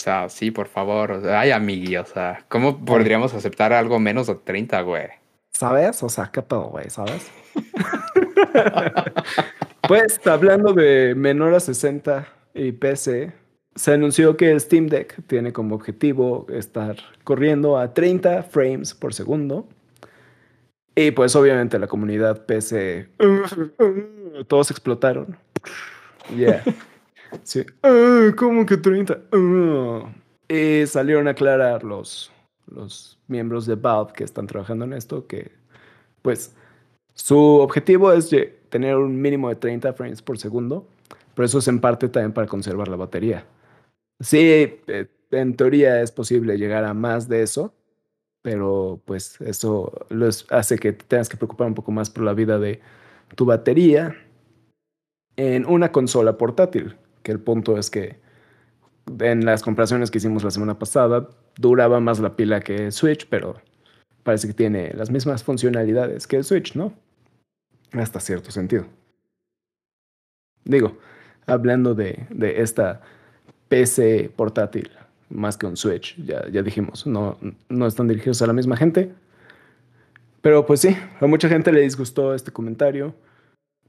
O 0.00 0.02
sea, 0.02 0.30
sí, 0.30 0.50
por 0.50 0.66
favor. 0.66 1.28
Ay, 1.28 1.50
amigui, 1.50 1.98
o 1.98 2.06
sea, 2.06 2.46
¿cómo 2.48 2.86
podríamos 2.86 3.34
aceptar 3.34 3.74
algo 3.74 3.98
menos 3.98 4.28
de 4.28 4.34
30, 4.34 4.80
güey? 4.80 5.08
¿Sabes? 5.50 6.02
O 6.02 6.08
sea, 6.08 6.30
qué 6.32 6.40
pedo, 6.40 6.70
güey, 6.70 6.88
¿sabes? 6.88 7.30
pues, 9.86 10.26
hablando 10.26 10.72
de 10.72 11.14
menor 11.14 11.52
a 11.52 11.60
60 11.60 12.26
y 12.54 12.72
PC, 12.72 13.34
se 13.74 13.92
anunció 13.92 14.38
que 14.38 14.50
el 14.50 14.60
Steam 14.62 14.86
Deck 14.86 15.16
tiene 15.26 15.52
como 15.52 15.74
objetivo 15.74 16.46
estar 16.48 16.96
corriendo 17.22 17.76
a 17.76 17.92
30 17.92 18.44
frames 18.44 18.94
por 18.94 19.12
segundo. 19.12 19.68
Y 20.94 21.10
pues 21.10 21.36
obviamente 21.36 21.78
la 21.78 21.88
comunidad 21.88 22.46
PC, 22.46 23.06
todos 24.48 24.70
explotaron. 24.70 25.36
Yeah. 26.34 26.64
Sí. 27.42 27.64
¿Cómo 28.36 28.66
que 28.66 28.76
30? 28.76 29.20
Y 30.48 30.86
salieron 30.86 31.28
a 31.28 31.32
aclarar 31.32 31.84
los, 31.84 32.32
los 32.66 33.18
miembros 33.28 33.66
de 33.66 33.76
Valve 33.76 34.12
que 34.14 34.24
están 34.24 34.46
trabajando 34.46 34.84
en 34.84 34.92
esto 34.92 35.26
que 35.26 35.52
pues 36.22 36.54
su 37.14 37.36
objetivo 37.36 38.12
es 38.12 38.34
tener 38.68 38.96
un 38.96 39.20
mínimo 39.20 39.48
de 39.48 39.56
30 39.56 39.92
frames 39.92 40.22
por 40.22 40.38
segundo, 40.38 40.86
pero 41.34 41.46
eso 41.46 41.58
es 41.58 41.68
en 41.68 41.80
parte 41.80 42.08
también 42.08 42.32
para 42.32 42.46
conservar 42.46 42.88
la 42.88 42.96
batería. 42.96 43.46
Sí, 44.20 44.38
eh, 44.86 45.06
en 45.30 45.56
teoría 45.56 46.02
es 46.02 46.12
posible 46.12 46.58
llegar 46.58 46.84
a 46.84 46.94
más 46.94 47.28
de 47.28 47.42
eso, 47.42 47.74
pero 48.42 49.00
pues 49.04 49.40
eso 49.40 49.92
hace 50.50 50.78
que 50.78 50.92
tengas 50.92 51.28
que 51.28 51.36
preocupar 51.36 51.66
un 51.66 51.74
poco 51.74 51.92
más 51.92 52.10
por 52.10 52.24
la 52.24 52.34
vida 52.34 52.58
de 52.58 52.80
tu 53.34 53.44
batería 53.44 54.16
en 55.36 55.66
una 55.66 55.92
consola 55.92 56.36
portátil, 56.36 56.96
el 57.30 57.40
punto 57.40 57.78
es 57.78 57.90
que 57.90 58.18
en 59.18 59.44
las 59.44 59.62
comparaciones 59.62 60.10
que 60.10 60.18
hicimos 60.18 60.44
la 60.44 60.50
semana 60.50 60.78
pasada 60.78 61.28
duraba 61.56 62.00
más 62.00 62.20
la 62.20 62.36
pila 62.36 62.60
que 62.60 62.90
Switch, 62.90 63.26
pero 63.28 63.60
parece 64.22 64.48
que 64.48 64.54
tiene 64.54 64.92
las 64.94 65.10
mismas 65.10 65.42
funcionalidades 65.42 66.26
que 66.26 66.36
el 66.36 66.44
Switch, 66.44 66.74
¿no? 66.74 66.92
Hasta 67.92 68.20
cierto 68.20 68.50
sentido. 68.50 68.86
Digo, 70.64 70.98
hablando 71.46 71.94
de, 71.94 72.26
de 72.30 72.60
esta 72.60 73.00
PC 73.68 74.30
portátil 74.36 74.90
más 75.28 75.56
que 75.56 75.66
un 75.66 75.76
Switch, 75.76 76.16
ya, 76.24 76.48
ya 76.48 76.62
dijimos, 76.62 77.06
no, 77.06 77.38
no 77.68 77.86
están 77.86 78.08
dirigidos 78.08 78.42
a 78.42 78.46
la 78.46 78.52
misma 78.52 78.76
gente. 78.76 79.12
Pero 80.42 80.66
pues 80.66 80.80
sí, 80.80 80.96
a 81.20 81.26
mucha 81.26 81.48
gente 81.48 81.72
le 81.72 81.80
disgustó 81.80 82.34
este 82.34 82.50
comentario, 82.50 83.14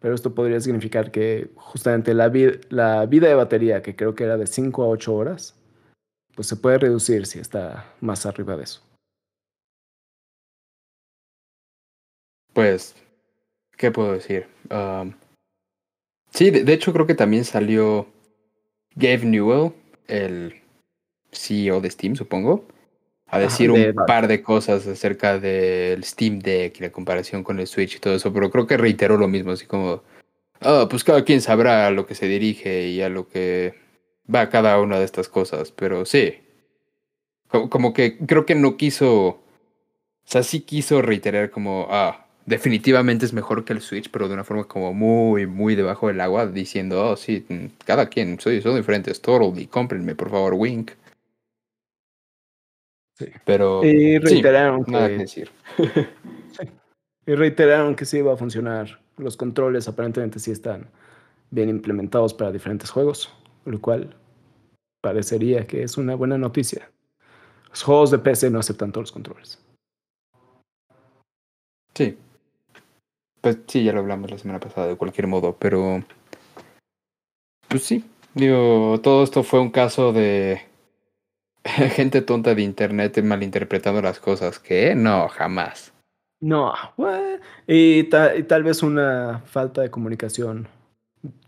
pero 0.02 0.16
esto 0.16 0.34
podría 0.34 0.60
significar 0.60 1.12
que 1.12 1.52
justamente 1.56 2.14
la, 2.14 2.32
la 2.70 3.06
vida 3.06 3.28
de 3.28 3.36
batería, 3.36 3.82
que 3.84 3.96
creo 3.96 4.16
que 4.16 4.24
era 4.24 4.36
de 4.36 4.48
5 4.48 4.84
a 4.84 4.88
8 4.88 5.14
horas, 5.14 5.56
pues 6.36 6.48
se 6.48 6.56
puede 6.56 6.80
reducir 6.80 7.28
si 7.28 7.40
está 7.40 7.94
más 8.02 8.26
arriba 8.26 8.58
de 8.58 8.64
eso. 8.64 8.82
Pues, 12.54 12.96
¿qué 13.78 13.92
puedo 13.92 14.14
decir? 14.14 14.48
Um, 14.70 15.14
sí, 16.32 16.50
de, 16.50 16.74
hecho 16.74 16.92
creo 16.92 17.06
que 17.06 17.16
también 17.16 17.46
salió 17.46 18.08
Gabe 18.96 19.26
Newell, 19.26 19.74
el 20.08 20.62
CEO 21.32 21.80
de 21.80 21.92
Steam, 21.92 22.16
supongo, 22.16 22.66
a 23.32 23.40
decir 23.40 23.72
un 23.72 23.96
par 24.06 24.28
de 24.28 24.44
cosas 24.44 24.86
acerca 24.86 25.40
del 25.40 26.04
Steam 26.04 26.40
Deck 26.40 26.78
y 26.78 26.84
la 26.84 26.92
comparación 26.92 27.44
con 27.44 27.62
el 27.62 27.68
Switch 27.68 27.96
y 27.96 28.00
todo 28.00 28.14
eso, 28.14 28.34
pero 28.34 28.52
creo 28.52 28.68
que 28.68 28.76
reiteró 28.76 29.16
lo 29.16 29.30
mismo, 29.30 29.54
así 29.54 29.66
como, 29.66 30.04
ah, 30.60 30.86
pues 30.90 31.06
cada 31.06 31.24
quien 31.24 31.40
sabrá 31.40 31.88
a 31.88 31.92
lo 31.92 32.06
que 32.06 32.14
se 32.14 32.28
dirige 32.28 32.90
y 32.90 33.02
a 33.02 33.08
lo 33.08 33.30
que 33.30 33.74
va 34.34 34.50
cada 34.50 34.78
una 34.82 35.00
de 35.00 35.06
estas 35.06 35.30
cosas, 35.30 35.72
pero 35.72 36.06
sí, 36.06 36.40
como, 37.48 37.94
que 37.94 38.18
creo 38.18 38.46
que 38.46 38.56
no 38.56 38.76
quiso, 38.76 39.28
o 39.28 39.42
sea, 40.26 40.44
sí 40.44 40.60
quiso 40.60 41.02
reiterar 41.02 41.52
como, 41.52 41.88
ah, 41.90 42.26
definitivamente 42.46 43.26
es 43.26 43.32
mejor 43.32 43.64
que 43.64 43.72
el 43.72 43.80
Switch, 43.80 44.12
pero 44.12 44.28
de 44.28 44.34
una 44.34 44.44
forma 44.44 44.66
como 44.66 44.94
muy, 44.94 45.48
muy 45.48 45.76
debajo 45.76 46.08
del 46.08 46.20
agua, 46.20 46.48
diciendo, 46.48 47.10
oh, 47.10 47.16
sí, 47.16 47.46
cada 47.86 48.10
quien, 48.10 48.42
soy, 48.42 48.62
son 48.62 48.76
diferentes, 48.76 49.22
totally, 49.22 49.68
cómprenme, 49.68 50.16
por 50.16 50.30
favor, 50.30 50.56
wink. 50.56 50.92
Sí. 53.22 53.32
Pero. 53.46 53.84
Y 53.84 54.18
reiteraron 54.20 54.84
que. 54.84 54.92
Nada 54.92 55.08
que 55.10 55.18
decir. 55.18 55.52
Y 57.28 57.36
reiteraron 57.36 57.96
que 57.96 58.06
sí 58.06 58.18
iba 58.18 58.34
a 58.34 58.36
funcionar. 58.36 59.00
Los 59.18 59.38
controles 59.38 59.88
aparentemente 59.88 60.40
sí 60.40 60.50
están 60.50 60.90
bien 61.52 61.70
implementados 61.70 62.34
para 62.34 62.52
diferentes 62.52 62.90
juegos, 62.90 63.32
lo 63.64 63.80
cual 63.80 64.16
parecería 65.02 65.68
que 65.68 65.84
es 65.84 65.98
una 65.98 66.16
buena 66.16 66.40
noticia. 66.40 66.90
Los 67.70 67.84
juegos 67.84 68.10
de 68.10 68.18
PC 68.18 68.50
no 68.50 68.58
aceptan 68.58 68.92
todos 68.92 69.04
los 69.04 69.12
controles. 69.12 69.60
Sí, 71.94 72.18
pues 73.42 73.58
sí, 73.68 73.84
ya 73.84 73.92
lo 73.94 74.00
hablamos 74.00 74.30
la 74.30 74.38
semana 74.38 74.60
pasada 74.60 74.88
de 74.88 74.96
cualquier 74.96 75.28
modo, 75.28 75.56
pero... 75.58 76.04
Pues 77.68 77.84
sí, 77.84 78.06
digo, 78.36 79.00
todo 79.02 79.24
esto 79.24 79.44
fue 79.44 79.60
un 79.60 79.72
caso 79.72 80.14
de 80.14 80.62
gente 81.96 82.22
tonta 82.22 82.56
de 82.56 82.62
internet 82.62 83.22
malinterpretando 83.24 84.02
las 84.02 84.20
cosas, 84.20 84.60
que 84.60 84.96
no, 84.96 85.28
jamás. 85.30 85.94
No, 86.40 86.74
y, 87.68 88.00
y 88.00 88.04
tal 88.04 88.64
vez 88.64 88.82
una 88.82 89.44
falta 89.46 89.82
de 89.82 89.92
comunicación 89.92 90.68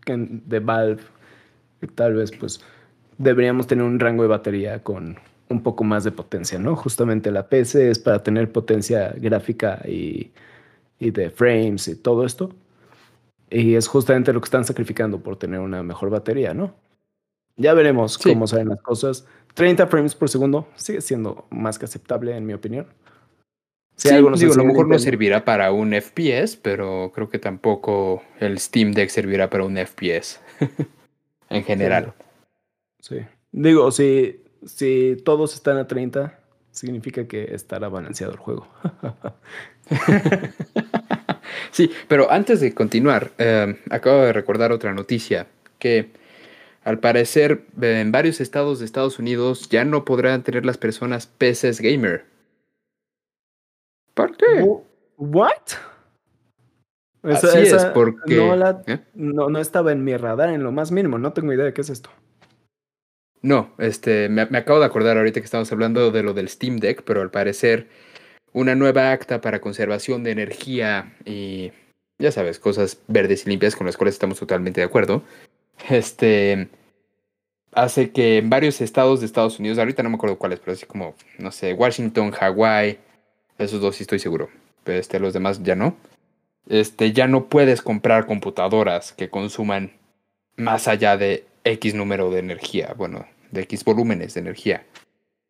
de 0.06 0.60
Valve, 0.60 1.02
tal 1.96 2.14
vez 2.14 2.30
pues 2.30 2.60
deberíamos 3.18 3.66
tener 3.66 3.84
un 3.84 3.98
rango 3.98 4.22
de 4.22 4.28
batería 4.28 4.82
con 4.84 5.18
un 5.48 5.62
poco 5.62 5.82
más 5.82 6.04
de 6.04 6.12
potencia, 6.12 6.60
¿no? 6.60 6.76
Justamente 6.76 7.32
la 7.32 7.48
PC 7.48 7.90
es 7.90 7.98
para 7.98 8.22
tener 8.22 8.52
potencia 8.52 9.12
gráfica 9.16 9.80
y 9.84 10.30
y 10.98 11.10
de 11.10 11.30
frames 11.30 11.88
y 11.88 11.96
todo 11.96 12.24
esto. 12.24 12.50
Y 13.50 13.74
es 13.74 13.86
justamente 13.88 14.32
lo 14.32 14.40
que 14.40 14.46
están 14.46 14.64
sacrificando 14.64 15.20
por 15.20 15.36
tener 15.36 15.60
una 15.60 15.82
mejor 15.82 16.10
batería, 16.10 16.54
¿no? 16.54 16.74
Ya 17.56 17.72
veremos 17.74 18.18
cómo 18.18 18.46
salen 18.46 18.70
las 18.70 18.82
cosas. 18.82 19.26
30 19.54 19.86
frames 19.86 20.14
por 20.14 20.28
segundo 20.28 20.68
sigue 20.76 21.00
siendo 21.00 21.46
más 21.50 21.78
que 21.78 21.86
aceptable, 21.86 22.36
en 22.36 22.44
mi 22.44 22.52
opinión. 22.52 22.86
Si 23.96 24.08
sí, 24.08 24.14
algo 24.14 24.28
a 24.28 24.32
lo 24.32 24.64
mejor 24.64 24.88
no 24.88 24.98
servirá 24.98 25.44
para 25.44 25.70
un 25.70 25.92
FPS, 25.92 26.56
pero 26.60 27.12
creo 27.14 27.28
que 27.28 27.38
tampoco 27.38 28.24
el 28.40 28.58
Steam 28.58 28.92
Deck 28.92 29.08
servirá 29.08 29.48
para 29.48 29.64
un 29.64 29.76
FPS 29.76 30.40
en 31.48 31.62
general. 31.62 32.12
Sí. 32.98 33.18
Digo, 33.52 33.92
si, 33.92 34.42
si 34.66 35.16
todos 35.24 35.54
están 35.54 35.76
a 35.76 35.86
30, 35.86 36.40
significa 36.72 37.28
que 37.28 37.54
estará 37.54 37.88
balanceado 37.88 38.32
el 38.32 38.38
juego. 38.38 38.66
sí, 41.70 41.88
pero 42.08 42.32
antes 42.32 42.60
de 42.60 42.74
continuar, 42.74 43.30
em, 43.38 43.76
acabo 43.90 44.22
de 44.22 44.32
recordar 44.32 44.72
otra 44.72 44.92
noticia 44.92 45.46
que 45.78 46.10
Al 46.84 46.98
parecer, 47.00 47.64
en 47.80 48.12
varios 48.12 48.40
estados 48.40 48.78
de 48.78 48.84
Estados 48.84 49.18
Unidos 49.18 49.68
ya 49.70 49.84
no 49.84 50.04
podrán 50.04 50.42
tener 50.42 50.66
las 50.66 50.76
personas 50.76 51.26
PCs 51.26 51.80
gamer. 51.80 52.26
¿Por 54.12 54.36
qué? 54.36 54.62
¿What? 55.16 55.50
Así 57.22 57.46
es, 57.58 57.84
porque... 57.86 58.36
¿eh? 58.86 58.98
No, 59.14 59.48
no, 59.48 59.58
estaba 59.58 59.92
en 59.92 60.04
mi 60.04 60.14
radar 60.16 60.50
en 60.50 60.62
lo 60.62 60.72
más 60.72 60.92
mínimo, 60.92 61.18
no 61.18 61.32
tengo 61.32 61.54
idea 61.54 61.64
de 61.64 61.72
qué 61.72 61.80
es 61.80 61.88
esto. 61.88 62.10
No, 63.40 63.72
este, 63.78 64.28
me, 64.28 64.44
me, 64.46 64.58
acabo 64.58 64.78
de 64.78 64.86
acordar 64.86 65.16
ahorita 65.16 65.40
que 65.40 65.44
estamos 65.44 65.72
hablando 65.72 66.10
de 66.10 66.22
lo 66.22 66.34
del 66.34 66.48
Steam 66.48 66.76
Deck, 66.78 67.02
pero 67.04 67.22
al 67.22 67.30
parecer 67.30 67.88
una 68.52 68.74
nueva 68.74 69.12
acta 69.12 69.40
para 69.40 69.60
conservación 69.60 70.22
de 70.22 70.32
energía 70.32 71.14
y, 71.24 71.72
ya 72.18 72.30
sabes, 72.30 72.58
cosas 72.58 73.02
verdes 73.08 73.46
y 73.46 73.50
limpias 73.50 73.74
con 73.74 73.86
las 73.86 73.96
cuales 73.96 74.14
estamos 74.14 74.38
totalmente 74.38 74.80
de 74.80 74.86
acuerdo, 74.86 75.22
este, 75.88 76.68
hace 77.72 78.10
que 78.10 78.38
en 78.38 78.50
varios 78.50 78.80
estados 78.80 79.20
de 79.20 79.26
Estados 79.26 79.58
Unidos, 79.58 79.78
ahorita 79.78 80.02
no 80.02 80.10
me 80.10 80.16
acuerdo 80.16 80.38
cuáles, 80.38 80.60
pero 80.60 80.72
así 80.72 80.86
como, 80.86 81.14
no 81.38 81.52
sé, 81.52 81.72
Washington, 81.74 82.30
Hawái, 82.30 82.98
esos 83.58 83.80
dos 83.80 83.96
sí 83.96 84.02
estoy 84.02 84.18
seguro, 84.18 84.48
pero 84.82 84.98
este, 84.98 85.18
los 85.18 85.32
demás 85.32 85.62
ya 85.62 85.74
no 85.74 85.96
este, 86.68 87.12
ya 87.12 87.26
no 87.26 87.48
puedes 87.48 87.82
comprar 87.82 88.26
computadoras 88.26 89.12
que 89.12 89.28
consuman 89.28 89.92
más 90.56 90.88
allá 90.88 91.16
de 91.16 91.46
X 91.64 91.94
número 91.94 92.30
de 92.30 92.40
energía, 92.40 92.94
bueno, 92.96 93.26
de 93.50 93.62
X 93.62 93.84
volúmenes 93.84 94.34
de 94.34 94.40
energía. 94.40 94.86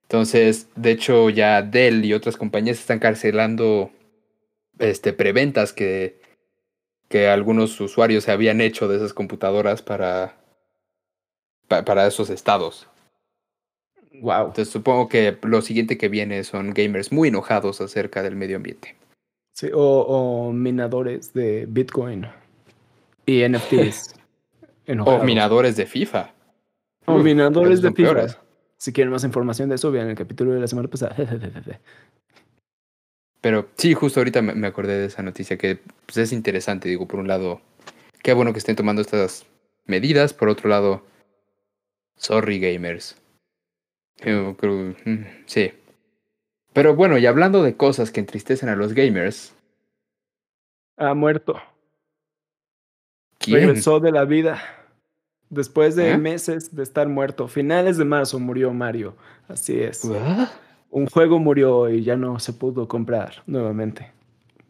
Entonces, 0.03 0.69
de 0.77 0.91
hecho, 0.93 1.31
ya 1.31 1.63
Dell 1.63 2.05
y 2.05 2.15
otras 2.15 2.37
compañías 2.37 2.79
están 2.79 2.99
cancelando 2.99 3.91
este, 4.79 5.13
preventas 5.13 5.73
que, 5.73 6.21
que 7.15 7.29
algunos 7.29 7.81
usuarios 7.81 8.25
se 8.25 8.33
habían 8.33 8.61
hecho 8.61 8.89
de 8.89 8.97
esas 8.97 9.15
computadoras 9.15 9.83
para, 9.83 10.35
para 11.69 12.09
esos 12.09 12.29
estados. 12.29 12.89
Wow. 14.21 14.47
Entonces 14.47 14.71
supongo 14.71 15.09
que 15.09 15.39
lo 15.43 15.63
siguiente 15.63 15.97
que 15.97 16.09
viene 16.09 16.43
son 16.43 16.75
gamers 16.75 17.13
muy 17.13 17.29
enojados 17.29 17.81
acerca 17.81 18.25
del 18.25 18.35
medio 18.35 18.57
ambiente. 18.57 18.97
Sí, 19.53 19.71
o, 19.73 20.51
minadores 20.53 21.33
de 21.33 21.67
Bitcoin 21.69 22.27
y 23.27 23.49
NFTs. 23.49 24.17
o 25.05 25.23
minadores 25.23 25.77
de 25.77 25.87
FIFA. 25.87 26.35
O 27.05 27.19
minadores 27.19 27.81
de 27.81 27.93
FIFA. 27.93 28.27
Si 28.77 28.93
quieren 28.93 29.13
más 29.13 29.23
información 29.23 29.69
de 29.69 29.77
eso, 29.77 29.93
vean 29.93 30.09
el 30.09 30.17
capítulo 30.17 30.51
de 30.51 30.59
la 30.59 30.67
semana 30.67 30.89
pasada. 30.89 31.15
Pero 33.45 33.69
sí, 33.77 33.93
justo 33.93 34.21
ahorita 34.21 34.41
me 34.41 34.67
acordé 34.67 34.99
de 34.99 35.05
esa 35.05 35.23
noticia 35.23 35.59
que 35.59 35.79
pues, 36.07 36.17
es 36.17 36.33
interesante. 36.33 36.89
Digo, 36.89 37.07
por 37.07 37.21
un 37.21 37.29
lado, 37.29 37.61
qué 38.23 38.33
bueno 38.33 38.55
que 38.55 38.59
estén 38.59 38.75
tomando 38.75 39.03
estas 39.03 39.45
medidas. 39.85 40.33
Por 40.33 40.49
otro 40.49 40.71
lado, 40.71 41.05
sorry 42.17 42.59
gamers. 42.59 43.21
Mm, 44.25 45.25
sí. 45.45 45.75
Pero 46.73 46.97
bueno, 46.97 47.19
y 47.19 47.27
hablando 47.27 47.63
de 47.63 47.77
cosas 47.77 48.11
que 48.11 48.21
entristecen 48.21 48.71
a 48.71 48.77
los 48.77 48.95
gamers. 48.95 49.55
Ha 50.97 51.13
muerto. 51.13 51.61
¿Quién? 53.37 53.57
Regresó 53.59 54.01
de 54.01 54.11
la 54.11 54.25
vida. 54.25 54.63
Después 55.51 55.97
de 55.97 56.13
¿Eh? 56.13 56.17
meses 56.17 56.75
de 56.75 56.83
estar 56.83 57.11
muerto. 57.11 57.47
Finales 57.47 57.99
de 57.99 58.07
marzo 58.07 58.39
murió 58.39 58.73
Mario. 58.73 59.15
Así 59.49 59.79
es. 59.79 60.01
Un 60.95 61.07
juego 61.07 61.41
murió 61.41 61.91
y 61.91 62.05
ya 62.05 62.17
no 62.17 62.39
se 62.39 62.53
pudo 62.53 62.87
comprar 62.87 63.43
nuevamente. 63.49 64.13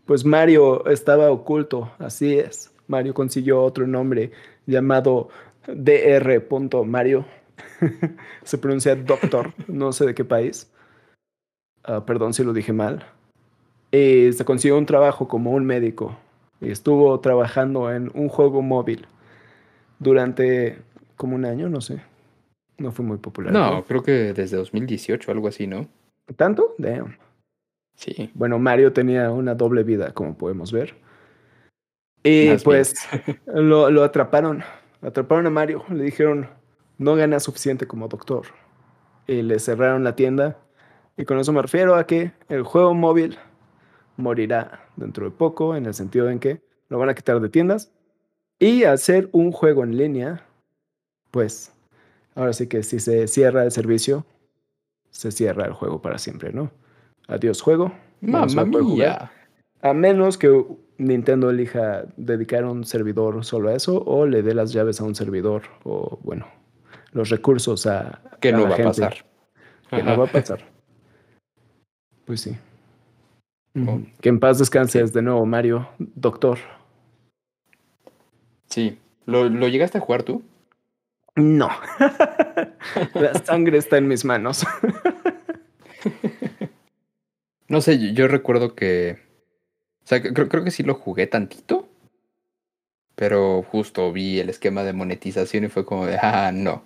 Pues 0.07 0.25
Mario 0.25 0.87
estaba 0.87 1.31
oculto. 1.31 1.93
Así 1.99 2.39
es. 2.39 2.72
Mario 2.87 3.12
consiguió 3.12 3.62
otro 3.62 3.87
nombre 3.87 4.33
llamado 4.64 5.29
Dr. 5.66 6.87
Mario. 6.87 7.27
se 8.43 8.57
pronuncia 8.57 8.97
Doctor. 8.97 9.53
No 9.68 9.93
sé 9.93 10.07
de 10.07 10.14
qué 10.14 10.25
país. 10.25 10.72
Ah, 11.83 12.07
perdón 12.07 12.33
si 12.33 12.43
lo 12.43 12.55
dije 12.55 12.72
mal, 12.72 13.05
y 13.93 14.33
se 14.33 14.47
consiguió 14.47 14.79
un 14.79 14.87
trabajo 14.87 15.29
como 15.29 15.51
un 15.51 15.66
médico 15.66 16.16
y 16.59 16.70
estuvo 16.70 17.20
trabajando 17.20 17.93
en 17.93 18.11
un 18.14 18.31
juego 18.31 18.62
móvil 18.62 19.07
durante 19.99 20.79
como 21.16 21.37
un 21.37 21.45
año, 21.45 21.68
no 21.68 21.83
sé. 21.83 22.01
No 22.79 22.93
fue 22.93 23.05
muy 23.05 23.18
popular. 23.18 23.53
No, 23.53 23.85
creo 23.85 24.03
que 24.03 24.33
desde 24.33 24.57
2018, 24.57 25.31
algo 25.31 25.49
así, 25.49 25.66
¿no? 25.66 25.87
¿Tanto? 26.37 26.75
Damn. 26.79 27.16
Sí. 27.95 28.31
Bueno, 28.35 28.59
Mario 28.59 28.93
tenía 28.93 29.31
una 29.31 29.55
doble 29.55 29.83
vida, 29.83 30.12
como 30.12 30.37
podemos 30.37 30.72
ver. 30.72 30.95
Y 32.22 32.57
pues 32.59 32.95
lo, 33.47 33.91
lo, 33.91 34.03
atraparon. 34.03 34.62
Atraparon 35.03 35.47
a 35.47 35.51
Mario. 35.51 35.85
Le 35.91 36.05
dijeron, 36.05 36.49
no 36.99 37.14
gana 37.14 37.39
suficiente 37.41 37.87
como 37.87 38.09
doctor. 38.09 38.47
Y 39.27 39.43
le 39.43 39.59
cerraron 39.59 40.05
la 40.05 40.16
tienda 40.16 40.59
y 41.16 41.25
con 41.25 41.39
eso 41.39 41.53
me 41.53 41.62
refiero 41.62 41.95
a 41.95 42.07
que 42.07 42.33
el 42.49 42.62
juego 42.62 42.95
móvil 42.95 43.39
morirá 44.16 44.89
dentro 44.97 45.25
de 45.25 45.31
poco, 45.31 45.77
en 45.77 45.87
el 45.87 45.95
sentido 45.95 46.29
en 46.29 46.41
que 46.41 46.61
lo 46.89 46.99
van 46.99 47.09
a 47.09 47.14
quitar 47.14 47.41
de 47.41 47.49
tiendas. 47.49 47.93
Y 48.59 48.85
hacer 48.85 49.29
un 49.33 49.53
juego 49.53 49.85
en 49.85 49.97
línea, 49.97 50.47
pues 51.31 51.72
ahora 52.35 52.53
sí 52.53 52.66
que 52.66 52.83
si 52.83 52.99
se 52.99 53.29
cierra 53.29 53.64
el 53.64 53.70
servicio, 53.70 54.27
se 55.15 55.31
cierra 55.31 55.65
el 55.65 55.73
juego 55.73 56.03
para 56.03 56.19
siempre, 56.19 56.53
¿no? 56.53 56.71
Adiós 57.29 57.62
juego. 57.62 57.93
Mamma 58.21 58.65
mía. 58.65 59.31
A 59.81 59.95
menos 59.95 60.37
que 60.37 60.65
Nintendo 60.99 61.51
elija 61.51 62.05
dedicar 62.17 62.65
un 62.65 62.85
servidor 62.85 63.45
solo 63.45 63.71
a 63.71 63.75
eso 63.75 64.03
o 64.05 64.27
le 64.27 64.43
dé 64.43 64.55
las 64.55 64.73
llaves 64.73 65.01
a 65.01 65.05
un 65.05 65.15
servidor 65.15 65.62
o, 65.85 66.19
bueno, 66.23 66.47
los 67.12 67.31
recursos 67.31 67.87
a. 67.87 68.21
Que 68.41 68.53
no 68.53 68.69
va 68.69 68.75
a 68.75 68.79
pasar. 68.79 69.25
Que 69.89 70.03
no 70.03 70.19
va 70.19 70.25
a 70.25 70.33
pasar. 70.33 70.61
Pues 72.25 72.41
sí. 72.41 72.57
Oh. 73.77 74.01
Que 74.21 74.29
en 74.29 74.41
paz 74.41 74.59
descanses 74.59 75.12
de 75.12 75.23
nuevo, 75.23 75.47
Mario, 75.47 75.89
doctor. 75.99 76.59
Sí. 78.67 78.99
¿Lo, 79.27 79.49
¿Lo 79.49 79.69
llegaste 79.69 79.99
a 79.99 80.01
jugar 80.01 80.25
tú? 80.25 80.43
No. 81.37 81.69
La 83.15 83.35
sangre 83.35 83.79
está 83.79 83.99
en 83.99 84.09
mis 84.09 84.25
manos. 84.25 84.65
no 87.69 87.81
sé, 87.81 88.13
yo, 88.13 88.29
recuerdo 88.29 88.75
que. 88.75 89.19
O 90.05 90.07
sea, 90.07 90.23
creo, 90.23 90.49
creo 90.49 90.65
que 90.65 90.71
sí 90.71 90.83
lo 90.83 90.95
jugué 90.95 91.27
tantito. 91.27 91.89
Pero 93.17 93.63
justo 93.63 94.13
vi 94.13 94.41
el 94.41 94.49
esquema 94.49 94.83
de 94.83 94.93
monetización 94.93 95.65
y 95.65 95.69
fue 95.69 95.87
como 95.87 96.07
de, 96.07 96.19
ah, 96.21 96.51
no. 96.53 96.83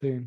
Sí. 0.00 0.26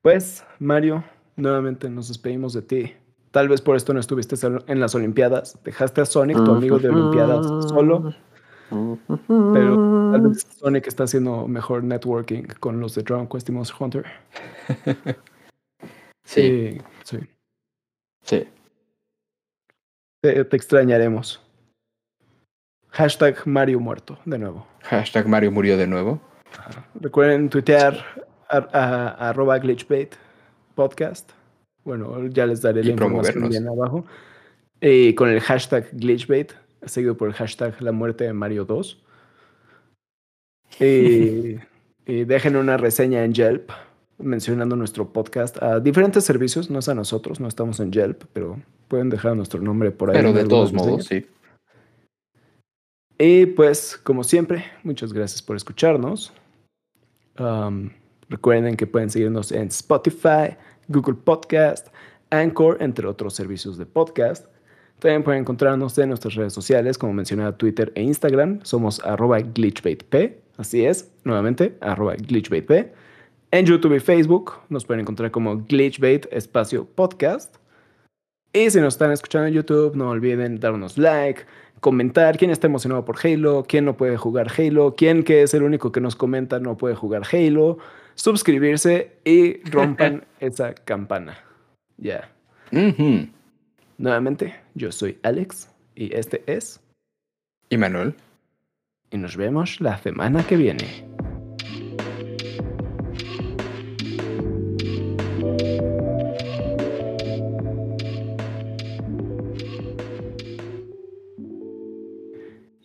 Pues, 0.00 0.44
Mario, 0.58 1.04
nuevamente 1.36 1.90
nos 1.90 2.08
despedimos 2.08 2.54
de 2.54 2.62
ti. 2.62 2.94
Tal 3.30 3.48
vez 3.48 3.60
por 3.60 3.76
esto 3.76 3.94
no 3.94 4.00
estuviste 4.00 4.34
en 4.66 4.80
las 4.80 4.94
Olimpiadas. 4.94 5.58
Dejaste 5.62 6.00
a 6.00 6.06
Sonic, 6.06 6.36
tu 6.44 6.52
amigo 6.52 6.78
de 6.78 6.88
Olimpiadas, 6.88 7.46
solo. 7.68 8.14
Pero 9.28 10.12
tal 10.12 10.20
vez 10.22 10.46
Sonic 10.58 10.86
está 10.86 11.04
haciendo 11.04 11.46
mejor 11.46 11.84
networking 11.84 12.44
con 12.60 12.80
los 12.80 12.94
de 12.94 13.02
Dragon 13.02 13.28
Quest 13.28 13.48
y 13.48 13.52
Monster 13.52 13.76
Hunter. 13.78 14.06
sí. 16.24 16.78
Sí. 17.04 17.18
Sí. 18.24 18.48
Te, 20.22 20.40
extrañaremos. 20.40 21.40
Hashtag 22.90 23.46
Mario 23.46 23.80
muerto, 23.80 24.18
de 24.24 24.38
nuevo. 24.38 24.66
Hashtag 24.82 25.26
Mario 25.26 25.50
murió 25.50 25.76
de 25.76 25.86
nuevo. 25.86 26.20
Recuerden 26.94 27.48
tuitear 27.48 28.04
a, 28.48 29.28
arroba 29.28 29.58
glitchbait 29.58 30.14
podcast. 30.74 31.30
Bueno, 31.84 32.26
ya 32.28 32.46
les 32.46 32.62
daré 32.62 32.84
la 32.84 32.90
información 32.90 33.48
bien 33.48 33.66
abajo. 33.66 34.04
Y 34.80 35.14
con 35.14 35.28
el 35.28 35.40
hashtag 35.40 35.88
glitchbait, 35.92 36.52
seguido 36.86 37.16
por 37.16 37.28
el 37.28 37.34
hashtag 37.34 37.80
la 37.82 37.92
muerte 37.92 38.24
de 38.24 38.32
Mario 38.32 38.64
2. 38.64 39.02
Y, 42.04 42.24
dejen 42.24 42.56
una 42.56 42.76
reseña 42.76 43.24
en 43.24 43.32
Yelp 43.32 43.70
mencionando 44.18 44.74
nuestro 44.74 45.12
podcast 45.12 45.62
a 45.62 45.78
diferentes 45.78 46.24
servicios, 46.24 46.68
no 46.68 46.80
es 46.80 46.88
a 46.88 46.94
nosotros, 46.94 47.38
no 47.38 47.46
estamos 47.46 47.78
en 47.78 47.92
Yelp, 47.92 48.24
pero 48.32 48.60
pueden 48.88 49.08
dejar 49.08 49.36
nuestro 49.36 49.60
nombre 49.60 49.92
por 49.92 50.10
ahí. 50.10 50.16
Pero 50.16 50.32
de 50.32 50.44
todos 50.44 50.72
modos, 50.72 51.04
sí. 51.04 51.24
Y 53.18 53.46
pues, 53.46 53.96
como 54.02 54.24
siempre, 54.24 54.64
muchas 54.82 55.12
gracias 55.12 55.40
por 55.42 55.54
escucharnos. 55.54 56.32
Um, 57.38 57.90
Recuerden 58.32 58.78
que 58.78 58.86
pueden 58.86 59.10
seguirnos 59.10 59.52
en 59.52 59.68
Spotify, 59.68 60.56
Google 60.88 61.16
Podcast, 61.22 61.88
Anchor, 62.30 62.78
entre 62.80 63.06
otros 63.06 63.34
servicios 63.34 63.76
de 63.76 63.84
podcast. 63.84 64.46
También 65.02 65.24
pueden 65.24 65.40
encontrarnos 65.40 65.98
en 65.98 66.10
nuestras 66.10 66.36
redes 66.36 66.52
sociales, 66.52 66.96
como 66.96 67.12
mencionaba 67.12 67.56
Twitter 67.58 67.90
e 67.96 68.02
Instagram. 68.04 68.60
Somos 68.62 69.00
arroba 69.00 69.40
glitchbaitp. 69.40 70.14
Así 70.56 70.84
es, 70.84 71.10
nuevamente, 71.24 71.76
arroba 71.80 72.14
glitchbaitp. 72.14 72.94
En 73.50 73.66
YouTube 73.66 73.96
y 73.96 73.98
Facebook 73.98 74.52
nos 74.68 74.84
pueden 74.84 75.00
encontrar 75.00 75.32
como 75.32 75.64
glitchbait 75.64 76.26
espacio 76.30 76.84
podcast. 76.84 77.56
Y 78.52 78.70
si 78.70 78.78
nos 78.78 78.94
están 78.94 79.10
escuchando 79.10 79.48
en 79.48 79.54
YouTube, 79.54 79.96
no 79.96 80.08
olviden 80.08 80.60
darnos 80.60 80.96
like, 80.96 81.46
comentar 81.80 82.38
quién 82.38 82.52
está 82.52 82.68
emocionado 82.68 83.04
por 83.04 83.16
Halo, 83.26 83.64
quién 83.66 83.84
no 83.84 83.96
puede 83.96 84.16
jugar 84.16 84.52
Halo, 84.56 84.94
quién 84.94 85.24
que 85.24 85.42
es 85.42 85.52
el 85.52 85.64
único 85.64 85.90
que 85.90 86.00
nos 86.00 86.14
comenta 86.14 86.60
no 86.60 86.76
puede 86.76 86.94
jugar 86.94 87.22
Halo, 87.32 87.78
suscribirse 88.14 89.16
y 89.24 89.68
rompan 89.68 90.26
esa 90.38 90.74
campana. 90.74 91.38
Ya. 91.96 92.30
Nuevamente, 93.98 94.54
yo 94.74 94.90
soy 94.90 95.18
Alex 95.22 95.70
y 95.94 96.14
este 96.14 96.42
es... 96.46 96.80
¿Y 97.68 97.76
Manuel? 97.76 98.14
Y 99.10 99.18
nos 99.18 99.36
vemos 99.36 99.80
la 99.80 99.98
semana 99.98 100.46
que 100.46 100.56
viene. 100.56 101.06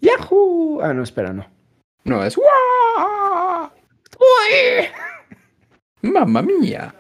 ¡Yahoo! 0.02 0.82
Ah, 0.82 0.94
no, 0.94 1.04
espera, 1.04 1.34
no. 1.34 1.46
No, 2.04 2.24
es... 2.24 2.38
¡Mamma 6.02 6.42
mía! 6.42 6.97